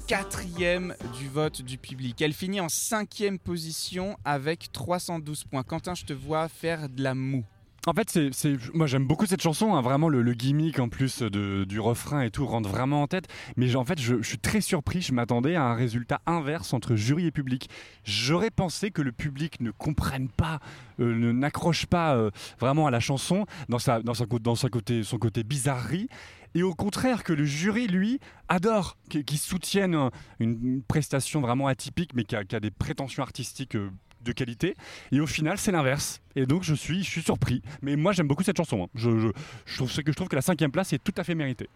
Quatrième 0.06 0.94
du 1.18 1.28
vote 1.28 1.62
du 1.62 1.78
public. 1.78 2.20
Elle 2.20 2.34
finit 2.34 2.60
en 2.60 2.68
cinquième 2.68 3.38
position 3.38 4.16
avec 4.24 4.70
312 4.72 5.44
points. 5.44 5.62
Quentin, 5.62 5.94
je 5.94 6.04
te 6.04 6.12
vois 6.12 6.48
faire 6.48 6.88
de 6.88 7.02
la 7.02 7.14
moue. 7.14 7.44
En 7.86 7.92
fait, 7.92 8.18
c'est, 8.32 8.56
moi 8.72 8.86
j'aime 8.86 9.06
beaucoup 9.06 9.26
cette 9.26 9.42
chanson, 9.42 9.74
hein, 9.74 9.82
vraiment 9.82 10.08
le, 10.08 10.32
gimmick 10.32 10.78
en 10.78 10.88
plus 10.88 11.22
du 11.22 11.80
refrain 11.80 12.22
et 12.22 12.30
tout 12.30 12.46
rentre 12.46 12.68
vraiment 12.68 13.02
en 13.02 13.06
tête. 13.06 13.26
Mais 13.56 13.76
en 13.76 13.84
fait, 13.84 14.00
je, 14.00 14.22
suis 14.22 14.38
très 14.38 14.62
surpris, 14.62 15.02
je 15.02 15.12
m'attendais 15.12 15.54
à 15.54 15.64
un 15.64 15.74
résultat 15.74 16.20
inverse 16.24 16.72
entre 16.72 16.96
jury 16.96 17.26
et 17.26 17.30
public. 17.30 17.68
J'aurais 18.04 18.50
pensé 18.50 18.90
que 18.90 19.02
le 19.02 19.12
public 19.12 19.60
ne 19.60 19.70
comprenne 19.70 20.28
pas, 20.28 20.60
euh, 20.98 21.14
ne, 21.14 21.30
n'accroche 21.32 21.84
pas 21.84 22.16
euh, 22.16 22.30
vraiment 22.58 22.86
à 22.86 22.90
la 22.90 23.00
chanson 23.00 23.44
dans, 23.68 23.78
sa, 23.78 24.00
dans, 24.00 24.14
sa, 24.14 24.24
côté, 24.68 25.02
son 25.02 25.18
côté 25.18 25.44
bizarrerie. 25.44 26.08
Et 26.54 26.62
au 26.62 26.74
contraire, 26.74 27.24
que 27.24 27.32
le 27.32 27.44
jury, 27.44 27.88
lui, 27.88 28.20
adore, 28.48 28.96
qui, 29.08 29.36
soutienne 29.36 29.94
un- 29.94 30.10
une, 30.38 30.82
prestation 30.86 31.40
vraiment 31.40 31.66
atypique, 31.66 32.14
mais 32.14 32.24
qui 32.24 32.36
a, 32.36 32.44
des 32.44 32.70
prétentions 32.70 33.22
artistiques 33.24 33.74
euh, 33.74 33.90
de 34.24 34.32
qualité. 34.32 34.74
Et 35.12 35.20
au 35.20 35.26
final, 35.26 35.58
c'est 35.58 35.72
l'inverse. 35.72 36.20
Et 36.36 36.46
donc, 36.46 36.62
je 36.64 36.74
suis, 36.74 37.04
je 37.04 37.10
suis 37.10 37.22
surpris. 37.22 37.62
Mais 37.82 37.96
moi, 37.96 38.12
j'aime 38.12 38.26
beaucoup 38.26 38.42
cette 38.42 38.56
chanson. 38.56 38.84
hein. 38.84 38.88
Je, 38.94 39.18
je, 39.20 39.28
je 39.66 39.76
trouve, 39.76 39.94
que, 40.02 40.10
je 40.10 40.16
trouve 40.16 40.28
que 40.28 40.36
la 40.36 40.42
cinquième 40.42 40.70
place 40.70 40.92
est 40.92 41.02
tout 41.02 41.14
à 41.16 41.24
fait 41.24 41.34
méritée. 41.34 41.68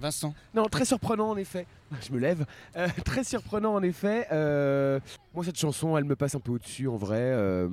Vincent. 0.00 0.34
Non, 0.54 0.66
très 0.66 0.86
surprenant 0.86 1.28
en 1.30 1.36
effet. 1.36 1.66
Je 2.06 2.12
me 2.12 2.18
lève. 2.18 2.46
Euh, 2.76 2.88
très 3.04 3.22
surprenant 3.24 3.74
en 3.74 3.82
effet. 3.82 4.26
Euh, 4.32 4.98
moi 5.34 5.44
cette 5.44 5.58
chanson, 5.58 5.98
elle 5.98 6.04
me 6.04 6.16
passe 6.16 6.34
un 6.34 6.40
peu 6.40 6.52
au-dessus 6.52 6.88
en 6.88 6.96
vrai. 6.96 7.18
euh, 7.20 7.68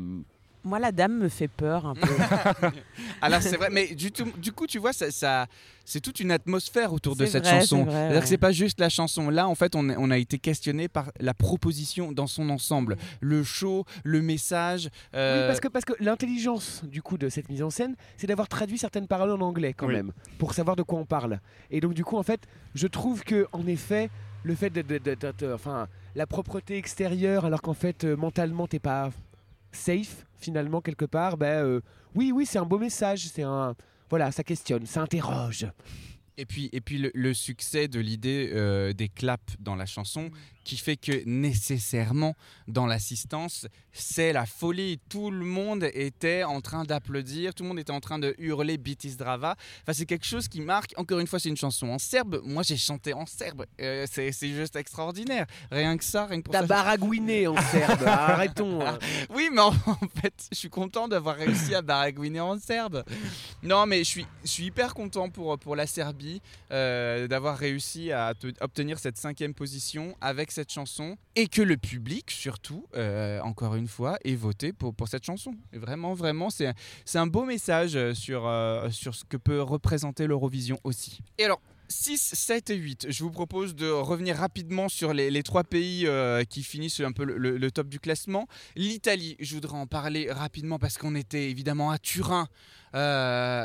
Moi, 0.68 0.80
la 0.80 0.92
dame 0.92 1.18
me 1.18 1.30
fait 1.30 1.48
peur 1.48 1.86
un 1.86 1.96
peu. 1.96 2.08
Alors 3.22 3.42
c'est 3.42 3.58
vrai, 3.58 3.70
mais 3.72 3.96
du, 3.96 4.12
tout- 4.12 4.32
du 4.38 4.52
coup, 4.52 4.68
tu 4.68 4.80
vois, 4.80 4.94
ça, 4.94 5.12
ça- 5.12 5.48
c'est 5.86 6.02
toute 6.02 6.20
une 6.20 6.32
atmosphère 6.32 6.92
autour 6.92 7.16
de 7.16 7.26
cette 7.26 7.46
vrai, 7.46 7.62
chanson. 7.62 7.86
c'est 7.90 7.92
que 8.10 8.14
ouais. 8.20 8.26
c'est 8.26 8.38
pas 8.38 8.52
juste 8.52 8.80
la 8.80 8.90
chanson. 8.90 9.30
Là, 9.30 9.48
en 9.48 9.56
fait, 9.56 9.74
on, 9.76 10.12
a 10.12 10.18
été 10.18 10.38
questionné 10.38 10.88
par 10.90 11.12
la 11.20 11.34
proposition 11.34 12.12
dans 12.12 12.28
son 12.28 12.50
ensemble, 12.50 12.98
le 13.22 13.44
show, 13.44 13.86
le 14.04 14.22
message. 14.22 14.90
euh, 15.16 15.42
Oui, 15.44 15.48
parce 15.48 15.60
que, 15.62 15.68
parce 15.70 15.86
que 15.86 15.94
l'intelligence 16.04 16.82
du 16.86 17.02
coup 17.02 17.18
de 17.18 17.30
cette 17.30 17.50
mise 17.50 17.64
en 17.64 17.70
scène, 17.70 17.96
c'est 18.18 18.28
d'avoir 18.28 18.48
traduit 18.50 18.78
certaines 18.78 19.08
paroles 19.08 19.32
en 19.32 19.40
anglais 19.42 19.74
quand 19.74 19.88
Oui. 19.88 19.94
même, 19.94 20.12
pour 20.38 20.54
savoir 20.54 20.76
de 20.76 20.84
quoi 20.84 21.00
on 21.00 21.06
parle. 21.06 21.40
Et 21.72 21.80
donc 21.80 21.94
du 21.94 22.04
coup, 22.04 22.18
en 22.18 22.24
fait, 22.24 22.42
je 22.76 22.88
trouve 22.88 23.24
que 23.24 23.48
en 23.54 23.66
effet, 23.68 24.10
le 24.44 24.56
fait 24.56 24.70
de- 24.70 25.54
enfin, 25.54 25.88
la 26.16 26.28
propreté 26.28 26.78
extérieure, 26.78 27.46
alors 27.46 27.62
qu'en 27.62 27.74
fait 27.74 28.04
euh, 28.04 28.16
mentalement 28.18 28.68
t'es 28.68 28.80
pas 28.80 29.12
safe 29.72 30.26
finalement 30.36 30.82
quelque 30.82 31.06
part, 31.06 31.38
ben 31.38 31.64
euh, 31.66 31.82
oui, 32.16 32.32
oui, 32.32 32.46
c'est 32.46 32.60
un 32.60 32.66
beau 32.66 32.78
message, 32.78 33.28
c'est 33.28 33.44
un, 33.44 33.76
voilà, 34.10 34.32
ça 34.32 34.44
questionne, 34.44 34.86
ça 34.86 35.02
interroge. 35.02 35.68
Et 36.38 36.46
puis, 36.46 36.70
et 36.72 36.82
puis 36.82 37.10
le, 37.14 37.34
succès 37.34 37.88
de 37.88 38.00
l'idée 38.00 38.52
euh, 38.54 38.94
des 38.94 39.10
claps 39.10 39.56
dans 39.60 39.76
la 39.76 39.88
chanson 39.88 40.30
qui 40.68 40.78
fait 40.78 40.98
que 40.98 41.24
nécessairement 41.26 42.36
dans 42.68 42.86
l'assistance, 42.86 43.68
c'est 43.94 44.34
la 44.34 44.46
folie. 44.46 45.00
Tout 45.10 45.32
le 45.32 45.46
monde 45.46 45.90
était 45.94 46.44
en 46.44 46.62
train 46.62 46.84
d'applaudir, 46.84 47.54
tout 47.56 47.64
le 47.64 47.70
monde 47.70 47.80
était 47.80 47.92
en 47.92 48.00
train 48.00 48.20
de 48.20 48.36
hurler 48.38 48.78
Bitis 48.78 49.16
Drava. 49.16 49.56
Enfin, 49.84 49.94
c'est 49.94 50.06
quelque 50.06 50.26
chose 50.26 50.48
qui 50.48 50.62
marque. 50.62 50.94
Encore 50.98 51.20
une 51.20 51.28
fois, 51.28 51.40
c'est 51.40 51.50
une 51.50 51.58
chanson 51.58 51.88
en 51.88 51.98
serbe. 52.00 52.42
Moi, 52.44 52.64
j'ai 52.64 52.78
chanté 52.78 53.14
en 53.14 53.26
serbe. 53.26 53.66
Euh, 53.82 54.06
c'est 54.12 54.32
c'est 54.32 54.50
juste 54.50 54.76
extraordinaire. 54.76 55.46
Rien 55.72 55.98
que 55.98 56.04
ça, 56.04 56.26
rien 56.26 56.40
que 56.40 56.44
pour 56.46 56.52
T'as 56.54 56.62
ça. 56.62 56.68
baragouiné 56.68 57.48
en 57.48 57.56
serbe, 57.62 58.04
arrêtons. 58.06 58.86
hein. 58.86 59.00
Oui, 59.30 59.50
mais 59.52 59.62
en, 59.62 59.70
en 59.70 60.08
fait, 60.22 60.48
je 60.52 60.58
suis 60.58 60.70
content 60.70 61.08
d'avoir 61.08 61.38
réussi 61.38 61.74
à 61.74 61.82
baragouiner 61.82 62.40
en 62.42 62.60
serbe. 62.60 63.04
Non, 63.64 63.86
mais 63.86 64.00
je 64.00 64.04
suis, 64.10 64.28
je 64.44 64.50
suis 64.50 64.66
hyper 64.66 64.94
content 64.94 65.30
pour, 65.30 65.58
pour 65.58 65.76
la 65.76 65.88
Serbie 65.88 66.42
euh, 66.72 67.28
d'avoir 67.28 67.58
réussi 67.58 68.12
à 68.12 68.34
te- 68.34 68.48
obtenir 68.62 69.00
cette 69.00 69.18
cinquième 69.18 69.54
position 69.54 70.16
avec 70.22 70.52
cette 70.58 70.72
chanson 70.72 71.18
et 71.36 71.48
que 71.48 71.62
le 71.62 71.78
public, 71.78 72.32
surtout, 72.32 72.88
euh, 72.96 73.40
encore 73.42 73.76
une 73.76 73.88
fois, 73.88 74.18
ait 74.26 74.34
voté 74.36 74.74
pour, 74.74 74.94
pour 74.96 75.08
cette 75.08 75.24
chanson. 75.24 75.52
Et 75.72 75.78
vraiment, 75.78 76.14
vraiment, 76.16 76.50
c'est 76.50 76.74
un 77.16 77.28
beau 77.28 77.46
message 77.46 77.96
euh, 77.96 78.14
sur, 78.16 78.48
euh, 78.48 78.90
sur 78.90 79.14
ce 79.14 79.24
que 79.24 79.38
peut 79.38 79.62
représenter 79.62 80.26
l'Eurovision 80.26 80.80
aussi. 80.84 81.20
Et 81.38 81.46
alors, 81.46 81.62
6, 81.90 82.18
7 82.34 82.70
et 82.72 82.76
8. 82.76 83.08
Je 83.10 83.24
vous 83.24 83.30
propose 83.32 83.76
de 83.76 83.88
revenir 83.90 84.36
rapidement 84.38 84.90
sur 84.90 85.14
les, 85.14 85.30
les 85.32 85.44
trois 85.44 85.64
pays 85.64 86.06
qui 86.50 86.62
finissent 86.64 87.00
un 87.00 87.14
peu 87.14 87.24
le- 87.24 87.38
le- 87.58 87.72
top 87.72 87.88
du 87.88 88.00
classement. 88.00 88.46
L'Italie, 88.76 89.38
je 89.40 89.54
voudrais 89.56 89.78
en 89.78 89.88
parler 89.88 90.30
rapidement 90.30 90.80
parce 90.80 90.98
qu'on 90.98 91.16
était 91.16 91.50
évidemment 91.50 91.90
à 91.92 91.98
Turin, 91.98 92.48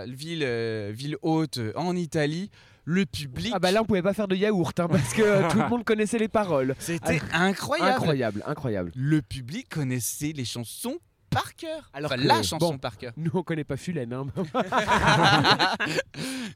ville, 0.07 0.45
ville 0.93 1.17
haute 1.23 1.59
en 1.75 1.97
Italie. 1.97 2.51
Le 2.85 3.07
public, 3.07 3.53
Ah 3.55 3.59
bah 3.61 3.71
là 3.71 3.83
on 3.83 3.85
pouvait 3.85 4.03
pas 4.03 4.13
faire 4.15 4.27
de 4.29 4.35
yaourt 4.35 4.79
hein, 4.81 4.89
parce 4.89 5.15
que 5.15 5.23
euh, 5.23 5.49
tout 5.51 5.59
le 5.59 5.69
monde 5.71 5.85
connaissait 5.85 6.19
les 6.19 6.29
paroles. 6.29 6.75
c'était 6.81 7.21
incroyable. 7.33 7.91
Incroyable, 7.93 8.43
incroyable. 8.47 8.93
Le 8.97 9.23
public 9.23 9.69
connaissait 9.69 10.33
les 10.33 10.45
chansons 10.45 10.99
par 11.31 11.55
cœur. 11.55 11.89
Alors 11.95 12.13
Enfin, 12.13 12.21
que, 12.21 12.27
la 12.29 12.43
chanson 12.43 12.73
bon. 12.73 12.79
par 12.79 12.99
cœur. 12.99 13.13
Nous 13.17 13.31
on 13.35 13.43
connaît 13.43 13.65
pas 13.65 13.77
Fulen. 13.79 14.13
Hein. 14.13 14.27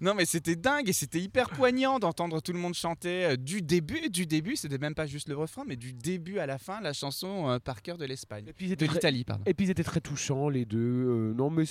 non 0.00 0.14
mais 0.14 0.24
c'était 0.26 0.56
dingue 0.56 0.88
et 0.88 0.92
c'était 0.92 1.20
hyper 1.20 1.48
poignant 1.50 1.98
d'entendre 1.98 2.40
tout 2.42 2.52
le 2.52 2.58
monde 2.58 2.74
chanter 2.74 3.24
euh, 3.24 3.36
du 3.36 3.62
début, 3.62 4.08
du 4.10 4.26
début, 4.26 4.56
c'était 4.56 4.78
même 4.78 4.94
pas 4.94 5.06
juste 5.06 5.28
le 5.28 5.36
refrain, 5.36 5.62
mais 5.66 5.76
du 5.76 5.92
début 5.92 6.38
à 6.38 6.46
la 6.46 6.58
fin, 6.58 6.80
la 6.80 6.92
chanson 6.92 7.48
euh, 7.50 7.58
par 7.58 7.82
cœur 7.82 7.96
de 7.98 8.04
l'Espagne. 8.04 8.44
Et 8.48 8.52
puis 8.52 8.66
ils 8.70 8.76
De 8.76 8.86
l'Italie, 8.86 9.24
pardon. 9.24 9.44
Et 9.46 9.54
puis 9.54 9.66
ils 9.66 9.70
étaient 9.70 9.84
très 9.84 10.00
touchants 10.00 10.48
les 10.48 10.64
deux. 10.64 10.76
euh, 10.78 11.34
non 11.34 11.50
mais 11.50 11.64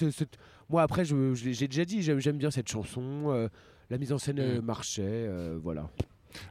moi 0.70 0.82
après 0.82 1.04
j'ai 1.06 1.68
déjà 1.68 1.86
dit 1.86 2.02
j'aime 2.02 2.20
j'aime 2.20 2.38
bien 2.38 2.52
cette 2.52 2.70
chanson. 2.70 3.26
euh, 3.28 3.50
la 3.89 3.98
mise 3.98 4.12
en 4.13 4.17
scène 4.17 4.39
euh, 4.39 4.62
Mm. 4.62 4.65
marchait, 4.65 5.02
euh, 5.06 5.58
voilà. 5.62 5.89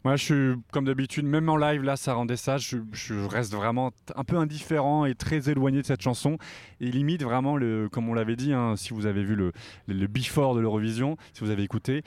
Moi, 0.03 0.17
je 0.17 0.25
suis 0.25 0.63
comme 0.73 0.87
d'habitude, 0.87 1.27
même 1.27 1.47
en 1.51 1.57
live, 1.59 1.83
là, 1.83 1.97
ça 1.97 2.15
rendait 2.15 2.37
ça. 2.39 2.57
Je, 2.57 2.79
je 2.93 3.15
reste 3.27 3.53
vraiment 3.53 3.93
un 4.17 4.25
peu 4.25 4.37
indifférent 4.39 5.05
et 5.05 5.15
très 5.15 5.51
éloigné 5.51 5.83
de 5.83 5.87
cette 5.87 6.01
chanson. 6.01 6.39
Et 6.81 6.91
limite, 6.91 7.23
vraiment, 7.23 7.59
le, 7.59 7.91
comme 7.91 8.09
on 8.09 8.15
l'avait 8.15 8.37
dit, 8.37 8.55
hein, 8.55 8.77
si 8.77 8.95
vous 8.95 9.05
avez 9.05 9.23
vu 9.23 9.35
le, 9.35 9.53
le, 9.87 9.95
le 9.95 10.07
before 10.07 10.55
de 10.55 10.61
l'Eurovision, 10.61 11.19
si 11.35 11.45
vous 11.45 11.51
avez 11.51 11.63
écouté, 11.65 12.03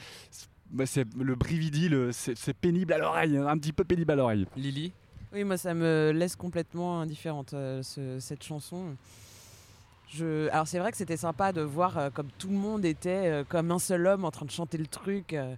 bah, 0.71 0.87
c'est 0.87 1.05
le 1.15 1.35
brividi, 1.35 1.87
le- 1.87 2.11
c'est 2.11 2.35
c'est 2.35 2.55
pénible 2.55 2.93
à 2.93 2.97
l'oreille, 2.97 3.37
un 3.37 3.57
petit 3.59 3.73
peu 3.73 3.83
pénible 3.83 4.11
à 4.11 4.15
l'oreille. 4.15 4.47
Lily? 4.57 4.91
Oui, 5.33 5.43
moi 5.43 5.57
ça 5.57 5.73
me 5.75 6.11
laisse 6.15 6.35
complètement 6.35 6.99
indifférente 7.01 7.53
euh, 7.53 7.83
ce- 7.83 8.19
cette 8.19 8.43
chanson. 8.43 8.95
Je... 10.13 10.47
Alors 10.49 10.67
c'est 10.67 10.79
vrai 10.79 10.91
que 10.91 10.97
c'était 10.97 11.17
sympa 11.17 11.51
de 11.51 11.61
voir 11.61 11.97
euh, 11.97 12.09
comme 12.09 12.27
tout 12.37 12.47
le 12.49 12.55
monde 12.55 12.85
était 12.85 13.09
euh, 13.27 13.43
comme 13.47 13.71
un 13.71 13.79
seul 13.79 14.05
homme 14.07 14.23
en 14.25 14.31
train 14.31 14.45
de 14.45 14.51
chanter 14.51 14.77
le 14.77 14.87
truc, 14.87 15.33
euh, 15.33 15.53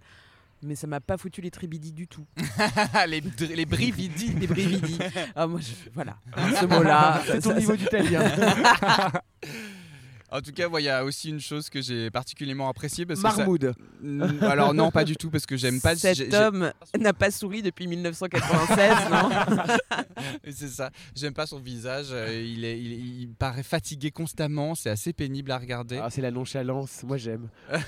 mais 0.63 0.75
ça 0.75 0.88
m'a 0.88 0.99
pas 0.99 1.17
foutu 1.17 1.39
les 1.41 1.51
tribidis 1.51 1.91
du 1.93 2.07
tout. 2.07 2.25
les, 3.07 3.21
dr- 3.21 3.53
les 3.55 3.65
brividi. 3.65 4.33
Les 4.39 4.47
brividi. 4.47 4.97
Ah, 5.35 5.45
moi, 5.47 5.59
je- 5.62 5.89
voilà, 5.93 6.17
ce 6.59 6.65
mot-là. 6.65 7.21
C'est 7.27 7.41
ton 7.41 7.51
ça- 7.51 7.59
niveau 7.59 7.75
d'italien. 7.75 8.23
En 10.32 10.42
tout 10.42 10.52
cas, 10.52 10.68
il 10.78 10.84
y 10.84 10.89
a 10.89 11.04
aussi 11.04 11.30
une 11.30 11.39
chose 11.39 11.70
que 11.70 11.82
j'ai 11.82 12.12
particulièrement 12.12 12.70
appréciée. 12.70 13.06
Parce 13.06 13.22
que 13.22 13.30
ça- 13.30 13.38
Marmoud. 13.38 13.74
Mm, 14.02 14.24
Alors 14.44 14.74
non, 14.74 14.92
pas 14.92 15.04
du 15.04 15.15
tout, 15.15 15.30
parce 15.32 15.46
que 15.46 15.58
j'aime 15.58 15.82
pas... 15.82 15.96
Cet 15.96 16.18
j'ai- 16.18 16.36
homme 16.36 16.72
n'a 17.00 17.13
pas 17.13 17.32
souri 17.32 17.62
depuis 17.63 17.88
1996, 17.88 19.10
non 19.10 19.30
C'est 20.52 20.67
ça. 20.69 20.92
J'aime 21.15 21.34
pas 21.34 21.48
son 21.48 21.60
visage. 21.60 22.08
euh, 22.12 22.42
Il, 22.46 22.63
est, 22.65 22.80
il, 22.80 23.21
il 23.21 23.30
paraît 23.34 23.63
fatigué 23.63 24.12
constamment. 24.12 24.75
C'est 24.75 24.90
assez 24.90 25.13
pénible 25.13 25.52
à 25.52 25.58
regarder. 25.58 25.98
Ah, 26.02 26.10
c'est 26.10 26.21
la 26.21 26.32
nonchalance. 26.32 27.04
Moi, 27.04 27.17
j'aime. 27.17 27.50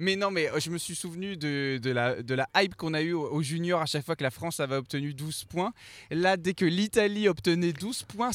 Mais 0.00 0.14
non, 0.14 0.30
mais 0.30 0.48
euh, 0.50 0.60
je 0.60 0.70
me 0.70 0.78
suis 0.78 0.94
souvenu 0.94 1.36
de, 1.36 1.78
de 1.82 1.90
la, 1.90 2.22
de 2.22 2.34
la 2.34 2.48
hype 2.56 2.76
qu'on 2.76 2.94
a 2.94 3.02
eue 3.02 3.14
au, 3.14 3.28
au 3.32 3.42
junior 3.42 3.82
à 3.82 3.86
chaque 3.86 4.04
fois 4.06 4.14
que 4.14 4.22
la 4.22 4.30
France 4.30 4.60
avait 4.60 4.76
obtenu 4.76 5.12
12 5.12 5.44
points. 5.46 5.72
Là, 6.12 6.36
dès 6.36 6.54
que 6.54 6.64
l'Italie 6.64 7.26
obtenait 7.26 7.72
12 7.72 8.04
points, 8.04 8.30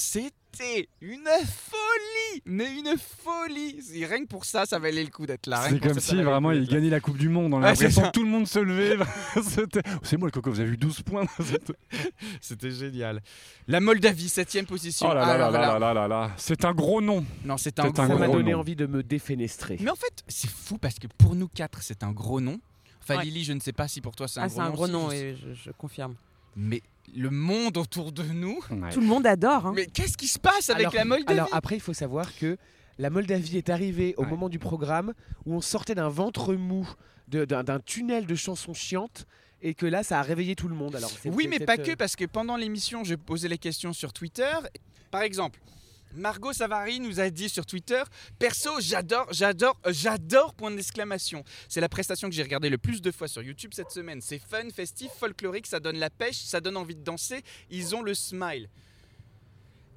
c'était 0.54 0.88
une 1.02 1.28
folie 1.46 2.42
Mais 2.46 2.66
une 2.78 2.96
folie 2.98 3.80
Et 3.94 4.06
Rien 4.06 4.24
que 4.24 4.28
pour 4.30 4.46
ça, 4.46 4.66
ça 4.66 4.80
valait 4.80 5.04
le 5.04 5.10
coup 5.10 5.26
d'être 5.26 5.48
là. 5.48 5.66
C'est 5.70 5.80
comme 5.80 5.94
ça, 5.96 6.00
si 6.02 6.22
vraiment 6.22 6.52
il 6.52 6.68
gagnait 6.68 6.90
la 6.90 7.00
Coupe 7.00 7.18
du 7.18 7.30
Monde. 7.30 7.54
On 7.54 7.62
a 7.62 7.68
l'impression 7.72 8.02
que 8.04 8.12
tout 8.12 8.24
le 8.24 8.30
monde 8.30 8.48
se 8.48 8.60
levait. 8.60 9.04
C'était- 9.44 9.82
c'est 10.04 10.18
moi 10.18 10.28
le 10.28 10.32
coco, 10.32 10.52
vous 10.52 10.60
avez 10.60 10.72
eu 10.72 10.78
12 10.78 11.02
points. 11.02 11.26
C'était- 11.40 11.74
C'était 12.42 12.72
génial. 12.72 13.22
La 13.68 13.80
Moldavie, 13.80 14.28
7ème 14.28 14.66
position. 14.66 15.08
Oh 15.10 15.14
là 15.14 15.22
là 15.26 15.38
là 15.38 15.46
Alors 15.48 15.52
là 15.52 15.60
là- 15.60 15.80
là 15.80 15.80
là 15.80 15.94
là 15.94 16.08
là. 16.08 16.32
C'est 16.38 16.66
un 16.66 16.74
gros 16.74 17.02
nom. 17.02 17.26
Non, 17.46 17.58
c'est 17.58 17.80
un 17.80 17.84
C'est 17.84 18.00
un 18.00 18.08
gros 18.08 18.14
Ça 18.20 18.28
m'a 18.28 18.28
donné 18.28 18.52
nom. 18.52 18.60
envie 18.60 18.76
de 18.76 18.86
me 18.86 19.04
défenestrer. 19.04 19.78
Mais 19.82 19.90
en 19.92 19.96
fait, 19.96 20.24
c'est 20.28 20.50
fou 20.50 20.78
parce 20.78 20.96
que 21.00 21.08
pour 21.18 21.36
nous 21.36 21.48
quatre, 21.48 21.82
c'est 21.82 22.04
un 22.04 22.12
gros 22.12 22.40
nom. 22.42 22.60
Enfin, 23.02 23.18
Ouais. 23.18 23.26
Lily, 23.26 23.44
je 23.44 23.54
ne 23.54 23.60
sais 23.60 23.74
pas 23.74 23.88
si 23.90 24.00
pour 24.00 24.16
toi 24.16 24.28
c'est 24.30 24.40
un 24.40 24.44
Ah, 24.44 24.48
gros 24.48 24.56
c'est 24.56 24.62
un 24.62 24.66
nom. 24.70 24.74
gros 24.76 24.88
nom, 24.88 25.12
et 25.12 25.36
je, 25.36 25.54
je 25.54 25.72
confirme. 25.72 26.16
Mais 26.56 26.82
le 27.16 27.30
monde 27.30 27.78
autour 27.78 28.12
de 28.12 28.24
nous. 28.24 28.60
Ouais. 28.72 28.92
Tout 28.92 29.02
le 29.02 29.08
monde 29.08 29.26
adore. 29.28 29.68
hein. 29.68 29.74
Mais 29.76 29.86
qu'est-ce 29.88 30.18
qui 30.18 30.28
se 30.28 30.40
passe 30.40 30.70
avec 30.70 30.82
Alors- 30.88 30.94
la 30.96 31.06
Moldavie? 31.06 31.40
Alors 31.40 31.50
après, 31.52 31.76
il 31.76 31.82
faut 31.82 31.94
savoir 31.94 32.36
que 32.38 32.58
la 33.00 33.10
Moldavie 33.10 33.58
est 33.58 33.70
arrivée 33.70 34.14
au 34.18 34.24
Ouais. 34.24 34.30
moment 34.30 34.50
du 34.50 34.60
programme 34.60 35.14
où 35.46 35.54
on 35.56 35.62
sortait 35.62 35.96
d'un 35.96 36.10
ventre 36.10 36.54
mou, 36.56 36.88
d'un 37.28 37.80
tunnel 37.80 38.26
de 38.26 38.36
chansons 38.36 38.74
chiantes, 38.74 39.26
et 39.62 39.74
que 39.74 39.86
là, 39.86 40.04
ça 40.04 40.20
a 40.20 40.22
réveillé 40.22 40.56
tout 40.56 40.68
le 40.68 40.76
monde. 40.76 40.96
Alors, 40.96 41.10
Oui, 41.26 41.48
mais 41.50 41.60
pas 41.60 41.74
euh, 41.80 41.84
que, 41.84 41.96
parce 41.96 42.16
que 42.16 42.26
pendant 42.26 42.58
l'émission, 42.58 43.04
je 43.04 43.16
posais 43.16 43.48
les 43.48 43.58
questions 43.58 43.94
sur 43.94 44.12
Twitter. 44.12 44.52
Par 45.10 45.22
exemple, 45.22 45.60
Margot 46.16 46.54
Savary 46.54 47.00
nous 47.00 47.20
a 47.20 47.30
dit 47.32 47.50
sur 47.50 47.66
Twitter 47.66 48.04
Perso, 48.38 48.80
j'adore, 48.80 49.28
j'adore, 49.32 49.80
euh, 49.88 49.94
j'adore, 49.94 50.54
point 50.54 50.70
d'exclamation. 50.70 51.44
C'est 51.68 51.82
la 51.82 51.90
prestation 51.90 52.30
que 52.30 52.36
j'ai 52.36 52.44
regardée 52.44 52.70
le 52.70 52.78
plus 52.78 53.02
de 53.02 53.12
fois 53.12 53.28
sur 53.28 53.42
YouTube 53.42 53.72
cette 53.74 53.90
semaine. 53.90 54.22
C'est 54.22 54.38
fun, 54.38 54.70
festif, 54.70 55.12
folklorique, 55.20 55.66
ça 55.66 55.80
donne 55.80 55.98
la 55.98 56.12
pêche, 56.12 56.38
ça 56.38 56.62
donne 56.62 56.78
envie 56.78 56.96
de 56.96 57.04
danser. 57.04 57.44
Ils 57.72 57.96
ont 57.96 58.04
le 58.04 58.14
smile. 58.14 58.70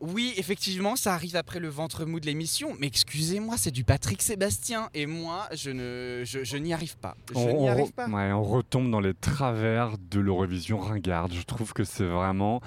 Oui, 0.01 0.35
effectivement, 0.37 0.95
ça 0.95 1.15
arrive 1.15 1.37
après 1.37 1.59
le 1.59 1.69
ventre 1.69 2.05
mou 2.05 2.21
de 2.21 2.27
l'émission, 2.27 2.77
mais 2.79 2.87
excusez-moi, 2.87 3.57
c'est 3.57 3.71
du 3.71 3.83
Patrick 3.83 4.21
Sébastien 4.21 4.91
et 4.93 5.07
moi, 5.07 5.49
je 5.55 5.71
ne, 5.71 6.23
je, 6.25 6.45
je 6.45 6.57
n'y 6.59 6.75
arrive 6.75 6.99
pas. 6.99 7.17
Je 7.33 7.39
On, 7.39 7.47
n'y 7.47 7.53
on 7.55 7.69
arrive 7.69 7.87
re- 7.87 7.93
pas. 7.93 8.07
ouais, 8.09 8.33
on 8.33 8.43
retombe 8.43 8.91
dans 8.91 9.01
les 9.01 9.15
travers 9.15 9.93
de 10.11 10.21
l'Eurovision 10.21 10.79
ringarde. 10.79 11.33
Je 11.33 11.43
trouve 11.43 11.73
que 11.73 11.85
c'est 11.85 12.05
vraiment. 12.05 12.61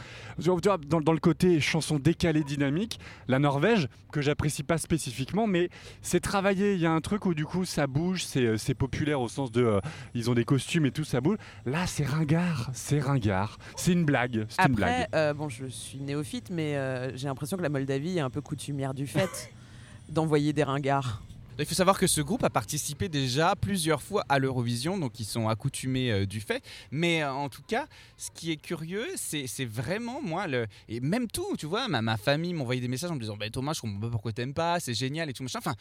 Dans, 0.88 1.02
dans 1.02 1.12
le 1.14 1.20
côté 1.20 1.60
chanson 1.60 2.00
décalée 2.00 2.44
dynamique, 2.44 3.00
la 3.28 3.38
Norvège, 3.40 3.88
que 4.12 4.22
j'apprécie 4.22 4.64
pas 4.64 4.78
spécifiquement, 4.80 5.46
mais 5.46 5.70
c'est 6.02 6.20
travaillé. 6.22 6.74
Il 6.74 6.80
y 6.80 6.86
a 6.88 6.92
un 6.92 7.02
truc 7.02 7.26
où 7.28 7.34
du 7.36 7.46
coup 7.46 7.64
ça 7.66 7.86
bouge, 7.88 8.24
c'est 8.26 8.44
euh, 8.46 8.74
populaire 8.78 9.22
au 9.22 9.28
sens 9.28 9.52
de. 9.52 9.64
euh, 9.64 9.80
ils 10.16 10.30
ont 10.30 10.34
des 10.34 10.46
costumes 10.46 10.86
et 10.88 10.92
tout, 10.92 11.04
ça 11.04 11.22
bouge. 11.22 11.38
Là, 11.66 11.86
c'est 11.86 12.06
ringard. 12.06 12.70
C'est 12.74 13.00
ringard. 13.00 13.58
C'est 13.76 13.92
une 13.92 14.06
blague. 14.06 14.46
C'est 14.50 14.66
une 14.66 14.74
blague. 14.74 15.04
Après, 15.04 15.18
euh, 15.20 15.34
bon, 15.34 15.50
je 15.50 15.66
suis 15.68 16.00
néophyte, 16.00 16.50
mais 16.50 16.76
euh, 16.76 17.12
j'ai 17.20 17.28
l'impression 17.28 17.58
que 17.58 17.62
la 17.62 17.70
Moldavie 17.70 18.18
est 18.18 18.22
un 18.22 18.30
peu 18.30 18.42
coutumière 18.42 18.94
du 18.94 19.06
fait 19.08 19.52
d'envoyer 20.10 20.54
des 20.54 20.64
ringards. 20.64 21.22
Il 21.62 21.66
faut 21.66 21.76
savoir 21.76 22.00
que 22.00 22.08
ce 22.08 22.22
groupe 22.22 22.46
a 22.46 22.50
participé 22.50 23.10
déjà 23.10 23.54
plusieurs 23.54 24.02
fois 24.02 24.24
à 24.30 24.40
l'Eurovision, 24.40 24.98
donc 24.98 25.20
ils 25.20 25.26
sont 25.26 25.50
accoutumés 25.50 26.10
euh, 26.10 26.26
du 26.26 26.40
fait. 26.40 26.64
Mais 26.90 27.22
euh, 27.22 27.34
en 27.34 27.50
tout 27.50 27.64
cas, 27.64 27.86
ce 28.16 28.30
qui 28.34 28.50
est 28.52 28.56
curieux, 28.56 29.06
c'est 29.18 29.66
vraiment 29.66 30.22
moi, 30.22 30.48
le... 30.48 30.68
et 30.88 31.02
même 31.02 31.28
tout, 31.28 31.58
tu 31.58 31.66
vois, 31.66 31.90
ma, 31.90 32.02
ma 32.02 32.16
famille 32.16 32.54
m'envoyait 32.54 32.80
des 32.80 32.88
messages 32.88 33.12
en 33.12 33.16
me 33.16 33.20
disant 33.20 33.36
bah, 33.36 33.50
Thomas, 33.50 33.74
je 33.74 33.82
comprends 33.82 34.00
pas 34.00 34.10
pourquoi 34.10 34.32
t'aimes 34.32 34.54
pas, 34.54 34.80
c'est 34.80 34.94
génial 34.94 35.30
et 35.30 35.34
tout 35.34 35.44
machin. 35.44 35.60
Enfin, 35.60 35.76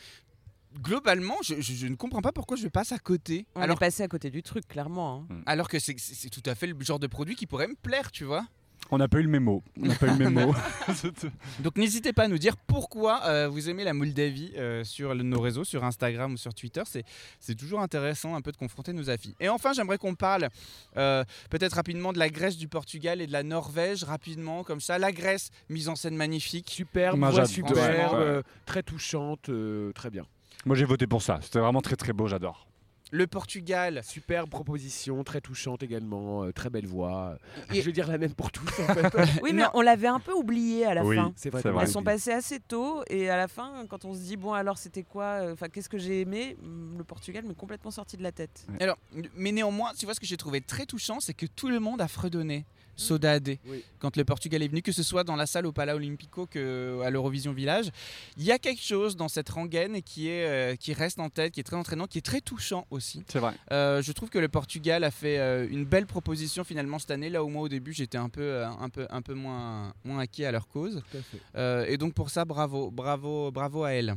globalement, 0.82 1.36
je, 1.44 1.60
je- 1.60 1.74
je 1.74 1.86
ne 1.86 1.94
comprends 1.94 2.22
pas 2.22 2.32
pourquoi 2.32 2.56
je 2.56 2.66
passe 2.68 2.92
à 2.92 2.98
côté. 2.98 3.46
On 3.54 3.60
Alors, 3.62 3.76
est 3.76 3.78
passé 3.78 4.02
à 4.02 4.08
côté 4.08 4.30
du 4.30 4.42
truc, 4.42 4.66
clairement. 4.66 5.26
hein. 5.30 5.42
alors 5.46 5.68
que 5.68 5.78
c'est 5.78 5.94
tout 6.30 6.42
à 6.46 6.54
fait 6.56 6.66
le 6.66 6.76
genre 6.80 6.98
de 6.98 7.06
produit 7.06 7.36
qui 7.36 7.46
pourrait 7.46 7.68
me 7.68 7.76
plaire, 7.76 8.10
tu 8.10 8.24
vois. 8.24 8.44
On 8.90 8.98
n'a 8.98 9.06
pas 9.08 9.18
eu 9.18 9.22
le 9.22 9.28
mémo. 9.28 9.62
On 9.80 9.86
n'a 9.86 9.94
pas 9.94 10.06
eu 10.06 10.18
le 10.18 10.30
mémo. 10.30 10.54
Donc 11.60 11.76
n'hésitez 11.76 12.12
pas 12.12 12.24
à 12.24 12.28
nous 12.28 12.38
dire 12.38 12.56
pourquoi 12.56 13.22
euh, 13.26 13.48
vous 13.48 13.68
aimez 13.68 13.84
la 13.84 13.92
Moldavie 13.92 14.52
euh, 14.56 14.82
sur 14.84 15.14
le- 15.14 15.22
nos 15.22 15.40
réseaux, 15.40 15.64
sur 15.64 15.84
Instagram 15.84 16.32
ou 16.32 16.36
sur 16.36 16.54
Twitter. 16.54 16.82
C'est, 16.86 17.04
c'est 17.40 17.54
toujours 17.54 17.80
intéressant 17.80 18.34
un 18.34 18.40
peu 18.40 18.52
de 18.52 18.56
confronter 18.56 18.92
nos 18.92 19.10
avis. 19.10 19.34
Et 19.40 19.48
enfin, 19.48 19.72
j'aimerais 19.72 19.98
qu'on 19.98 20.14
parle 20.14 20.48
euh, 20.96 21.24
peut-être 21.50 21.74
rapidement 21.74 22.12
de 22.12 22.18
la 22.18 22.30
Grèce, 22.30 22.56
du 22.56 22.68
Portugal 22.68 23.20
et 23.20 23.26
de 23.26 23.32
la 23.32 23.42
Norvège, 23.42 24.04
rapidement 24.04 24.64
comme 24.64 24.80
ça. 24.80 24.98
La 24.98 25.12
Grèce, 25.12 25.50
mise 25.68 25.88
en 25.88 25.96
scène 25.96 26.16
magnifique. 26.16 26.70
Superbe, 26.70 27.18
voix 27.18 27.44
superbe, 27.46 28.12
Ouais. 28.14 28.18
euh, 28.18 28.42
très 28.64 28.82
touchante, 28.82 29.48
euh, 29.48 29.92
très 29.92 30.10
bien. 30.10 30.24
Moi, 30.64 30.76
j'ai 30.76 30.84
voté 30.84 31.06
pour 31.06 31.22
ça. 31.22 31.38
C'était 31.42 31.58
vraiment 31.60 31.80
très 31.80 31.96
très 31.96 32.12
beau. 32.12 32.26
J'adore. 32.26 32.67
Le 33.10 33.26
Portugal, 33.26 34.02
Superbe 34.04 34.50
proposition, 34.50 35.24
très 35.24 35.40
touchante 35.40 35.82
également, 35.82 36.44
euh, 36.44 36.52
très 36.52 36.68
belle 36.68 36.86
voix. 36.86 37.36
Et- 37.72 37.80
Je 37.80 37.86
veux 37.86 37.92
dire 37.92 38.06
la 38.08 38.18
même 38.18 38.34
pour 38.34 38.50
tous 38.52 38.66
en 38.80 38.86
fait. 38.94 39.10
Oui, 39.42 39.52
mais 39.54 39.62
Non. 39.62 39.70
on 39.74 39.80
l'avait 39.80 40.08
un 40.08 40.20
peu 40.20 40.32
oublié 40.32 40.84
à 40.84 40.94
la 40.94 41.04
oui, 41.04 41.16
fin. 41.16 41.32
C'est 41.36 41.48
vrai, 41.50 41.60
c'est 41.60 41.68
t'as 41.68 41.72
vrai. 41.74 41.84
Elles 41.84 41.90
sont 41.90 42.02
passées 42.02 42.32
assez 42.32 42.60
tôt 42.60 43.02
et 43.08 43.30
à 43.30 43.36
la 43.36 43.48
fin, 43.48 43.86
quand 43.88 44.04
on 44.04 44.12
se 44.14 44.20
dit 44.20 44.36
bon 44.36 44.52
alors 44.52 44.76
c'était 44.78 45.04
quoi, 45.04 45.24
euh, 45.42 45.52
enfin 45.54 45.68
qu'est-ce 45.68 45.88
que 45.88 45.98
j'ai 45.98 46.20
aimé, 46.20 46.56
hum, 46.62 46.96
le 46.98 47.04
Portugal 47.04 47.44
m'est 47.44 47.54
complètement 47.54 47.90
sorti 47.90 48.16
de 48.16 48.22
la 48.22 48.32
tête. 48.32 48.66
Alors, 48.80 48.98
mais 49.34 49.52
néanmoins, 49.52 49.92
tu 49.98 50.04
vois 50.04 50.14
ce 50.14 50.20
que 50.20 50.26
j'ai 50.26 50.36
trouvé 50.36 50.60
très 50.60 50.84
touchant, 50.86 51.20
c'est 51.20 51.34
que 51.34 51.46
tout 51.46 51.68
le 51.68 51.80
monde 51.80 52.00
a 52.00 52.08
fredonné 52.08 52.66
Soda 52.98 53.32
AD 53.32 53.56
Oui. 53.66 53.82
quand 54.00 54.16
le 54.16 54.24
Portugal 54.24 54.62
est 54.62 54.68
venu, 54.68 54.82
que 54.82 54.92
ce 54.92 55.02
soit 55.02 55.24
dans 55.24 55.36
la 55.36 55.46
salle 55.46 55.64
au 55.66 55.72
Pala 55.72 55.94
Olimpico 55.96 56.46
que 56.46 57.00
à 57.04 57.10
l'Eurovision 57.10 57.52
Village. 57.52 57.90
Il 58.36 58.44
y 58.44 58.52
a 58.52 58.58
quelque 58.58 58.82
chose 58.82 59.16
dans 59.16 59.28
cette 59.28 59.48
rengaine 59.48 60.02
qui 60.02 60.28
est 60.28 60.44
euh, 60.46 60.76
qui 60.76 60.92
reste 60.92 61.18
en 61.20 61.30
tête, 61.30 61.52
qui 61.54 61.60
est 61.60 61.64
très 61.64 61.76
entraînant, 61.76 62.06
qui 62.06 62.18
est 62.18 62.22
très 62.22 62.40
touchant 62.40 62.86
aussi. 62.90 63.22
C'est 63.28 63.38
vrai. 63.38 63.54
Euh, 63.72 64.02
je 64.02 64.12
trouve 64.12 64.28
que 64.30 64.38
le 64.38 64.48
Portugal 64.48 65.04
a 65.04 65.10
fait 65.10 65.38
euh, 65.38 65.66
une 65.70 65.84
belle 65.84 66.06
proposition 66.06 66.64
finalement 66.64 66.98
cette 66.98 67.12
année. 67.12 67.30
Là 67.30 67.42
où 67.44 67.48
moi 67.48 67.62
au 67.62 67.68
début 67.68 67.92
j'étais 67.92 68.18
un 68.18 68.28
peu 68.28 68.42
euh, 68.42 68.68
un 68.68 68.88
peu 68.88 69.06
un 69.10 69.22
peu 69.22 69.34
moins 69.34 69.94
moins 70.04 70.18
acquis 70.18 70.44
à 70.44 70.50
leur 70.52 70.66
cause. 70.68 71.02
Tout 71.10 71.16
à 71.18 71.22
fait. 71.22 71.38
Euh, 71.56 71.86
et 71.88 71.96
donc 71.96 72.14
pour 72.14 72.30
ça, 72.30 72.44
bravo, 72.44 72.90
bravo, 72.90 73.50
bravo 73.52 73.84
à 73.84 73.92
elle. 73.92 74.16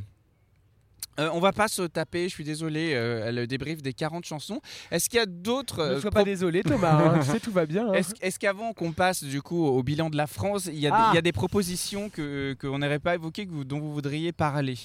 Euh, 1.20 1.28
on 1.34 1.40
va 1.40 1.52
pas 1.52 1.68
se 1.68 1.82
taper, 1.82 2.24
je 2.28 2.34
suis 2.34 2.44
désolé, 2.44 2.92
euh, 2.94 3.30
le 3.32 3.46
débrief 3.46 3.82
des 3.82 3.92
40 3.92 4.24
chansons. 4.24 4.60
Est-ce 4.90 5.10
qu'il 5.10 5.18
y 5.18 5.22
a 5.22 5.26
d'autres... 5.26 5.78
Ne 5.84 5.90
euh, 5.96 6.00
sois 6.00 6.10
pas 6.10 6.24
désolé 6.24 6.62
Thomas, 6.62 6.92
hein, 6.92 7.18
tu 7.22 7.30
sais 7.30 7.40
tout 7.40 7.52
va 7.52 7.66
bien. 7.66 7.88
hein. 7.92 8.00
Est-ce 8.20 8.38
qu'avant 8.38 8.72
qu'on 8.72 8.92
passe 8.92 9.22
du 9.22 9.42
coup 9.42 9.64
au 9.66 9.82
bilan 9.82 10.08
de 10.08 10.16
la 10.16 10.26
France, 10.26 10.66
il 10.72 10.78
y 10.78 10.86
a, 10.86 10.90
des- 10.90 10.96
Ah. 10.98 11.10
il 11.12 11.14
y 11.16 11.18
a 11.18 11.22
des 11.22 11.32
propositions 11.32 12.08
que 12.08 12.56
qu'on 12.60 12.78
n'aurait 12.78 12.98
pas 12.98 13.14
évoquées, 13.14 13.46
que 13.46 13.50
vous- 13.52 13.64
dont 13.64 13.78
vous 13.78 13.92
voudriez 13.92 14.32
parler? 14.32 14.76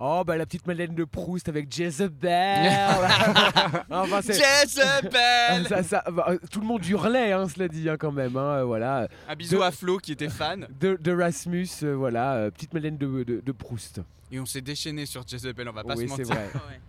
Oh 0.00 0.22
bah 0.24 0.36
la 0.36 0.46
petite 0.46 0.66
Madeleine 0.66 0.94
de 0.94 1.04
Proust 1.04 1.48
avec 1.48 1.72
Jezebel. 1.72 2.70
enfin, 3.90 4.20
Jezebel 4.20 5.66
ça, 5.68 5.82
ça- 5.82 6.04
bah, 6.12 6.26
euh, 6.28 6.38
tout 6.52 6.60
le 6.60 6.66
monde 6.66 6.86
hurlait, 6.86 7.32
hein, 7.32 7.48
cela 7.48 7.66
dit 7.68 7.88
hein, 7.90 7.96
quand 7.98 8.12
même. 8.12 8.36
hein, 8.36 8.58
euh, 8.58 8.64
voilà, 8.64 9.08
Un 9.28 9.34
bisou 9.34 9.56
De- 9.56 9.62
à 9.62 9.70
Flo 9.72 9.98
qui 9.98 10.12
était 10.12 10.28
fan. 10.28 10.68
de, 10.80 10.96
de 11.00 11.12
Rasmus, 11.12 11.68
euh, 11.82 11.94
voilà, 11.96 12.34
euh, 12.34 12.50
petite 12.52 12.72
Madeleine 12.74 12.96
de, 12.96 13.24
de- 13.24 13.42
de 13.44 13.52
Proust. 13.52 14.00
Et 14.30 14.38
on 14.38 14.46
s'est 14.46 14.60
déchaîné 14.60 15.04
sur 15.06 15.26
Jezebel, 15.26 15.68
on 15.68 15.72
va 15.72 15.82
pas 15.82 15.94
oui, 15.96 16.04
se 16.04 16.10
mentir. 16.10 16.26
vrai. 16.26 16.48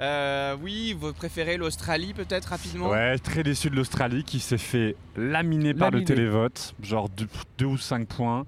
Euh, 0.00 0.56
oui, 0.60 0.96
votre 0.98 1.16
préféré, 1.16 1.56
l'Australie 1.56 2.12
peut-être 2.14 2.46
rapidement? 2.46 2.88
Ouais, 2.90 3.16
très 3.18 3.44
déçu 3.44 3.70
de 3.70 3.76
l'Australie 3.76 4.24
qui 4.24 4.40
s'est 4.40 4.58
fait 4.58 4.96
laminer 5.16 5.72
par 5.74 5.92
le 5.92 5.98
Laminer. 5.98 6.04
télévote, 6.16 6.74
genre 6.82 7.08
2 7.58 7.64
ou 7.64 7.78
5 7.78 8.08
points. 8.08 8.44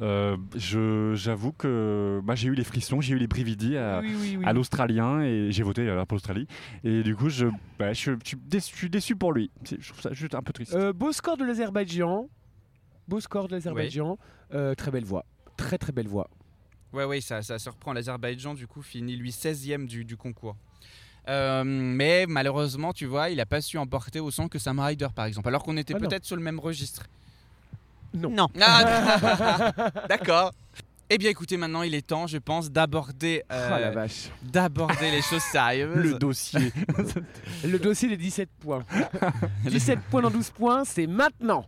Euh, 0.00 0.36
je- 0.56 1.12
J'avoue 1.14 1.52
que 1.52 2.20
bah, 2.24 2.34
j'ai 2.34 2.48
eu 2.48 2.54
les 2.54 2.64
frissons, 2.64 3.00
j'ai 3.00 3.14
eu 3.14 3.18
les 3.18 3.26
brividis 3.26 3.76
à, 3.76 4.00
oui, 4.00 4.14
oui, 4.20 4.36
oui. 4.38 4.44
à 4.46 4.52
l'Australien 4.52 5.20
et 5.20 5.52
j'ai 5.52 5.62
voté 5.62 5.88
alors 5.88 6.06
pour 6.06 6.14
l'Australie. 6.16 6.46
Et 6.84 7.02
du 7.02 7.14
coup, 7.14 7.28
je, 7.28 7.46
bah, 7.78 7.92
je, 7.92 8.12
je 8.22 8.28
suis 8.28 8.36
déçu, 8.36 8.72
je 8.72 8.78
suis 8.78 8.90
déçu 8.90 9.16
pour 9.16 9.32
lui. 9.32 9.50
Je 9.78 9.88
trouve 9.88 10.00
ça 10.00 10.12
juste 10.12 10.34
un 10.34 10.42
peu 10.42 10.52
triste. 10.52 10.74
Euh, 10.74 10.92
beau 10.92 11.12
score 11.12 11.36
de 11.36 11.44
l'Azerbaïdjan. 11.44 12.28
Beau 13.08 13.20
score 13.20 13.48
de 13.48 13.54
l'Azerbaïdjan. 13.54 14.18
Euh, 14.54 14.74
très 14.74 14.90
belle 14.90 15.04
voix. 15.04 15.24
Très 15.56 15.76
très 15.78 15.92
belle 15.92 16.08
voix. 16.08 16.30
Ouais, 16.92 17.04
ouais, 17.04 17.20
ça, 17.20 17.42
ça 17.42 17.58
se 17.58 17.68
reprend. 17.68 17.92
L'Azerbaïdjan, 17.92 18.54
du 18.54 18.66
coup, 18.66 18.82
finit 18.82 19.16
lui 19.16 19.30
16e 19.30 19.86
du, 19.86 20.04
du 20.04 20.16
concours. 20.16 20.56
Euh, 21.28 21.62
mais 21.64 22.24
malheureusement, 22.26 22.92
tu 22.92 23.04
vois, 23.06 23.28
il 23.30 23.38
a 23.40 23.46
pas 23.46 23.60
su 23.60 23.76
emporter 23.78 24.20
au 24.20 24.30
son 24.30 24.48
que 24.48 24.58
Sam 24.58 24.80
Ryder, 24.80 25.08
par 25.14 25.26
exemple, 25.26 25.48
alors 25.48 25.62
qu'on 25.62 25.76
était 25.76 25.94
Ah 25.94 25.98
peut-être 26.00 26.24
sur 26.24 26.34
le 26.36 26.42
même 26.42 26.58
registre. 26.58 27.04
Non. 28.14 28.30
Non. 28.30 28.48
Ah, 28.60 29.72
D'accord. 30.08 30.52
Eh 31.12 31.18
bien, 31.18 31.28
écoutez, 31.30 31.56
maintenant, 31.56 31.82
il 31.82 31.92
est 31.96 32.06
temps, 32.06 32.28
je 32.28 32.38
pense, 32.38 32.70
d'aborder 32.70 33.42
Oh 33.50 33.52
euh, 33.54 33.78
la 33.80 33.90
vache. 33.90 34.28
d'aborder 34.42 35.10
les 35.10 35.22
choses 35.22 35.42
sérieuses. 35.42 35.96
Le 35.96 36.14
dossier. 36.14 36.72
Le 37.64 37.78
dossier 37.80 38.08
des 38.08 38.16
17 38.16 38.48
points. 38.60 38.84
17 39.64 39.98
points 40.10 40.22
dans 40.22 40.30
12 40.30 40.50
points, 40.50 40.84
c'est 40.84 41.08
maintenant. 41.08 41.64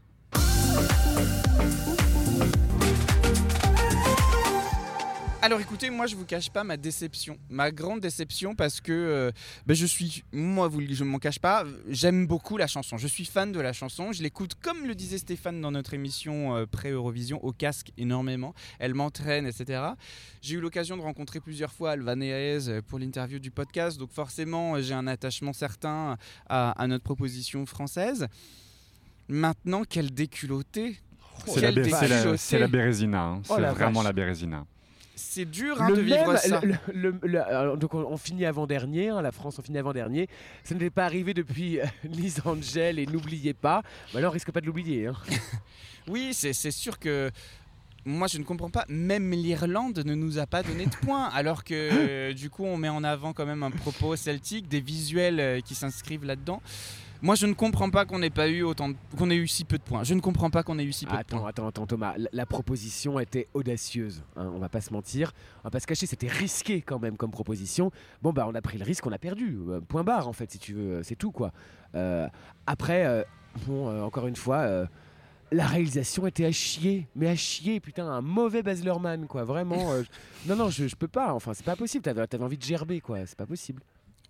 Alors 5.45 5.61
écoutez, 5.61 5.91
moi 5.91 6.07
je 6.07 6.15
vous 6.15 6.25
cache 6.25 6.51
pas 6.51 6.63
ma 6.63 6.77
déception, 6.77 7.37
ma 7.51 7.73
grande 7.73 7.99
déception 7.99 8.55
parce 8.55 8.81
que 8.81 8.93
euh, 8.93 9.33
ben, 9.67 9.75
je 9.75 9.87
suis, 9.87 10.23
moi 10.33 10.69
vous, 10.69 10.81
je 10.89 11.03
ne 11.03 11.09
m'en 11.09 11.19
cache 11.19 11.41
pas, 11.41 11.65
j'aime 11.89 12.29
beaucoup 12.29 12.57
la 12.57 12.69
chanson, 12.69 12.97
je 12.97 13.09
suis 13.09 13.25
fan 13.25 13.51
de 13.51 13.59
la 13.61 13.73
chanson, 13.73 14.13
je 14.13 14.23
l'écoute 14.23 14.55
comme 14.55 14.87
le 14.87 14.95
disait 14.95 15.19
Stéphane 15.19 15.61
dans 15.61 15.73
notre 15.73 15.95
émission 15.95 16.55
euh, 16.55 16.67
pré-Eurovision, 16.67 17.45
au 17.45 17.51
casque 17.53 17.91
énormément, 17.99 18.55
elle 18.79 18.95
m'entraîne, 18.95 19.45
etc. 19.49 19.83
J'ai 20.43 20.55
eu 20.55 20.61
l'occasion 20.61 20.97
de 20.97 21.03
rencontrer 21.03 21.41
plusieurs 21.41 21.73
fois 21.73 21.91
Alva 21.91 22.15
Neaez 22.15 22.69
euh, 22.69 22.81
pour 22.81 23.01
l'interview 23.01 23.41
du 23.41 23.51
podcast, 23.51 23.99
donc 23.99 24.13
forcément 24.13 24.77
euh, 24.77 24.81
j'ai 24.81 24.95
un 24.95 25.09
attachement 25.09 25.53
certain 25.53 26.19
à, 26.49 26.71
à 26.81 26.87
notre 26.87 27.03
proposition 27.03 27.67
française. 27.67 28.29
Maintenant, 29.29 29.83
quelle 29.83 30.13
déculottée 30.15 30.99
C'est 31.47 31.63
la, 31.63 31.73
Bérésina. 32.69 33.23
hein. 33.25 33.43
Oh 33.49 33.55
c'est 33.57 33.63
vraiment 33.63 34.01
vache. 34.01 34.05
la 34.05 34.13
Bérésina. 34.13 34.67
C'est 35.25 35.45
dur 35.45 35.81
hein, 35.81 35.89
le 35.89 35.97
de 35.97 36.01
vivre 36.03 36.27
même- 36.27 36.37
ça. 36.37 36.61
le- 36.63 36.75
le- 36.93 37.19
le- 37.23 37.41
alors, 37.47 37.77
donc 37.77 37.95
on, 37.95 38.01
on 38.01 38.17
finit 38.17 38.45
avant-dernier, 38.45 39.09
hein, 39.11 39.23
la 39.23 39.31
France 39.33 39.57
on 39.59 39.63
finit 39.63 39.79
avant-dernier. 39.79 40.29
Ça 40.65 40.75
n'était 40.75 40.91
pas 40.91 41.05
arrivé 41.05 41.33
depuis 41.33 41.81
euh, 41.81 41.85
Lise 42.05 42.41
Angel 42.45 42.99
et 42.99 43.07
n'oubliez 43.07 43.55
pas. 43.55 43.83
Bah 44.13 44.19
alors 44.19 44.31
on 44.31 44.35
risque 44.35 44.51
pas 44.51 44.61
de 44.61 44.67
l'oublier. 44.67 45.07
hein. 45.07 45.15
Oui, 46.09 46.31
c'est 46.35 46.53
c'est 46.53 46.73
sûr 46.73 46.99
que 46.99 47.31
moi 48.05 48.27
je 48.27 48.37
ne 48.39 48.43
comprends 48.43 48.71
pas. 48.71 48.85
Même 48.89 49.31
l'Irlande 49.31 50.03
ne 50.05 50.15
nous 50.17 50.39
a 50.41 50.47
pas 50.49 50.65
donné 50.65 50.87
de 50.87 50.97
points, 50.97 51.29
alors 51.29 51.63
que 51.63 51.75
euh, 51.75 52.33
du 52.43 52.51
coup 52.51 52.65
on 52.65 52.77
met 52.77 52.89
en 52.89 53.05
avant 53.05 53.33
quand 53.33 53.47
même 53.47 53.63
un 53.63 53.71
propos 53.71 54.17
celtique, 54.17 54.67
des 54.69 54.81
visuels 54.81 55.39
euh, 55.41 55.61
qui 55.61 55.77
s'inscrivent 55.77 56.25
là-dedans. 56.25 56.61
Moi 57.23 57.37
je 57.37 57.47
ne 57.47 57.55
comprends 57.55 57.89
pas 57.89 58.05
qu'on 58.05 58.19
n'ait 58.19 58.31
pas 58.31 58.49
eu 58.49 58.63
autant, 58.63 58.89
de- 58.89 58.97
qu'on 59.17 59.31
ait 59.31 59.37
eu 59.37 59.47
si 59.47 59.65
peu 59.65 59.79
de 59.79 59.83
points. 59.83 60.03
Je 60.03 60.13
ne 60.15 60.21
comprends 60.21 60.51
pas 60.51 60.63
qu'on 60.65 60.77
ait 60.79 60.85
eu 60.85 60.93
si 60.93 61.07
peu 61.07 61.13
de 61.13 61.17
Attends, 61.19 61.39
points. 61.39 61.49
attends, 61.49 61.69
attends 61.69 61.87
Thomas, 61.87 62.15
la, 62.19 62.29
la 62.33 62.47
proposition 62.47 63.21
était 63.21 63.47
audacieuse, 63.55 64.23
hein, 64.37 64.51
on 64.55 64.59
va 64.59 64.69
pas 64.69 64.81
se 64.81 64.93
mentir, 64.93 65.33
on 65.61 65.69
va 65.69 65.71
pas 65.71 65.79
se 65.81 65.87
cacher, 65.87 66.07
c'était 66.07 66.27
risqué 66.29 66.83
quand 66.83 66.99
même 66.99 67.17
comme 67.17 67.31
proposition. 67.31 67.93
Bon 68.23 68.33
bah 68.33 68.47
on 68.49 68.55
a 68.57 68.61
pris 68.61 68.77
le 68.77 68.85
risque, 68.85 69.07
on 69.07 69.13
a 69.13 69.19
perdu, 69.19 69.57
Euh, 69.69 69.81
point 69.81 70.03
barre 70.03 70.27
en 70.27 70.33
fait 70.33 70.51
si 70.51 70.59
tu 70.59 70.75
veux, 70.75 71.03
c'est 71.05 71.15
tout 71.17 71.31
quoi. 71.31 71.53
Euh, 71.95 72.29
après, 72.67 73.07
euh, 73.07 73.23
bon 73.69 73.89
euh, 73.89 74.03
encore 74.03 74.27
une 74.27 74.37
fois, 74.37 74.59
euh, 74.59 74.87
la 75.53 75.67
réalisation 75.67 76.27
était 76.27 76.47
à 76.47 76.51
chier, 76.51 77.07
mais 77.15 77.29
à 77.29 77.37
chier, 77.37 77.79
putain, 77.79 78.07
un 78.07 78.23
mauvais 78.23 78.63
Baz 78.65 78.83
Luhrmann 78.83 79.27
quoi, 79.29 79.45
vraiment. 79.45 79.93
euh, 79.93 80.03
non 80.49 80.57
non, 80.57 80.71
je, 80.71 80.89
je 80.89 80.97
peux 80.97 81.09
pas, 81.09 81.33
enfin 81.35 81.53
c'est 81.55 81.65
pas 81.65 81.77
possible, 81.77 82.03
t'avais 82.03 82.23
avais 82.23 82.43
envie 82.43 82.59
de 82.59 82.63
gerber 82.65 83.01
quoi, 83.01 83.25
c'est 83.27 83.37
pas 83.39 83.47
possible. 83.47 83.81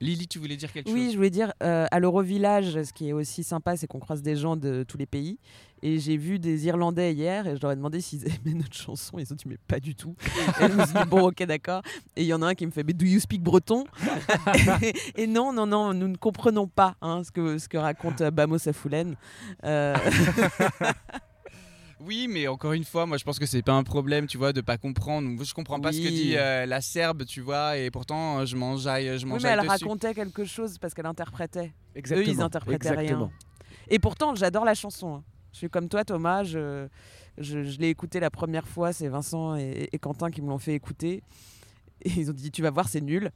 Lily, 0.03 0.27
tu 0.27 0.41
voulais 0.41 0.57
dire 0.57 0.73
quelque 0.73 0.91
Oui, 0.91 1.05
chose 1.05 1.13
je 1.13 1.17
voulais 1.17 1.31
dire, 1.31 1.53
euh, 1.63 1.87
à 1.91 2.01
l'Eurovillage, 2.01 2.83
ce 2.83 2.93
qui 2.93 3.09
est 3.09 3.13
aussi 3.13 3.45
sympa, 3.45 3.77
c'est 3.77 3.87
qu'on 3.87 4.01
croise 4.01 4.21
des 4.21 4.35
gens 4.35 4.57
de 4.57 4.85
tous 4.87 4.99
les 4.99 5.07
pays. 5.07 5.39
Et 5.81 6.01
j'ai 6.01 6.17
vu 6.17 6.41
des 6.41 6.67
Irlandais 6.67 7.13
hier 7.13 7.47
et 7.47 7.57
je 7.57 7.63
leur 7.63 7.71
ai 7.71 7.77
demandé 7.77 8.01
s'ils 8.01 8.25
aimaient 8.27 8.55
notre 8.55 8.75
chanson. 8.77 9.19
Ils 9.19 9.33
ont 9.33 9.37
dit, 9.37 9.45
mais 9.47 9.59
pas 9.69 9.79
du 9.79 9.95
tout. 9.95 10.17
Et 10.61 10.69
je 10.69 10.73
me 10.73 10.85
suis 10.85 10.95
dit, 10.95 11.09
bon, 11.09 11.29
ok, 11.29 11.45
d'accord. 11.45 11.83
Et 12.17 12.23
il 12.23 12.27
y 12.27 12.35
en 12.35 12.43
a 12.43 12.49
un 12.49 12.55
qui 12.55 12.67
me 12.67 12.73
fait, 12.73 12.83
mais 12.83 12.93
do 12.93 13.07
you 13.07 13.21
speak 13.21 13.43
breton 13.43 13.85
et, 14.85 14.93
et 15.23 15.27
non, 15.29 15.53
non, 15.53 15.67
non, 15.67 15.95
nous 15.95 16.09
ne 16.09 16.17
comprenons 16.17 16.67
pas 16.67 16.97
hein, 17.01 17.23
ce, 17.25 17.31
que, 17.31 17.59
ce 17.59 17.69
que 17.69 17.79
raconte 17.79 18.23
Bamo 18.23 18.59
Safoulen. 18.59 19.15
Euh, 19.65 19.95
Oui, 22.05 22.27
mais 22.29 22.49
encore 22.49 22.73
une 22.73 22.85
fois, 22.85 23.07
moi 23.07 23.17
je 23.17 23.25
pense 23.25 23.39
que 23.39 23.47
c'est 23.47 23.63
pas 23.63 23.73
un 23.75 23.85
problème, 23.85 24.27
tu 24.27 24.39
vois, 24.39 24.53
de 24.53 24.61
pas 24.61 24.77
comprendre. 24.79 25.43
Je 25.45 25.55
comprends 25.55 25.81
pas 25.81 25.93
ce 25.93 26.01
que 26.01 26.09
dit 26.09 26.37
euh, 26.37 26.67
la 26.67 26.81
Serbe, 26.81 27.25
tu 27.25 27.41
vois, 27.41 27.77
et 27.77 27.91
pourtant 27.91 28.41
euh, 28.41 28.47
je 28.47 28.57
m'enjaille, 28.57 29.07
je 29.07 29.13
oui, 29.13 29.25
mais 29.25 29.29
m'enjaille 29.31 29.53
elle 29.53 29.59
dessus. 29.61 29.71
racontait 29.85 30.15
quelque 30.15 30.45
chose 30.45 30.79
parce 30.79 30.95
qu'elle 30.95 31.07
interprétait. 31.07 31.73
Exactement. 31.95 32.29
Eux, 32.29 32.35
ils 32.35 32.41
interprétaient 32.43 32.89
exactement. 32.89 33.27
rien. 33.27 33.87
Et 33.89 33.99
pourtant, 33.99 34.35
j'adore 34.35 34.65
la 34.65 34.75
chanson. 34.75 35.17
hein. 35.17 35.25
Je 35.53 35.59
suis 35.59 35.69
comme 35.69 35.89
toi, 35.89 36.03
Thomas. 36.05 36.45
Je, 36.45 36.89
je, 37.39 37.63
je 37.63 37.79
l'ai 37.79 37.91
écoutée 37.91 38.21
la 38.21 38.31
première 38.31 38.67
fois. 38.67 38.93
C'est 38.93 39.09
Vincent 39.09 39.55
et, 39.57 39.89
et 39.93 39.99
Quentin 39.99 40.31
qui 40.31 40.41
me 40.41 40.49
l'ont 40.49 40.59
fait 40.59 40.75
écouter. 40.75 41.23
Et 42.05 42.11
ils 42.17 42.31
ont 42.31 42.35
dit 42.35 42.51
Tu 42.51 42.63
vas 42.63 42.71
voir, 42.71 42.89
c'est 42.89 43.03
nul. 43.03 43.31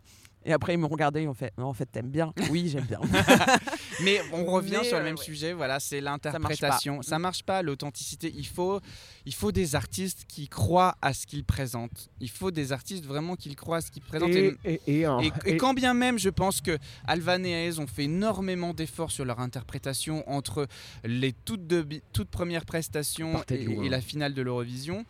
Et 0.48 0.52
après, 0.52 0.74
ils 0.74 0.78
m'ont 0.78 0.86
regardé. 0.88 1.22
Ils 1.22 1.28
ont 1.28 1.34
fait 1.34 1.52
Non, 1.58 1.66
en 1.66 1.72
fait, 1.74 1.86
t'aimes 1.86 2.08
bien. 2.08 2.32
Oui, 2.50 2.68
j'aime 2.68 2.84
bien. 2.84 3.00
Mais 4.04 4.20
on 4.32 4.44
revient 4.50 4.78
Mais, 4.82 4.84
sur 4.84 4.96
le 4.96 5.02
euh, 5.02 5.04
même 5.04 5.16
ouais. 5.16 5.24
sujet, 5.24 5.52
voilà, 5.52 5.80
c'est 5.80 6.00
l'interprétation. 6.00 7.02
Ça 7.02 7.18
marche 7.18 7.42
pas, 7.42 7.62
l'authenticité. 7.62 8.32
Il 8.36 8.46
faut, 8.46 8.80
il 9.24 9.34
faut 9.34 9.50
des 9.52 9.74
artistes 9.74 10.24
qui 10.28 10.48
croient 10.48 10.96
à 11.02 11.12
ce 11.14 11.26
qu'ils 11.26 11.44
présentent. 11.44 12.10
Il 12.20 12.30
faut 12.30 12.50
des 12.52 12.70
artistes 12.72 13.04
vraiment 13.04 13.34
qui 13.36 13.54
croient 13.56 13.78
à 13.78 13.80
ce 13.80 13.90
qu'ils 13.90 14.02
présentent. 14.04 14.30
Et, 14.30 14.56
Et, 14.64 14.80
et- 14.86 15.00
et 15.00 15.06
en- 15.06 15.20
et- 15.20 15.32
et 15.46 15.54
et- 15.54 15.56
quand 15.56 15.74
bien 15.74 15.94
même, 15.94 16.18
je 16.18 16.30
pense 16.30 16.60
que 16.60 16.78
Alvan 17.06 17.42
et 17.44 17.50
Aez 17.50 17.78
ont 17.80 17.86
fait 17.88 18.04
énormément 18.04 18.72
d'efforts 18.72 19.10
sur 19.10 19.24
leur 19.24 19.40
interprétation 19.40 20.22
entre 20.30 20.68
les 21.04 21.32
toutes, 21.32 21.66
de- 21.66 21.86
toutes 22.12 22.28
premières 22.30 22.64
prestations 22.66 23.42
et 23.50 23.88
la 23.88 24.00
finale 24.00 24.32
de 24.34 24.42
l'Eurovision. 24.42 25.04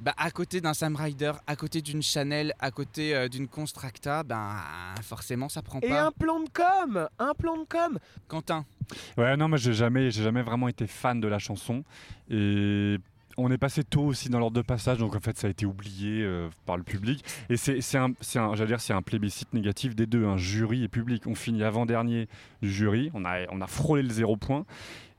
Bah, 0.00 0.14
à 0.18 0.30
côté 0.30 0.60
d'un 0.60 0.74
Sam 0.74 0.96
Ryder, 0.96 1.32
à 1.46 1.56
côté 1.56 1.80
d'une 1.80 2.02
Chanel, 2.02 2.52
à 2.58 2.70
côté 2.70 3.14
euh, 3.14 3.28
d'une 3.28 3.48
Constracta, 3.48 4.22
ben 4.22 4.54
forcément 5.02 5.48
ça 5.48 5.62
prend 5.62 5.80
et 5.80 5.88
pas. 5.88 6.06
un 6.06 6.12
plan 6.12 6.40
de 6.40 6.48
com, 6.50 7.08
un 7.18 7.32
plan 7.34 7.56
de 7.56 7.64
com. 7.64 7.98
Quentin, 8.28 8.66
Ouais, 9.16 9.36
non, 9.36 9.48
moi 9.48 9.58
j'ai 9.58 9.72
jamais, 9.72 10.10
j'ai 10.10 10.22
jamais 10.22 10.42
vraiment 10.42 10.68
été 10.68 10.86
fan 10.86 11.20
de 11.20 11.28
la 11.28 11.38
chanson. 11.38 11.84
Et 12.30 12.98
on 13.36 13.50
est 13.50 13.58
passé 13.58 13.82
tôt 13.82 14.02
aussi 14.04 14.28
dans 14.28 14.38
l'ordre 14.38 14.56
de 14.56 14.62
passage, 14.66 14.98
donc 14.98 15.16
en 15.16 15.20
fait 15.20 15.36
ça 15.36 15.46
a 15.46 15.50
été 15.50 15.66
oublié 15.66 16.22
euh, 16.22 16.48
par 16.66 16.76
le 16.76 16.82
public. 16.82 17.24
Et 17.48 17.56
c'est 17.56 17.80
un, 17.96 18.12
c'est 18.20 18.38
un, 18.38 18.54
j'allais 18.54 18.68
dire, 18.68 18.80
c'est 18.80 18.92
un 18.92 19.02
plébiscite 19.02 19.52
négatif 19.54 19.94
des 19.94 20.06
deux, 20.06 20.24
un 20.26 20.36
jury 20.36 20.84
et 20.84 20.88
public. 20.88 21.26
On 21.26 21.34
finit 21.34 21.64
avant-dernier 21.64 22.28
du 22.62 22.70
jury, 22.70 23.10
on 23.14 23.24
a, 23.24 23.46
on 23.50 23.60
a 23.60 23.66
frôlé 23.66 24.02
le 24.02 24.10
zéro 24.10 24.36
point. 24.36 24.64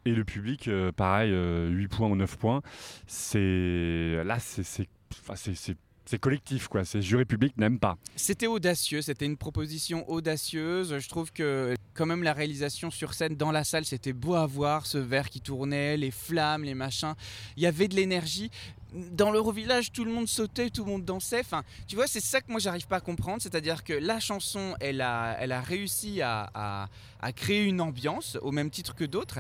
Et 0.07 0.11
le 0.13 0.23
public, 0.23 0.67
euh, 0.67 0.91
pareil, 0.91 1.31
euh, 1.33 1.67
8 1.69 1.87
points 1.87 2.07
ou 2.07 2.15
9 2.15 2.37
points. 2.37 2.61
C'est 3.07 4.21
là, 4.23 4.37
c'est 4.39 4.61
c'est- 4.63 6.19
collectif, 6.19 6.67
quoi. 6.67 6.85
C'est 6.85 7.01
jury 7.01 7.25
public 7.25 7.57
n'aime 7.57 7.79
pas. 7.79 7.97
C'était 8.15 8.45
audacieux, 8.45 9.01
c'était 9.01 9.25
une 9.25 9.35
proposition 9.37 10.07
audacieuse. 10.07 10.99
Je 10.99 11.09
trouve 11.09 11.31
que 11.31 11.73
quand 11.95 12.05
même 12.05 12.21
la 12.21 12.33
réalisation 12.33 12.91
sur 12.91 13.15
scène 13.15 13.35
dans 13.35 13.51
la 13.51 13.63
salle, 13.63 13.83
c'était 13.85 14.13
beau 14.13 14.35
à 14.35 14.45
voir, 14.45 14.85
ce 14.85 14.99
verre 14.99 15.31
qui 15.31 15.41
tournait, 15.41 15.97
les 15.97 16.11
flammes, 16.11 16.63
les 16.63 16.75
machins. 16.75 17.15
Il 17.57 17.63
y 17.63 17.65
avait 17.65 17.87
de 17.87 17.95
l'énergie. 17.95 18.51
Dans 18.93 19.31
l'Eurovillage, 19.31 19.91
tout 19.91 20.05
le 20.05 20.11
monde 20.11 20.27
sautait, 20.27 20.69
tout 20.69 20.85
le 20.85 20.91
monde 20.91 21.03
dansait. 21.05 21.39
Enfin, 21.39 21.63
tu 21.87 21.95
vois, 21.95 22.05
c'est 22.05 22.21
ça 22.21 22.39
que 22.39 22.51
moi 22.51 22.59
j'arrive 22.59 22.85
pas 22.85 22.97
à 22.97 23.01
comprendre. 23.01 23.41
C'est-à-dire 23.41 23.83
que 23.83 23.93
la 23.93 24.19
chanson, 24.19 24.75
elle 24.79 25.01
a, 25.01 25.35
elle 25.39 25.51
a 25.51 25.59
réussi 25.61 26.21
à 26.21 26.87
créer 27.35 27.63
une 27.65 27.81
ambiance 27.81 28.37
au 28.43 28.51
même 28.51 28.69
titre 28.69 28.93
que 28.93 29.05
d'autres. 29.05 29.39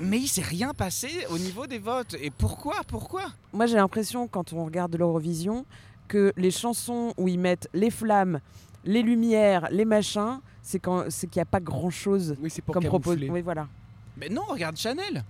Mais 0.00 0.18
il 0.18 0.28
s'est 0.28 0.42
rien 0.42 0.72
passé 0.74 1.08
au 1.30 1.38
niveau 1.38 1.66
des 1.66 1.78
votes. 1.78 2.14
Et 2.20 2.30
pourquoi 2.30 2.76
Pourquoi? 2.86 3.24
Moi, 3.52 3.66
j'ai 3.66 3.76
l'impression, 3.76 4.28
quand 4.28 4.52
on 4.52 4.64
regarde 4.64 4.94
l'Eurovision, 4.96 5.64
que 6.08 6.32
les 6.36 6.50
chansons 6.50 7.14
où 7.16 7.28
ils 7.28 7.38
mettent 7.38 7.68
les 7.72 7.90
flammes, 7.90 8.40
les 8.84 9.02
lumières, 9.02 9.68
les 9.70 9.84
machins, 9.84 10.40
c'est 10.62 10.78
quand- 10.78 11.04
c'est 11.10 11.26
qu'il 11.28 11.38
n'y 11.38 11.42
a 11.42 11.46
pas 11.46 11.60
grand-chose 11.60 12.36
Oui, 12.40 12.50
c'est 12.50 12.62
pour 12.62 12.74
comme 12.74 12.84
propos. 12.84 13.14
Oui, 13.14 13.40
voilà. 13.42 13.68
Mais 14.16 14.28
non, 14.28 14.42
regarde 14.48 14.76
Chanel. 14.76 15.24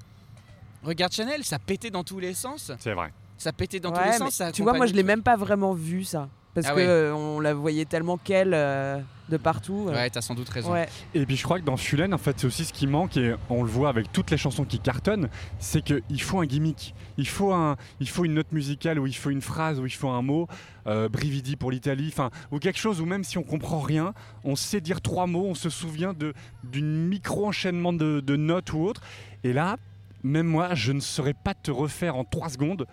Regarde 0.82 1.12
Chanel, 1.12 1.44
ça 1.44 1.58
pétait 1.58 1.90
dans 1.90 2.04
tous 2.04 2.18
les 2.20 2.32
sens. 2.34 2.72
C'est 2.78 2.94
vrai. 2.94 3.12
Ça 3.36 3.52
pétait 3.52 3.80
dans 3.80 3.90
Ouais, 3.92 3.98
tous 3.98 4.04
les 4.12 4.12
sens. 4.18 4.34
ça 4.34 4.52
tu 4.52 4.62
vois, 4.62 4.72
moi, 4.72 4.86
je 4.86 4.92
l'ai 4.94 5.02
même 5.02 5.22
pas 5.22 5.36
vraiment 5.36 5.72
vu, 5.72 6.04
ça. 6.04 6.28
Parce 6.54 6.66
Ah 6.66 6.74
que 6.74 6.80
euh, 6.80 7.14
on 7.14 7.38
la 7.38 7.54
voyait 7.54 7.84
tellement 7.84 8.16
qu'elle 8.16 8.52
euh, 8.54 8.98
de 9.28 9.36
partout. 9.36 9.84
tout. 9.84 9.88
euh. 9.88 9.94
Ouais, 9.94 10.10
t'as 10.10 10.20
sans 10.20 10.34
doute 10.34 10.48
raison. 10.48 10.72
Ouais. 10.72 10.88
Et 11.14 11.24
puis 11.24 11.36
je 11.36 11.44
crois 11.44 11.60
que 11.60 11.64
dans 11.64 11.76
Fulen, 11.76 12.12
en 12.12 12.18
fait, 12.18 12.40
c'est 12.40 12.46
aussi 12.46 12.64
ce 12.64 12.72
qui 12.72 12.88
manque, 12.88 13.16
et 13.16 13.34
on 13.48 13.62
le 13.62 13.68
voit 13.70 13.88
avec 13.88 14.10
toutes 14.12 14.32
les 14.32 14.36
chansons 14.36 14.64
qui 14.64 14.80
cartonnent, 14.80 15.28
c'est 15.60 15.82
qu'il 15.82 16.20
faut 16.22 16.40
un 16.40 16.46
gimmick. 16.46 16.94
Il 17.18 17.28
faut, 17.28 17.52
un, 17.52 17.76
il 18.00 18.08
faut 18.08 18.24
une 18.24 18.34
note 18.34 18.50
musicale, 18.50 18.98
ou 18.98 19.06
il 19.06 19.14
faut 19.14 19.30
une 19.30 19.42
phrase, 19.42 19.78
ou 19.78 19.86
il 19.86 19.92
faut 19.92 20.08
un 20.08 20.22
mot, 20.22 20.48
euh, 20.88 21.08
Brividi 21.08 21.54
pour 21.54 21.70
l'Italie, 21.70 22.08
enfin, 22.12 22.30
ou 22.50 22.58
quelque 22.58 22.78
chose 22.80 23.00
où 23.00 23.06
même 23.06 23.22
si 23.22 23.38
on 23.38 23.44
comprend 23.44 23.78
rien, 23.78 24.12
on 24.42 24.56
sait 24.56 24.80
dire 24.80 25.00
trois 25.00 25.28
mots, 25.28 25.46
on 25.46 25.54
se 25.54 25.70
souvient 25.70 26.14
de 26.14 26.34
d'une 26.64 27.06
micro-enchaînement 27.06 27.92
de, 27.92 28.18
de 28.20 28.36
notes 28.36 28.72
ou 28.72 28.80
autre. 28.84 29.02
Et 29.44 29.52
là, 29.52 29.76
même 30.24 30.46
moi, 30.46 30.74
je 30.74 30.90
ne 30.92 31.00
saurais 31.00 31.34
pas 31.34 31.54
te 31.54 31.70
refaire 31.70 32.16
en 32.16 32.24
trois 32.24 32.48
secondes 32.48 32.86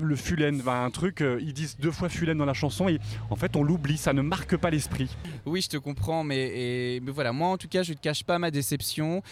le 0.00 0.16
Fulen, 0.16 0.62
un 0.66 0.90
truc, 0.90 1.20
euh, 1.20 1.38
ils 1.40 1.52
disent 1.52 1.76
deux 1.78 1.90
fois 1.90 2.08
Fulen 2.08 2.36
dans 2.38 2.44
la 2.44 2.54
chanson 2.54 2.88
et 2.88 2.98
en 3.30 3.36
fait 3.36 3.56
on 3.56 3.62
l'oublie, 3.62 3.96
ça 3.98 4.12
ne 4.12 4.22
marque 4.22 4.56
pas 4.56 4.70
l'esprit. 4.70 5.08
Oui, 5.44 5.60
je 5.62 5.68
te 5.68 5.76
comprends, 5.76 6.24
mais, 6.24 6.96
et- 6.96 7.00
mais 7.00 7.10
voilà, 7.12 7.32
moi 7.32 7.48
en 7.48 7.56
tout 7.58 7.68
cas, 7.68 7.82
je 7.82 7.92
ne 7.92 7.96
te 7.96 8.00
cache 8.02 8.24
pas 8.24 8.38
ma 8.38 8.50
déception. 8.50 9.22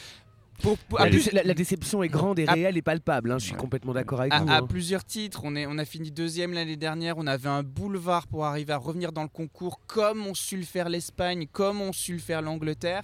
Pour- 0.62 0.78
pour- 0.78 1.00
La, 1.00 1.06
à, 1.06 1.10
dé- 1.10 1.18
plus- 1.18 1.32
la- 1.32 1.42
la 1.42 1.54
déception 1.54 2.02
est 2.04 2.08
grande 2.08 2.38
et 2.38 2.46
à- 2.46 2.52
réelle 2.52 2.76
et 2.76 2.82
palpable. 2.82 3.32
hein, 3.32 3.38
Je 3.40 3.46
suis 3.46 3.54
complètement 3.56 3.92
d'accord 3.92 4.20
avec 4.20 4.32
à- 4.32 4.38
vous. 4.40 4.48
à 4.48 4.56
hein. 4.58 4.66
plusieurs 4.68 5.04
titres, 5.04 5.40
on, 5.42 5.56
est, 5.56 5.66
on 5.66 5.78
a 5.78 5.84
fini 5.84 6.12
deuxième 6.12 6.52
l'année 6.52 6.76
dernière, 6.76 7.18
on 7.18 7.26
avait 7.26 7.48
un 7.48 7.64
boulevard 7.64 8.28
pour 8.28 8.44
arriver 8.44 8.72
à 8.72 8.76
revenir 8.76 9.10
dans 9.10 9.22
le 9.24 9.28
concours 9.28 9.80
comme 9.88 10.24
ont 10.26 10.34
su 10.34 10.56
le 10.56 10.62
faire 10.62 10.88
l'Espagne, 10.88 11.46
comme 11.50 11.80
ont 11.80 11.92
su 11.92 12.12
le 12.12 12.18
faire 12.20 12.40
l'Angleterre. 12.40 13.02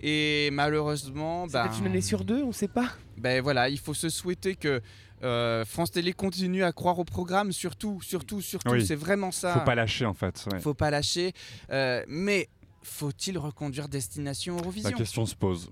Et 0.00 0.48
malheureusement, 0.52 1.44
C'est 1.46 1.52
ben, 1.52 1.64
peut-être 1.68 1.78
une 1.80 1.86
année 1.86 2.00
sur 2.00 2.24
deux, 2.24 2.42
on 2.42 2.52
sait 2.52 2.68
pas. 2.68 2.88
ben 3.18 3.40
voilà, 3.42 3.68
il 3.68 3.78
faut 3.78 3.94
se 3.94 4.08
souhaiter 4.08 4.56
que 4.56 4.80
euh, 5.22 5.64
France 5.64 5.90
Télé 5.92 6.12
continue 6.12 6.64
à 6.64 6.72
croire 6.72 6.98
au 6.98 7.04
programme, 7.04 7.52
surtout, 7.52 8.00
surtout, 8.02 8.40
surtout. 8.40 8.70
Oui. 8.70 8.84
C'est 8.86 8.94
vraiment 8.96 9.30
ça. 9.30 9.54
Faut 9.54 9.60
pas 9.64 9.74
lâcher 9.74 10.04
en 10.06 10.14
fait. 10.14 10.44
ouais. 10.52 10.60
Faut 10.60 10.74
pas 10.74 10.90
lâcher. 10.90 11.32
Euh, 11.70 12.02
mais 12.08 12.48
faut-il 12.82 13.38
reconduire 13.38 13.88
Destination 13.88 14.56
Eurovision? 14.56 14.90
La 14.90 14.96
question 14.96 15.24
se 15.26 15.34
pose. 15.34 15.70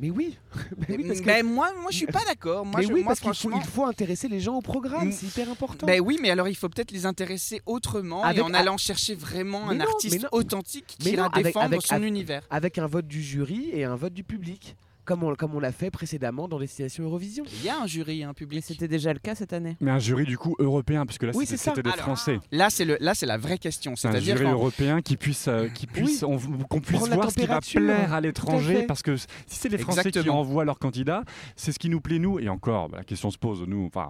Mais 0.00 0.10
oui. 0.10 0.36
Mais 0.88 0.96
oui, 0.96 1.04
parce 1.06 1.20
que- 1.20 1.42
moi, 1.44 1.70
moi, 1.80 1.92
je 1.92 1.96
suis 1.98 2.06
pas 2.06 2.24
d'accord. 2.26 2.66
Moi, 2.66 2.80
mais 2.80 2.86
je, 2.88 2.92
oui, 2.92 3.02
moi, 3.04 3.10
parce 3.10 3.20
qu'il 3.20 3.28
faut, 3.28 3.48
franchement. 3.50 3.60
il 3.64 3.70
faut 3.70 3.84
intéresser 3.84 4.26
les 4.26 4.40
gens 4.40 4.56
au 4.56 4.60
programme, 4.60 5.06
Mm. 5.06 5.12
c'est 5.12 5.26
hyper 5.26 5.48
important. 5.48 5.86
Ben 5.86 6.00
oui, 6.00 6.18
mais 6.20 6.30
alors 6.30 6.48
il 6.48 6.56
faut 6.56 6.68
peut-être 6.68 6.90
les 6.90 7.06
intéresser 7.06 7.62
autrement 7.64 8.24
Avec- 8.24 8.38
et 8.38 8.42
en 8.42 8.52
allant 8.54 8.76
chercher 8.76 9.14
vraiment 9.14 9.66
Mais 9.66 9.74
un 9.74 9.78
non, 9.78 9.84
artiste 9.84 10.18
mais 10.20 10.28
authentique 10.32 10.86
qui 10.98 11.04
Mais 11.04 11.12
ira 11.12 11.28
défendre 11.28 11.66
avec- 11.66 11.82
son 11.86 11.94
avec- 11.94 12.08
univers. 12.08 12.42
Avec 12.50 12.78
un 12.78 12.88
vote 12.88 13.06
du 13.06 13.22
jury 13.22 13.70
et 13.72 13.84
un 13.84 13.94
vote 13.94 14.12
du 14.12 14.24
public, 14.24 14.74
comme 15.04 15.24
on, 15.24 15.34
comme 15.34 15.54
on 15.54 15.60
l'a 15.60 15.72
fait 15.72 15.90
précédemment 15.90 16.48
dans 16.48 16.58
Destination 16.58 17.04
Eurovision. 17.04 17.44
Il 17.60 17.64
y 17.64 17.68
a 17.68 17.80
un 17.80 17.86
jury, 17.86 18.22
un 18.22 18.28
Mais 18.28 18.34
public. 18.34 18.64
c'était 18.64 18.88
déjà 18.88 19.12
le 19.12 19.18
cas 19.18 19.34
cette 19.34 19.52
année. 19.52 19.76
Mais 19.80 19.90
un 19.90 19.98
jury 19.98 20.24
du 20.24 20.38
coup 20.38 20.54
européen, 20.58 21.04
puisque 21.06 21.24
là 21.24 21.32
Oui, 21.34 21.46
c'était 21.46 21.82
des 21.82 21.90
Alors, 21.90 22.04
Français. 22.04 22.38
Là, 22.50 22.70
c'est 22.70 22.84
le, 22.84 22.96
là, 23.00 23.14
c'est 23.14 23.26
la 23.26 23.38
vraie 23.38 23.58
question. 23.58 23.96
C'est 23.96 24.08
un 24.08 24.12
C'est-à-dire 24.12 24.36
jury 24.36 24.50
européen 24.50 25.00
qui 25.02 25.16
puisse, 25.16 25.48
euh, 25.48 25.68
qui 25.68 25.86
puisse, 25.86 26.22
on- 26.22 26.38
qu'on 26.38 26.80
puisse 26.80 26.98
Prendre 27.00 27.14
voir 27.14 27.30
ce 27.30 27.36
qui 27.38 27.46
va 27.46 27.60
plaire 27.60 28.12
à 28.12 28.20
l'étranger, 28.20 28.84
parce 28.86 29.02
que 29.02 29.16
si 29.16 29.26
c'est 29.46 29.68
les 29.68 29.78
Français 29.78 30.10
qui 30.10 30.28
envoient 30.30 30.64
leurs 30.64 30.78
candidats, 30.78 31.24
c'est 31.56 31.72
ce 31.72 31.78
qui 31.78 31.88
nous 31.88 32.00
plaît 32.00 32.18
nous. 32.18 32.38
Et 32.38 32.48
encore, 32.48 32.88
bah, 32.88 32.98
la 32.98 33.04
question 33.04 33.30
se 33.30 33.38
pose. 33.38 33.62
Nous, 33.66 33.84
enfin, 33.86 34.08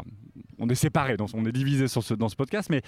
on 0.58 0.68
est 0.68 0.74
séparés, 0.74 1.16
on 1.34 1.44
est 1.46 1.52
divisés 1.52 1.88
sur 1.88 2.02
ce, 2.02 2.14
dans 2.14 2.28
ce 2.28 2.36
podcast, 2.36 2.68
mais 2.70 2.82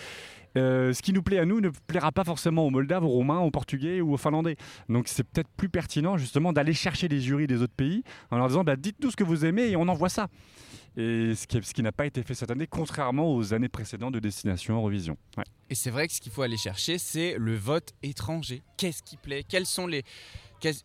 euh, 0.57 0.93
ce 0.93 1.03
qui 1.03 1.13
nous 1.13 1.23
plaît 1.23 1.39
à 1.39 1.45
nous 1.45 1.61
ne 1.61 1.71
plaira 1.87 2.13
pas 2.13 2.25
forcément 2.25 2.67
aux 2.67 2.71
Moldaves, 2.71 3.05
aux 3.05 3.09
Roumains, 3.09 3.41
aux 3.41 3.51
Portugais 3.51 4.01
ou 4.01 4.13
aux 4.15 4.17
Finlandais. 4.17 4.57
Donc 4.89 5.09
c'est 5.09 5.25
peut-être 5.25 5.51
plus 5.57 5.69
pertinent 5.69 6.17
justement 6.17 6.53
d'aller 6.53 6.75
chercher 6.75 7.09
les 7.09 7.21
jurys 7.21 7.47
des 7.47 7.63
autres 7.63 7.75
pays 7.75 8.03
en 8.31 8.39
leur 8.39 8.49
disant, 8.49 8.65
bah, 8.65 8.77
dites-nous 8.77 9.11
ce 9.11 9.17
que 9.17 9.25
vous 9.25 9.45
aimez 9.45 9.71
et 9.71 9.77
on 9.77 9.89
envoie 9.89 10.09
ça. 10.09 10.29
Et 10.97 11.33
ce 11.35 11.73
qui, 11.73 11.83
n'a 11.83 11.91
pas 11.91 12.07
été 12.07 12.23
fait 12.23 12.35
cette 12.35 12.53
année, 12.53 12.69
contrairement 12.69 13.35
aux 13.35 13.53
années 13.53 13.69
précédentes 13.69 14.15
de 14.15 14.21
Destination 14.21 14.77
Eurovision. 14.77 15.17
Ouais. 15.37 15.43
Et 15.69 15.75
c'est 15.75 15.91
vrai 15.91 16.07
que 16.07 16.13
ce 16.13 16.21
qu'il 16.21 16.31
faut 16.31 16.43
aller 16.43 16.57
chercher, 16.57 16.99
c'est 16.99 17.35
le 17.37 17.57
vote 17.57 17.95
étranger. 18.05 18.63
Qu'est-ce 18.77 19.03
qui 19.03 19.17
plaît? 19.17 19.43
Quels 19.43 19.67
sont 19.67 19.89
les. 19.89 20.05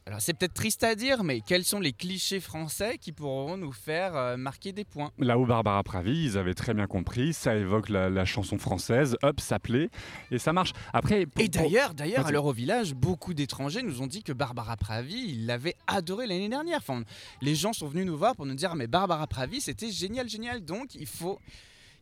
Alors 0.05 0.21
c'est 0.21 0.33
peut-être 0.33 0.53
triste 0.53 0.83
à 0.83 0.95
dire, 0.95 1.23
mais 1.23 1.41
quels 1.41 1.63
sont 1.63 1.79
les 1.79 1.93
clichés 1.93 2.39
français 2.39 2.97
qui 2.99 3.11
pourront 3.11 3.57
nous 3.57 3.71
faire 3.71 4.15
euh, 4.15 4.37
marquer 4.37 4.71
des 4.71 4.83
points? 4.85 5.11
Là 5.19 5.37
où 5.37 5.45
Barbara 5.45 5.83
Pravi, 5.83 6.25
ils 6.25 6.37
avaient 6.37 6.53
très 6.53 6.73
bien 6.73 6.87
compris, 6.87 7.33
ça 7.33 7.55
évoque 7.55 7.89
la, 7.89 8.09
la 8.09 8.25
chanson 8.25 8.57
française, 8.57 9.17
hop, 9.23 9.39
ça 9.39 9.59
plaît, 9.59 9.89
et 10.31 10.39
ça 10.39 10.53
marche. 10.53 10.73
Après, 10.93 11.25
pour- 11.25 11.43
Et 11.43 11.47
d'ailleurs, 11.47 11.93
d'ailleurs, 11.93 12.19
à 12.19 12.23
Vas-y. 12.23 12.33
l'Eurovillage, 12.33 12.93
beaucoup 12.93 13.33
d'étrangers 13.33 13.83
nous 13.83 14.01
ont 14.01 14.07
dit 14.07 14.23
que 14.23 14.33
Barbara 14.33 14.75
Pravi, 14.77 15.25
ils 15.29 15.45
l'avaient 15.45 15.75
adoré 15.87 16.27
l'année 16.27 16.49
dernière. 16.49 16.79
Enfin, 16.79 17.03
les 17.41 17.55
gens 17.55 17.73
sont 17.73 17.87
venus 17.87 18.05
nous 18.05 18.17
voir 18.17 18.35
pour 18.35 18.45
nous 18.45 18.55
dire, 18.55 18.75
mais 18.75 18.87
Barbara 18.87 19.27
Pravi, 19.27 19.61
c'était 19.61 19.91
génial, 19.91 20.27
génial. 20.29 20.63
Donc, 20.65 20.95
il 20.95 21.05
faut, 21.07 21.39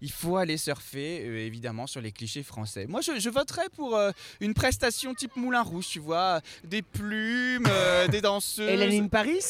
il 0.01 0.11
faut 0.11 0.37
aller 0.37 0.57
surfer, 0.57 1.23
euh, 1.25 1.45
évidemment, 1.45 1.87
sur 1.87 2.01
les 2.01 2.11
clichés 2.11 2.43
français. 2.43 2.85
Moi, 2.87 3.01
je, 3.01 3.19
je 3.19 3.29
voterais 3.29 3.69
pour 3.75 3.95
euh, 3.95 4.11
une 4.39 4.53
prestation 4.53 5.13
type 5.13 5.35
Moulin 5.35 5.61
Rouge, 5.63 5.87
tu 5.87 5.99
vois, 5.99 6.41
des 6.63 6.81
plumes, 6.81 7.67
euh, 7.67 8.07
des 8.07 8.21
danseuses. 8.21 8.69
Hélène 8.69 9.05
in 9.05 9.07
Paris? 9.07 9.43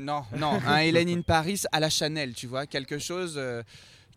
Non, 0.00 0.24
non, 0.36 0.60
un 0.66 0.78
Hélène 0.78 1.08
in 1.08 1.22
Paris 1.22 1.62
à 1.72 1.80
la 1.80 1.90
Chanel, 1.90 2.34
tu 2.34 2.46
vois, 2.46 2.66
quelque 2.66 2.98
chose. 2.98 3.40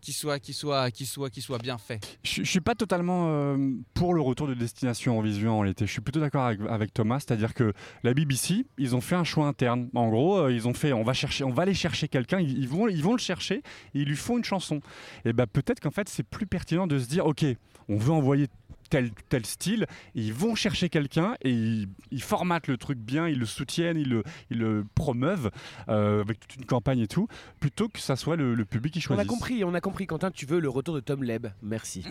Qui 0.01 0.13
soit, 0.13 0.39
qui, 0.39 0.53
soit, 0.53 0.91
qui, 0.91 1.05
soit, 1.05 1.29
qui 1.29 1.41
soit 1.41 1.57
bien 1.57 1.77
fait. 1.77 2.19
je, 2.23 2.43
je 2.43 2.49
suis 2.49 2.61
pas 2.61 2.75
totalement 2.75 3.27
euh, 3.29 3.57
pour 3.93 4.13
le 4.13 4.21
retour 4.21 4.47
de 4.47 4.53
Destination 4.53 5.17
en 5.17 5.21
vision 5.21 5.59
en 5.59 5.65
été. 5.65 5.85
Je 5.85 5.91
suis 5.91 6.01
plutôt 6.01 6.19
d'accord 6.19 6.45
avec, 6.45 6.93
Thomas, 6.93 7.19
c'est-à-dire 7.19 7.53
que 7.53 7.73
la 8.03 8.13
BBC, 8.13 8.65
ils 8.77 8.95
ont 8.95 9.01
fait 9.01 9.15
un 9.15 9.23
choix 9.23 9.47
interne. 9.47 9.89
En 9.93 10.09
gros, 10.09 10.37
euh, 10.37 10.53
ils 10.53 10.67
ont 10.67 10.73
fait, 10.73 10.93
on 10.93 11.03
va 11.03 11.13
chercher, 11.13 11.43
on 11.43 11.51
va 11.51 11.63
aller 11.63 11.73
chercher 11.73 12.07
quelqu'un, 12.07 12.39
ils, 12.39 12.57
ils 12.57 12.67
vont, 12.67 12.87
ils 12.87 13.03
vont 13.03 13.13
le 13.13 13.19
chercher, 13.19 13.55
et 13.93 14.01
ils 14.01 14.07
lui 14.07 14.15
font 14.15 14.37
une 14.37 14.43
chanson. 14.43 14.81
Et 15.25 15.33
ben 15.33 15.45
peut-être 15.47 15.79
qu'en 15.79 15.91
fait, 15.91 16.09
c'est 16.09 16.23
plus 16.23 16.47
pertinent 16.47 16.87
de 16.87 16.99
se 16.99 17.07
dire, 17.07 17.25
ok, 17.25 17.45
on 17.89 17.97
veut 17.97 18.11
envoyer 18.11 18.47
tel, 18.89 19.11
tel 19.29 19.45
style, 19.45 19.85
et 20.15 20.21
ils 20.21 20.33
vont 20.33 20.55
chercher 20.55 20.89
quelqu'un 20.89 21.35
et 21.41 21.51
ils, 21.51 21.88
ils 22.11 22.21
formatent 22.23 22.67
le 22.67 22.77
truc 22.77 22.97
bien, 22.97 23.27
ils 23.27 23.38
le 23.39 23.45
soutiennent, 23.45 23.97
ils 23.97 24.09
le, 24.09 24.23
ils 24.49 24.57
le 24.59 24.85
promeuvent 24.95 25.51
euh, 25.89 26.21
avec 26.21 26.39
toute 26.39 26.55
une 26.55 26.65
campagne 26.65 26.99
et 26.99 27.07
tout, 27.07 27.27
plutôt 27.59 27.89
que 27.89 27.99
ça 27.99 28.15
soit 28.15 28.35
le, 28.35 28.53
le 28.55 28.65
public 28.65 28.93
qui 28.93 28.99
On 28.99 29.01
choisit. 29.01 29.25
a 29.25 29.27
compris, 29.27 29.63
on 29.63 29.73
a 29.73 29.81
compris. 29.81 30.07
Quentin, 30.07 30.31
tu 30.31 30.45
veux 30.45 30.59
le 30.59 30.69
retour 30.69 30.95
de 30.95 30.99
Tom 30.99 31.23
Leb. 31.23 31.47
Merci. 31.61 32.03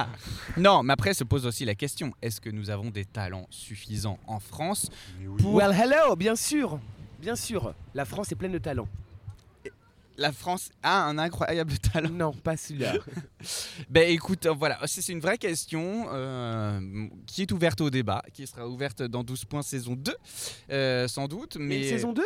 non, 0.56 0.82
mais 0.82 0.92
après 0.92 1.14
se 1.14 1.24
pose 1.24 1.46
aussi 1.46 1.64
la 1.64 1.74
question 1.74 2.12
est-ce 2.22 2.40
que 2.40 2.50
nous 2.50 2.70
avons 2.70 2.90
des 2.90 3.04
talents 3.04 3.46
suffisants 3.50 4.18
en 4.26 4.40
France 4.40 4.90
pour 5.38 5.54
Well, 5.54 5.72
hello, 5.72 6.16
bien 6.16 6.36
sûr. 6.36 6.78
Bien 7.20 7.36
sûr. 7.36 7.74
La 7.94 8.04
France 8.04 8.32
est 8.32 8.36
pleine 8.36 8.52
de 8.52 8.58
talents. 8.58 8.88
La 10.16 10.32
France 10.32 10.70
a 10.82 11.04
un 11.04 11.18
incroyable 11.18 11.78
talent 11.92 12.10
Non, 12.10 12.32
pas 12.32 12.56
celui-là. 12.56 12.94
Ben 13.90 14.08
écoute, 14.10 14.46
euh, 14.46 14.52
voilà, 14.52 14.78
c'est 14.86 15.06
une 15.12 15.20
vraie 15.20 15.38
question 15.38 16.06
euh, 16.12 16.80
qui 17.26 17.42
est 17.42 17.52
ouverte 17.52 17.80
au 17.80 17.90
débat, 17.90 18.22
qui 18.32 18.46
sera 18.46 18.66
ouverte 18.68 19.02
dans 19.02 19.22
12 19.22 19.44
points 19.44 19.62
saison 19.62 19.94
2, 19.94 20.14
euh, 20.70 21.08
sans 21.08 21.28
doute. 21.28 21.56
Mais 21.56 21.78
Mais 21.80 21.88
saison 21.88 22.12
2 22.12 22.22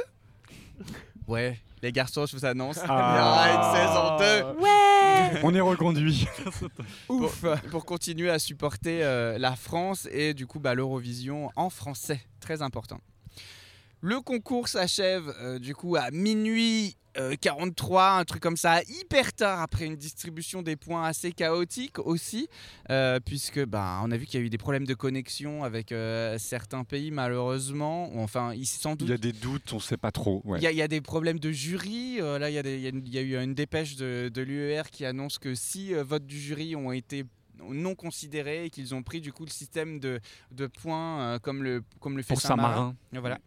Ouais, 1.28 1.60
les 1.82 1.92
garçons, 1.92 2.26
je 2.26 2.36
vous 2.36 2.44
annonce, 2.44 2.78
Ah. 2.82 2.84
il 2.88 3.18
y 3.18 3.20
aura 3.20 3.50
une 3.52 3.76
saison 3.76 4.54
2 4.56 4.62
Ouais 4.64 5.40
On 5.44 5.54
est 5.54 5.60
reconduit. 5.60 6.26
Ouf. 7.08 7.44
pour 7.70 7.84
continuer 7.84 8.30
à 8.30 8.38
supporter 8.38 9.02
euh, 9.04 9.38
la 9.38 9.54
France 9.56 10.08
et 10.10 10.34
du 10.34 10.46
coup 10.46 10.58
bah, 10.58 10.74
l'Eurovision 10.74 11.50
en 11.56 11.70
français, 11.70 12.20
très 12.40 12.62
important. 12.62 12.98
Le 14.00 14.20
concours 14.20 14.68
s'achève 14.68 15.32
euh, 15.40 15.58
du 15.58 15.74
coup 15.74 15.94
à 15.96 16.10
minuit 16.10 16.96
euh, 17.18 17.34
43, 17.40 18.12
un 18.18 18.24
truc 18.24 18.42
comme 18.42 18.56
ça, 18.56 18.82
hyper 18.82 19.32
tard 19.32 19.60
après 19.60 19.86
une 19.86 19.96
distribution 19.96 20.62
des 20.62 20.76
points 20.76 21.04
assez 21.04 21.32
chaotique 21.32 21.98
aussi, 21.98 22.48
euh, 22.90 23.18
puisque 23.24 23.64
bah, 23.64 24.00
on 24.04 24.10
a 24.10 24.16
vu 24.16 24.26
qu'il 24.26 24.38
y 24.40 24.42
a 24.42 24.46
eu 24.46 24.50
des 24.50 24.58
problèmes 24.58 24.86
de 24.86 24.94
connexion 24.94 25.64
avec 25.64 25.92
euh, 25.92 26.38
certains 26.38 26.84
pays 26.84 27.10
malheureusement. 27.10 28.10
Enfin, 28.22 28.52
il, 28.54 28.66
sans 28.66 28.94
doute 28.96 29.08
Il 29.08 29.10
y 29.10 29.14
a 29.14 29.18
des 29.18 29.32
doutes, 29.32 29.72
on 29.72 29.80
sait 29.80 29.96
pas 29.96 30.12
trop. 30.12 30.42
ouais. 30.44 30.58
il 30.60 30.62
y, 30.62 30.66
a- 30.66 30.70
il 30.72 30.76
y 30.76 30.82
a 30.82 30.88
des 30.88 31.00
problèmes 31.00 31.38
de 31.38 31.50
jury. 31.50 32.20
euh, 32.20 32.38
là, 32.38 32.50
il 32.50 32.54
y, 32.54 32.58
a 32.58 32.62
des- 32.62 32.76
il 32.76 32.82
y 32.82 32.86
a 32.86 32.90
une- 32.90 33.06
il 33.06 33.14
y 33.14 33.18
a 33.18 33.22
eu 33.22 33.36
une 33.42 33.54
dépêche 33.54 33.96
de, 33.96 34.30
de 34.32 34.42
l'UER 34.42 34.82
qui 34.90 35.04
annonce 35.04 35.38
que 35.38 35.54
si 35.54 35.94
euh, 35.94 36.04
votes 36.04 36.26
du 36.26 36.38
jury 36.40 36.76
ont 36.76 36.92
été 36.92 37.24
non 37.68 37.94
considérés 37.94 38.64
et 38.66 38.70
qu'ils 38.70 38.94
ont 38.94 39.02
pris 39.02 39.20
du 39.20 39.32
coup 39.34 39.44
le 39.44 39.50
système 39.50 40.00
de, 40.00 40.18
de 40.50 40.66
points 40.66 41.20
euh, 41.20 41.38
comme, 41.38 41.62
le, 41.62 41.82
comme 42.00 42.16
le 42.16 42.22
fait 42.22 42.32
Pour 42.34 42.40
Saint-Marin. 42.40 42.72
Saint-Marin. 43.12 43.20
Voilà. 43.20 43.38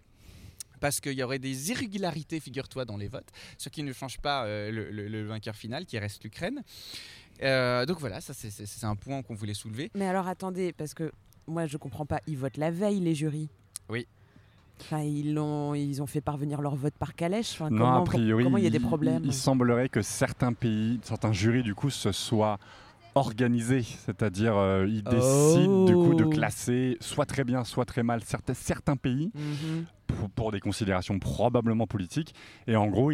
Parce 0.83 0.99
qu'il 0.99 1.13
y 1.13 1.23
aurait 1.23 1.39
des 1.39 1.71
irrégularités, 1.71 2.41
figure-toi, 2.41 2.83
dans 2.83 2.97
les 2.97 3.07
votes, 3.07 3.29
ce 3.57 3.69
qui 3.69 3.83
ne 3.83 3.93
change 3.93 4.17
pas 4.19 4.43
euh, 4.43 4.69
le, 4.69 4.91
le- 4.91 5.07
le 5.07 5.23
vainqueur 5.25 5.55
final 5.55 5.85
qui 5.85 5.97
reste 5.97 6.21
l'Ukraine. 6.25 6.61
Euh, 7.41 7.85
donc 7.85 7.99
voilà, 8.01 8.19
ça 8.19 8.33
c'est- 8.33 8.83
un 8.83 8.95
point 8.97 9.21
qu'on 9.23 9.33
voulait 9.33 9.53
soulever. 9.53 9.91
Mais 9.95 10.05
alors 10.05 10.27
attendez, 10.27 10.73
parce 10.73 10.93
que 10.93 11.09
moi 11.47 11.67
je 11.67 11.77
comprends 11.77 12.05
pas, 12.05 12.19
ils 12.27 12.35
votent 12.37 12.57
la 12.57 12.69
veille 12.69 12.99
les 12.99 13.15
jurys. 13.15 13.47
Oui. 13.87 14.05
Enfin, 14.81 14.99
ils 15.03 15.37
ont, 15.39 15.73
ils 15.73 16.01
ont 16.01 16.05
fait 16.05 16.19
parvenir 16.19 16.59
leur 16.61 16.75
vote 16.75 16.95
par 16.99 17.15
calèche. 17.15 17.53
Enfin, 17.53 17.69
Non, 17.69 17.77
comment, 17.77 18.01
a 18.01 18.03
priori, 18.03 18.43
comment 18.43 18.57
il 18.57 18.65
y 18.65 18.67
a 18.67 18.69
des 18.69 18.81
problèmes 18.81 19.21
Il, 19.23 19.27
il 19.27 19.33
semblerait 19.33 19.87
que 19.87 20.01
certains 20.01 20.51
pays, 20.51 20.99
certains 21.03 21.31
jurys, 21.31 21.63
du 21.63 21.75
coup, 21.75 21.91
se 21.91 22.11
soient 22.11 22.59
organisés. 23.15 23.83
C'est-à-dire, 23.83 24.57
euh, 24.57 24.85
ils 24.89 25.03
décident, 25.03 25.85
du 25.85 25.93
coup, 25.93 26.13
de 26.15 26.25
Oh. 26.25 26.29
classer 26.29 26.97
soit 26.99 27.25
très 27.27 27.45
bien, 27.45 27.63
soit 27.63 27.85
très 27.85 28.03
mal 28.03 28.21
certains, 28.25 28.53
certains 28.55 28.97
pays 28.97 29.31
Mhm. 29.33 29.85
Pour, 30.29 30.51
des 30.51 30.59
considérations 30.59 31.19
probablement 31.19 31.87
politiques. 31.87 32.33
Et 32.67 32.75
en 32.75 32.87
gros, 32.87 33.11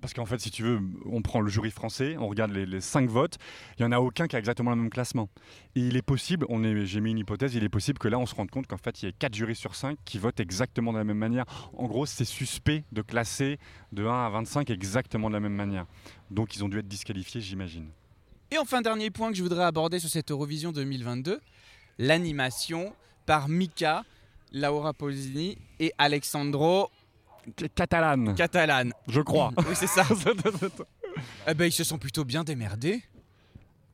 parce 0.00 0.14
qu'en 0.14 0.26
fait, 0.26 0.38
si 0.38 0.50
tu 0.50 0.62
veux, 0.62 0.80
on 1.06 1.22
prend 1.22 1.40
le 1.40 1.48
jury 1.48 1.70
français, 1.70 2.16
on 2.18 2.28
regarde 2.28 2.52
les, 2.52 2.66
les 2.66 2.80
cinq 2.80 3.08
votes, 3.08 3.36
il 3.78 3.82
n'y 3.82 3.88
en 3.88 3.92
a 3.92 4.00
aucun 4.00 4.26
qui 4.26 4.36
a 4.36 4.38
exactement 4.38 4.70
le 4.70 4.76
même 4.76 4.90
classement. 4.90 5.28
Et 5.74 5.80
il 5.80 5.96
est 5.96 6.02
possible, 6.02 6.46
j'ai 6.84 7.00
mis 7.00 7.10
une 7.10 7.18
hypothèse, 7.18 7.54
il 7.54 7.64
est 7.64 7.68
possible 7.68 7.98
que 7.98 8.08
là, 8.08 8.18
on 8.18 8.26
se 8.26 8.34
rende 8.34 8.50
compte 8.50 8.66
qu'en 8.66 8.76
fait, 8.76 9.02
il 9.02 9.06
y 9.06 9.08
a 9.08 9.12
quatre 9.12 9.34
jurys 9.34 9.56
sur 9.56 9.74
cinq 9.74 9.98
qui 10.04 10.18
votent 10.18 10.40
exactement 10.40 10.92
de 10.92 10.98
la 10.98 11.04
même 11.04 11.18
manière. 11.18 11.44
En 11.76 11.86
gros, 11.86 12.06
c'est 12.06 12.24
suspect 12.24 12.84
de 12.92 13.02
classer 13.02 13.58
de 13.92 14.04
1 14.04 14.26
à 14.26 14.28
25 14.30 14.70
exactement 14.70 15.28
de 15.28 15.34
la 15.34 15.40
même 15.40 15.54
manière. 15.54 15.86
Donc, 16.30 16.56
ils 16.56 16.64
ont 16.64 16.68
dû 16.68 16.78
être 16.78 16.88
disqualifiés, 16.88 17.40
j'imagine. 17.40 17.88
Et 18.50 18.58
enfin, 18.58 18.80
dernier 18.80 19.10
point 19.10 19.30
que 19.30 19.36
je 19.36 19.42
voudrais 19.42 19.64
aborder 19.64 19.98
sur 19.98 20.08
cette 20.08 20.30
Eurovision 20.30 20.72
2022, 20.72 21.40
l'animation 21.98 22.92
par 23.26 23.48
Mika, 23.48 24.04
Laura 24.56 24.92
Pausini 24.94 25.58
et 25.78 25.92
Alexandro 25.98 26.88
Catalane, 27.74 28.34
Catalan. 28.34 28.88
je 29.06 29.20
crois. 29.20 29.52
Oui, 29.58 29.64
c'est 29.74 29.86
ça. 29.86 30.02
eh 31.46 31.54
ben, 31.54 31.66
ils 31.66 31.72
se 31.72 31.84
sont 31.84 31.98
plutôt 31.98 32.24
bien 32.24 32.42
démerdés. 32.42 33.02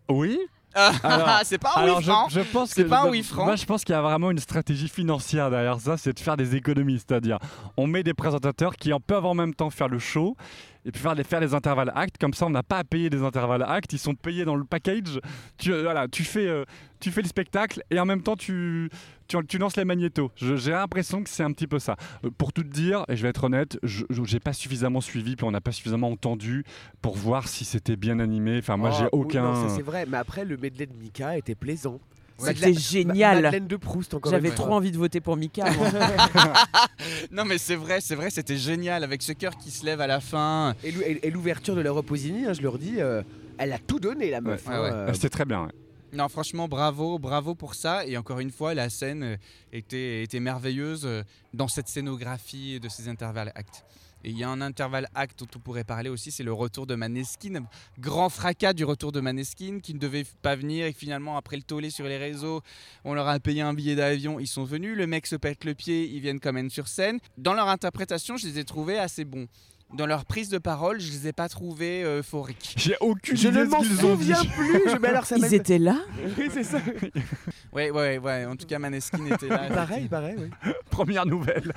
oui, 0.08 0.38
Ah, 0.74 1.40
c'est 1.44 1.58
pas 1.58 1.72
un 1.76 1.80
Alors, 1.82 1.98
oui 1.98 2.04
je, 2.04 2.10
franc. 2.10 2.28
je 2.30 2.40
pense 2.40 2.70
C'est 2.70 2.84
que 2.84 2.88
pas 2.88 3.02
un 3.02 3.10
oui 3.10 3.22
franc. 3.22 3.44
Moi, 3.44 3.56
je 3.56 3.66
pense 3.66 3.84
qu'il 3.84 3.92
y 3.94 3.98
a 3.98 4.00
vraiment 4.02 4.30
une 4.30 4.38
stratégie 4.38 4.88
financière 4.88 5.50
derrière 5.50 5.78
ça, 5.80 5.96
c'est 5.98 6.12
de 6.14 6.20
faire 6.20 6.36
des 6.36 6.54
économies. 6.56 6.98
C'est-à-dire, 6.98 7.38
on 7.76 7.86
met 7.86 8.02
des 8.02 8.14
présentateurs 8.14 8.76
qui 8.76 8.92
en 8.92 9.00
peuvent 9.00 9.26
en 9.26 9.34
même 9.34 9.54
temps 9.54 9.68
faire 9.70 9.88
le 9.88 9.98
show 9.98 10.36
et 10.84 10.90
puis 10.90 11.00
faire 11.00 11.14
les, 11.14 11.24
faire 11.24 11.40
les 11.40 11.54
intervalles 11.54 11.92
actes. 11.94 12.18
Comme 12.18 12.34
ça, 12.34 12.46
on 12.46 12.50
n'a 12.50 12.62
pas 12.62 12.78
à 12.78 12.84
payer 12.84 13.08
des 13.10 13.22
intervalles 13.22 13.62
actes. 13.62 13.92
Ils 13.92 13.98
sont 13.98 14.14
payés 14.14 14.44
dans 14.44 14.56
le 14.56 14.64
package. 14.64 15.20
Tu, 15.58 15.72
euh, 15.72 15.82
voilà, 15.82 16.08
tu, 16.08 16.24
fais, 16.24 16.46
euh, 16.48 16.64
tu 17.00 17.10
fais 17.10 17.22
le 17.22 17.28
spectacle 17.28 17.82
et 17.90 18.00
en 18.00 18.04
même 18.04 18.22
temps, 18.22 18.36
tu, 18.36 18.90
tu, 19.28 19.36
tu 19.46 19.58
lances 19.58 19.76
les 19.76 19.84
magnétos. 19.84 20.30
J'ai 20.36 20.72
l'impression 20.72 21.22
que 21.22 21.30
c'est 21.30 21.42
un 21.44 21.52
petit 21.52 21.66
peu 21.66 21.78
ça. 21.78 21.96
Euh, 22.24 22.30
pour 22.36 22.52
tout 22.52 22.62
te 22.64 22.68
dire, 22.72 23.04
et 23.08 23.16
je 23.16 23.22
vais 23.22 23.28
être 23.28 23.44
honnête, 23.44 23.78
je 23.82 24.04
n'ai 24.32 24.40
pas 24.40 24.52
suffisamment 24.52 25.00
suivi, 25.00 25.36
puis 25.36 25.44
on 25.44 25.50
n'a 25.52 25.60
pas 25.60 25.72
suffisamment 25.72 26.10
entendu 26.10 26.64
pour 27.00 27.16
voir 27.16 27.48
si 27.48 27.64
c'était 27.64 27.96
bien 27.96 28.18
animé. 28.18 28.58
Enfin, 28.58 28.76
moi, 28.76 28.90
Oh, 28.92 28.96
j'ai 28.98 29.08
aucun. 29.12 29.68
c'est 29.68 29.82
vrai, 29.82 30.04
mais 30.08 30.16
après, 30.18 30.44
le 30.44 30.56
medley 30.56 30.86
de 30.86 30.94
Mika 30.96 31.38
était 31.38 31.54
plaisant. 31.54 32.00
C'était 32.38 32.74
génial. 32.74 33.42
Madeleine 33.42 33.66
de 33.66 33.76
Proust, 33.76 34.14
encore 34.14 34.30
J'avais 34.32 34.50
trop 34.50 34.72
envie 34.72 34.90
de 34.92 34.98
voter 34.98 35.20
pour 35.20 35.36
Mika. 35.36 35.64
Non 37.30 37.44
mais 37.44 37.58
c'est 37.58 37.76
vrai, 37.76 38.00
c'est 38.00 38.14
vrai, 38.14 38.30
c'était 38.30 38.56
génial 38.56 39.04
avec 39.04 39.22
ce 39.22 39.32
cœur 39.32 39.56
qui 39.56 39.70
se 39.70 39.84
lève 39.84 40.00
à 40.00 40.06
la 40.06 40.20
fin. 40.20 40.74
Et 40.84 40.92
l'ou- 40.92 41.02
Et, 41.02 41.20
et 41.26 41.30
l'ouverture 41.30 41.74
de 41.74 41.80
l'Europosini, 41.80 42.46
hein, 42.46 42.52
je 42.52 42.62
leur 42.62 42.78
dis, 42.78 42.96
euh, 43.00 43.22
elle 43.58 43.72
a 43.72 43.78
tout 43.78 43.98
donné, 44.00 44.30
la 44.30 44.40
meuf. 44.40 44.66
Ouais, 44.66 44.74
hein, 44.74 44.82
ouais. 44.82 44.90
euh, 44.92 45.06
Ah, 45.08 45.14
C'était 45.14 45.28
très 45.30 45.44
bien. 45.44 45.64
ouais. 45.64 45.72
Non 46.14 46.28
franchement 46.28 46.68
bravo, 46.68 47.18
bravo 47.18 47.54
pour 47.54 47.74
ça 47.74 48.04
et 48.04 48.18
encore 48.18 48.38
une 48.40 48.50
fois 48.50 48.74
la 48.74 48.90
scène 48.90 49.22
euh, 49.22 49.36
était, 49.72 50.22
était 50.22 50.40
merveilleuse 50.40 51.06
euh, 51.06 51.22
dans 51.54 51.68
cette 51.68 51.88
scénographie 51.88 52.78
de 52.80 52.88
ces 52.90 53.08
intervalles 53.08 53.50
actes. 53.54 53.86
Et 54.24 54.30
il 54.30 54.38
y 54.38 54.44
a 54.44 54.48
un 54.48 54.60
intervalle 54.60 55.08
acte 55.14 55.40
dont 55.40 55.48
on 55.56 55.58
pourrait 55.58 55.84
parler 55.84 56.08
aussi, 56.08 56.30
c'est 56.30 56.42
le 56.44 56.52
retour 56.52 56.86
de 56.86 56.94
Maneskin. 56.94 57.64
Grand 57.98 58.28
fracas 58.28 58.72
du 58.72 58.84
retour 58.84 59.12
de 59.12 59.20
Maneskin 59.20 59.80
qui 59.82 59.94
ne 59.94 59.98
devait 59.98 60.24
pas 60.42 60.54
venir 60.56 60.86
et 60.86 60.92
finalement 60.92 61.36
après 61.36 61.56
le 61.56 61.62
tollé 61.62 61.90
sur 61.90 62.06
les 62.06 62.18
réseaux, 62.18 62.62
on 63.04 63.14
leur 63.14 63.26
a 63.28 63.38
payé 63.40 63.62
un 63.62 63.74
billet 63.74 63.94
d'avion, 63.96 64.38
ils 64.38 64.46
sont 64.46 64.64
venus, 64.64 64.96
le 64.96 65.06
mec 65.06 65.26
se 65.26 65.36
pète 65.36 65.64
le 65.64 65.74
pied, 65.74 66.08
ils 66.08 66.20
viennent 66.20 66.40
quand 66.40 66.52
même 66.52 66.70
sur 66.70 66.88
scène. 66.88 67.18
Dans 67.38 67.54
leur 67.54 67.68
interprétation, 67.68 68.36
je 68.36 68.46
les 68.46 68.58
ai 68.58 68.64
trouvés 68.64 68.98
assez 68.98 69.24
bons. 69.24 69.46
Dans 69.94 70.06
leur 70.06 70.24
prise 70.24 70.48
de 70.48 70.56
parole, 70.56 71.00
je 71.00 71.10
les 71.12 71.28
ai 71.28 71.32
pas 71.34 71.50
trouvés 71.50 72.02
euh, 72.02 72.20
euphoriques. 72.20 72.74
J'ai 72.78 72.96
aucune 73.00 73.36
Je 73.36 73.48
idée 73.48 73.58
ne 73.58 73.64
de 73.66 73.70
m'en 73.70 73.82
ce 73.82 73.88
qu'ils 73.88 74.06
ont 74.06 74.16
dit. 74.16 74.32
souviens 74.32 74.44
plus. 74.56 74.90
Je, 74.90 74.96
mais 74.96 75.08
alors, 75.08 75.26
ça 75.26 75.36
Ils 75.38 75.52
étaient 75.52 75.78
là 75.78 75.98
Oui, 76.38 76.48
c'est 76.50 76.64
ça. 76.64 76.78
Ouais, 77.74 77.90
ouais, 77.90 78.16
ouais. 78.18 78.44
En 78.46 78.56
tout 78.56 78.66
cas, 78.66 78.78
Maneskin 78.78 79.26
était 79.26 79.48
là. 79.48 79.68
pareil, 79.68 80.08
pareil, 80.08 80.36
oui. 80.38 80.72
Première 80.88 81.26
nouvelle. 81.26 81.72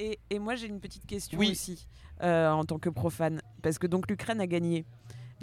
Et, 0.00 0.18
et 0.30 0.38
moi 0.38 0.54
j'ai 0.56 0.66
une 0.66 0.80
petite 0.80 1.06
question 1.06 1.38
Oui. 1.38 1.50
aussi 1.52 1.86
euh, 2.22 2.50
en 2.50 2.64
tant 2.64 2.78
que 2.78 2.88
profane 2.88 3.40
parce 3.62 3.78
que 3.78 3.86
donc 3.86 4.08
l'Ukraine 4.10 4.40
a 4.40 4.46
gagné. 4.46 4.84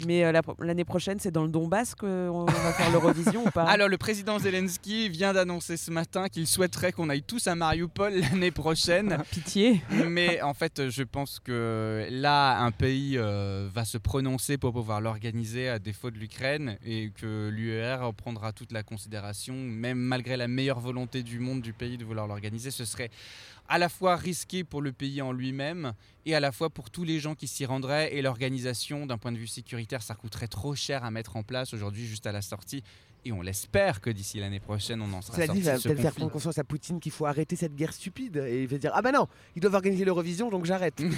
Mais 0.08 0.24
euh, 0.24 0.32
la 0.32 0.42
l'année 0.58 0.84
prochaine, 0.84 1.20
c'est 1.20 1.30
dans 1.30 1.44
le 1.44 1.48
Donbass 1.48 1.94
qu'on 1.94 2.44
va 2.46 2.72
faire 2.72 2.90
l'Eurovision 2.90 3.44
ou 3.46 3.50
pas? 3.50 3.62
Alors, 3.68 3.88
le 3.88 3.96
président 3.96 4.40
Zelensky 4.40 5.08
vient 5.08 5.32
d'annoncer 5.32 5.76
ce 5.76 5.92
matin 5.92 6.28
qu'il 6.28 6.48
souhaiterait 6.48 6.90
qu'on 6.90 7.08
aille 7.08 7.22
tous 7.22 7.46
à 7.46 7.54
Mariupol 7.54 8.12
l'année 8.12 8.50
prochaine. 8.50 9.22
Pitié. 9.30 9.82
Mais 10.08 10.42
en 10.42 10.52
fait, 10.52 10.90
je 10.90 11.04
pense 11.04 11.38
que 11.38 12.08
là, 12.10 12.58
un 12.64 12.72
pays 12.72 13.16
euh, 13.16 13.68
va 13.72 13.84
se 13.84 13.96
prononcer 13.96 14.58
pour 14.58 14.72
pouvoir 14.72 15.00
l'organiser 15.00 15.68
à 15.68 15.78
défaut 15.78 16.10
de 16.10 16.18
l'Ukraine 16.18 16.76
et 16.84 17.12
que 17.16 17.48
l'UER 17.50 17.98
en 18.02 18.12
prendra 18.12 18.52
toute 18.52 18.72
la 18.72 18.82
considération, 18.82 19.54
même 19.54 19.98
malgré 19.98 20.36
la 20.36 20.48
meilleure 20.48 20.80
volonté 20.80 21.22
du 21.22 21.38
monde 21.38 21.60
du 21.62 21.72
pays 21.72 21.98
de 21.98 22.04
vouloir 22.04 22.26
l'organiser. 22.26 22.72
Ce 22.72 22.84
serait 22.84 23.10
à 23.68 23.78
la 23.78 23.88
fois 23.88 24.16
risqué 24.16 24.64
pour 24.64 24.82
le 24.82 24.92
pays 24.92 25.22
en 25.22 25.32
lui-même 25.32 25.92
et 26.26 26.34
à 26.34 26.40
la 26.40 26.52
fois 26.52 26.70
pour 26.70 26.90
tous 26.90 27.04
les 27.04 27.18
gens 27.18 27.34
qui 27.34 27.48
s'y 27.48 27.64
rendraient 27.66 28.14
et 28.14 28.22
l'organisation 28.22 29.06
d'un 29.06 29.18
point 29.18 29.32
de 29.32 29.38
vue 29.38 29.46
sécuritaire, 29.46 30.02
ça 30.02 30.14
coûterait 30.14 30.48
trop 30.48 30.74
cher 30.74 31.04
à 31.04 31.10
mettre 31.10 31.36
en 31.36 31.42
place 31.42 31.74
aujourd'hui 31.74 32.06
juste 32.06 32.26
à 32.26 32.32
la 32.32 32.42
sortie. 32.42 32.82
Et 33.26 33.32
on 33.32 33.40
l'espère 33.40 34.02
que 34.02 34.10
d'ici 34.10 34.38
l'année 34.38 34.60
prochaine, 34.60 35.00
on 35.00 35.10
en 35.14 35.22
sera 35.22 35.36
Cela 35.36 35.46
sorti 35.46 35.60
dit, 35.62 35.66
il 35.66 35.72
va 35.72 35.78
peut-être 35.78 36.00
faire 36.00 36.14
prendre 36.14 36.30
conscience 36.30 36.58
à 36.58 36.64
Poutine 36.64 37.00
qu'il 37.00 37.12
faut 37.12 37.24
arrêter 37.24 37.56
cette 37.56 37.74
guerre 37.74 37.94
stupide. 37.94 38.36
Et 38.36 38.64
il 38.64 38.68
va 38.68 38.76
dire 38.76 38.92
Ah 38.94 39.00
bah 39.00 39.12
non, 39.12 39.28
ils 39.56 39.60
doivent 39.60 39.74
organiser 39.74 40.04
l'Eurovision, 40.04 40.50
donc 40.50 40.66
j'arrête. 40.66 41.02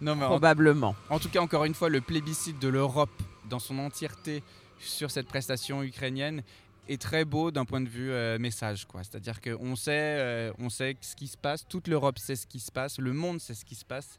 Non, 0.00 0.14
mais 0.14 0.24
en 0.24 0.28
Probablement. 0.28 0.94
En 1.10 1.18
tout 1.18 1.28
cas, 1.28 1.40
encore 1.40 1.64
une 1.64 1.74
fois, 1.74 1.88
le 1.88 2.00
plébiscite 2.00 2.60
de 2.60 2.68
l'Europe 2.68 3.10
dans 3.48 3.58
son 3.58 3.78
entièreté 3.78 4.42
sur 4.78 5.10
cette 5.10 5.26
prestation 5.26 5.82
ukrainienne 5.82 6.42
est 6.90 7.00
très 7.00 7.24
beau 7.24 7.50
d'un 7.50 7.64
point 7.64 7.80
de 7.80 7.88
vue 7.88 8.10
euh, 8.10 8.38
message. 8.38 8.84
quoi. 8.86 9.02
C'est-à-dire 9.04 9.40
qu'on 9.40 9.76
sait, 9.76 9.90
euh, 9.92 10.52
on 10.58 10.68
sait 10.68 10.96
ce 11.00 11.14
qui 11.14 11.28
se 11.28 11.36
passe, 11.36 11.66
toute 11.66 11.88
l'Europe 11.88 12.18
sait 12.18 12.36
ce 12.36 12.46
qui 12.46 12.60
se 12.60 12.72
passe, 12.72 12.98
le 12.98 13.12
monde 13.12 13.40
sait 13.40 13.54
ce 13.54 13.64
qui 13.64 13.74
se 13.74 13.84
passe. 13.84 14.18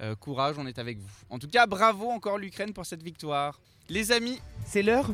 Euh, 0.00 0.14
courage, 0.14 0.56
on 0.58 0.66
est 0.66 0.78
avec 0.78 0.98
vous. 0.98 1.10
En 1.30 1.38
tout 1.38 1.48
cas, 1.48 1.66
bravo 1.66 2.08
encore 2.08 2.38
l'Ukraine 2.38 2.72
pour 2.72 2.86
cette 2.86 3.02
victoire. 3.02 3.60
Les 3.88 4.12
amis, 4.12 4.40
C'est 4.64 4.82
l'heure 4.82 5.10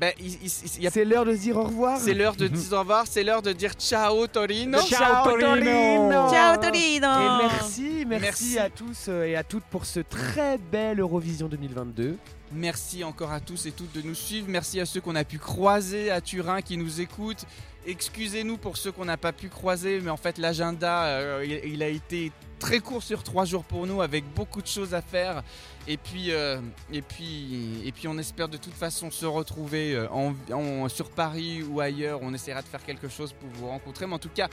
ben, 0.00 0.12
a- 0.12 0.90
C'est 0.90 1.04
l'heure 1.04 1.24
de 1.24 1.32
dire 1.34 1.56
au 1.56 1.62
revoir 1.64 1.98
c'est 1.98 2.12
l'heure 2.14 2.36
de 2.36 2.46
dire 2.48 2.72
au 2.72 2.78
revoir, 2.80 3.04
c'est 3.08 3.24
l'heure 3.24 3.42
de 3.42 3.52
dire 3.52 3.72
ciao 3.74 4.26
Torino. 4.26 4.78
Ciao, 4.82 5.24
Torino 5.24 6.30
Ciao 6.30 6.56
Torino 6.58 7.08
Et 7.08 7.46
merci, 7.46 8.04
merci, 8.06 8.22
Merci. 8.24 8.58
à 8.58 8.68
tous 8.70 9.06
euh, 9.08 9.24
et 9.24 9.36
à 9.36 9.42
toutes 9.42 9.64
pour 9.64 9.86
ce 9.86 10.00
très 10.00 10.58
bel 10.58 11.00
Eurovision 11.00 11.48
2022. 11.48 12.16
Merci 12.52 13.02
encore 13.04 13.32
à 13.32 13.40
tous 13.40 13.66
et 13.66 13.72
toutes 13.72 13.92
de 13.92 14.02
nous 14.02 14.14
suivre. 14.14 14.46
Merci 14.48 14.78
à 14.80 14.86
ceux 14.86 15.00
qu'on 15.00 15.16
a 15.16 15.24
pu 15.24 15.38
croiser 15.38 16.10
à 16.10 16.20
Turin 16.20 16.60
qui 16.62 16.76
nous 16.76 17.00
écoutent. 17.00 17.44
Excusez-nous 17.86 18.56
pour 18.56 18.76
ceux 18.76 18.92
qu'on 18.92 19.04
n'a 19.04 19.16
pas 19.16 19.32
pu 19.32 19.48
croiser, 19.48 20.00
mais 20.00 20.10
en 20.10 20.16
fait 20.16 20.38
l'agenda 20.38 21.04
euh, 21.06 21.44
il, 21.46 21.72
il 21.74 21.82
a 21.82 21.88
été 21.88 22.32
très 22.58 22.80
court 22.80 23.02
sur 23.02 23.22
trois 23.22 23.44
jours 23.44 23.64
pour 23.64 23.86
nous 23.86 24.00
avec 24.02 24.24
beaucoup 24.34 24.62
de 24.62 24.66
choses 24.66 24.94
à 24.94 25.02
faire. 25.02 25.42
Et 25.88 25.96
puis, 25.96 26.32
euh, 26.32 26.60
et 26.92 27.02
puis, 27.02 27.80
et 27.84 27.92
puis 27.92 28.08
on 28.08 28.18
espère 28.18 28.48
de 28.48 28.56
toute 28.56 28.74
façon 28.74 29.10
se 29.10 29.24
retrouver 29.26 29.94
euh, 29.94 30.08
en- 30.10 30.34
en- 30.52 30.88
sur 30.88 31.10
Paris 31.10 31.62
ou 31.62 31.80
ailleurs. 31.80 32.20
On 32.22 32.32
essaiera 32.34 32.62
de 32.62 32.66
faire 32.66 32.84
quelque 32.84 33.08
chose 33.08 33.32
pour 33.32 33.48
vous 33.50 33.68
rencontrer. 33.68 34.06
Mais 34.06 34.14
en 34.14 34.18
tout 34.18 34.30
cas, 34.34 34.48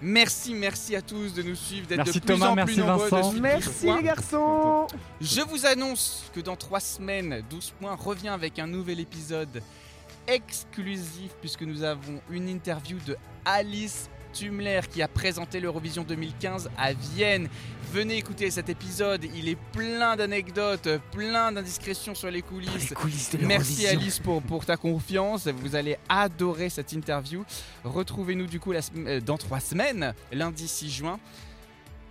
merci, 0.00 0.54
merci 0.54 0.96
à 0.96 1.02
tous 1.02 1.34
de 1.34 1.42
nous 1.42 1.54
suivre, 1.56 1.86
d'être 1.86 1.98
de 1.98 2.04
Merci 2.04 2.20
plus 2.20 2.26
Thomas, 2.34 2.48
en 2.48 2.54
merci 2.54 2.74
plus 2.76 2.82
nombreux. 2.82 3.08
Vincent. 3.08 3.32
Merci 3.32 3.68
12 3.68 3.80
points. 3.84 3.96
les 3.98 4.02
garçons 4.04 4.86
Je 5.20 5.40
vous 5.42 5.66
annonce 5.66 6.30
que 6.34 6.40
dans 6.40 6.56
trois 6.56 6.80
semaines, 6.80 7.42
12 7.50 7.72
points 7.78 7.94
revient 7.94 8.28
avec 8.28 8.58
un 8.58 8.66
nouvel 8.66 9.00
épisode 9.00 9.60
exclusif 10.26 11.32
puisque 11.40 11.62
nous 11.62 11.82
avons 11.82 12.20
une 12.30 12.48
interview 12.48 12.98
de 13.06 13.16
Alice 13.44 14.08
Tumler 14.32 14.80
qui 14.90 15.02
a 15.02 15.08
présenté 15.08 15.60
l'Eurovision 15.60 16.02
2015 16.04 16.70
à 16.76 16.92
Vienne. 16.92 17.48
Venez 17.92 18.16
écouter 18.16 18.50
cet 18.50 18.68
épisode, 18.68 19.24
il 19.34 19.48
est 19.48 19.58
plein 19.72 20.14
d'anecdotes, 20.14 20.88
plein 21.10 21.50
d'indiscrétions 21.50 22.14
sur 22.14 22.30
les 22.30 22.42
coulisses. 22.42 22.94
coulisses 22.94 23.30
de 23.36 23.44
Merci 23.44 23.86
Alice 23.88 24.20
pour, 24.20 24.40
pour 24.42 24.64
ta 24.64 24.76
confiance. 24.76 25.48
Vous 25.48 25.74
allez 25.74 25.96
adorer 26.08 26.68
cette 26.68 26.92
interview. 26.92 27.44
Retrouvez-nous 27.84 28.46
du 28.46 28.60
coup 28.60 28.72
la 28.72 28.80
euh, 28.96 29.20
dans 29.20 29.38
trois 29.38 29.60
semaines, 29.60 30.14
lundi 30.32 30.68
6 30.68 30.90
juin. 30.90 31.18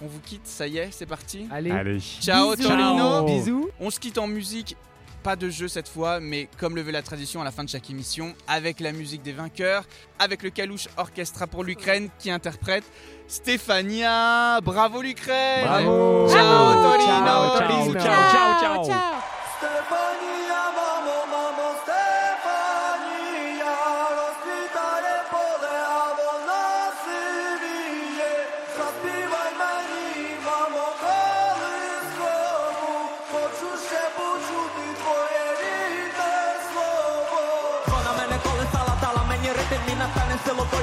On 0.01 0.07
vous 0.07 0.19
quitte, 0.19 0.47
ça 0.47 0.67
y 0.67 0.77
est, 0.77 0.89
c'est 0.91 1.05
parti. 1.05 1.47
Allez, 1.51 1.71
Allez. 1.71 1.99
Ciao 1.99 2.55
bisous. 2.55 2.69
Torino. 2.69 3.25
Bisous 3.25 3.69
On 3.79 3.89
se 3.89 3.99
quitte 3.99 4.17
en 4.17 4.27
musique. 4.27 4.75
Pas 5.23 5.35
de 5.35 5.49
jeu 5.49 5.67
cette 5.67 5.89
fois, 5.89 6.19
mais 6.19 6.47
comme 6.57 6.75
le 6.75 6.81
veut 6.81 6.91
la 6.91 7.01
tradition 7.01 7.41
à 7.41 7.43
la 7.43 7.51
fin 7.51 7.63
de 7.63 7.69
chaque 7.69 7.89
émission, 7.89 8.33
avec 8.47 8.79
la 8.79 8.91
musique 8.91 9.21
des 9.21 9.33
vainqueurs, 9.33 9.83
avec 10.17 10.43
le 10.43 10.49
Kalouche 10.49 10.87
Orchestra 10.97 11.45
pour 11.45 11.63
l'Ukraine 11.63 12.09
qui 12.19 12.31
interprète 12.31 12.85
Stéphania. 13.27 14.59
Bravo 14.61 15.01
l'Ukraine 15.01 15.65
Bravo. 15.65 16.29
Ciao 16.29 16.73
Torino 16.73 17.09
ciao, 17.19 17.93
Ciao, 17.93 18.31
ciao, 18.31 18.59
ciao, 18.59 18.85
ciao. 18.85 19.18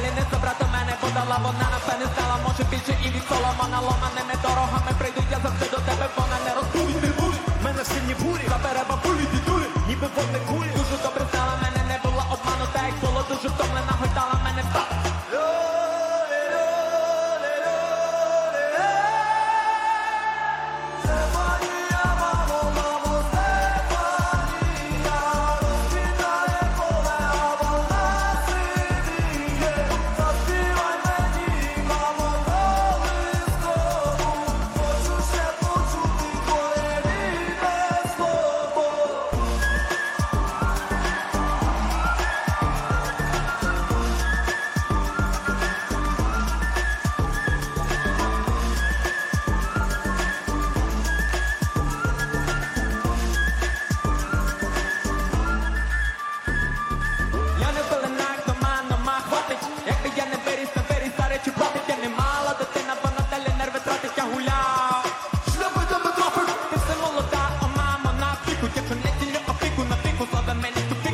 Не 0.03 0.25
забрати 0.31 0.65
мене 0.73 0.95
подала, 1.01 1.37
вона 1.47 1.67
напевне 1.75 2.07
стала, 2.15 2.37
може 2.47 2.63
більше 2.71 2.93
і 3.05 3.09
від 3.15 3.25
соломана 3.29 3.79
ломаними 3.81 4.35
дорогами 4.43 4.93
прийду 4.99 5.23
я 5.31 5.39
завжди 5.45 5.67
до 5.75 5.81
тебе, 5.89 6.07
вона 6.17 6.37
не 6.47 6.53
розбудить 6.57 7.03
не 7.03 7.11
буде. 7.21 7.39
Мене 7.65 7.85
сильні 7.85 8.15
бурі, 8.23 8.45
забере 8.49 8.83
бабулі 8.91 9.25
дідулі, 9.33 9.67
ніби 9.89 10.07
водне 10.17 10.39
кулі. 10.49 10.66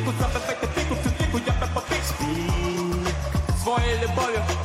потику, 0.03 0.13
запитайте 0.19 0.67
тику, 0.67 0.95
тику, 1.17 1.39
я 1.47 1.67
потик 1.73 2.03
Своєю 3.63 3.99
любов'ю. 4.03 4.62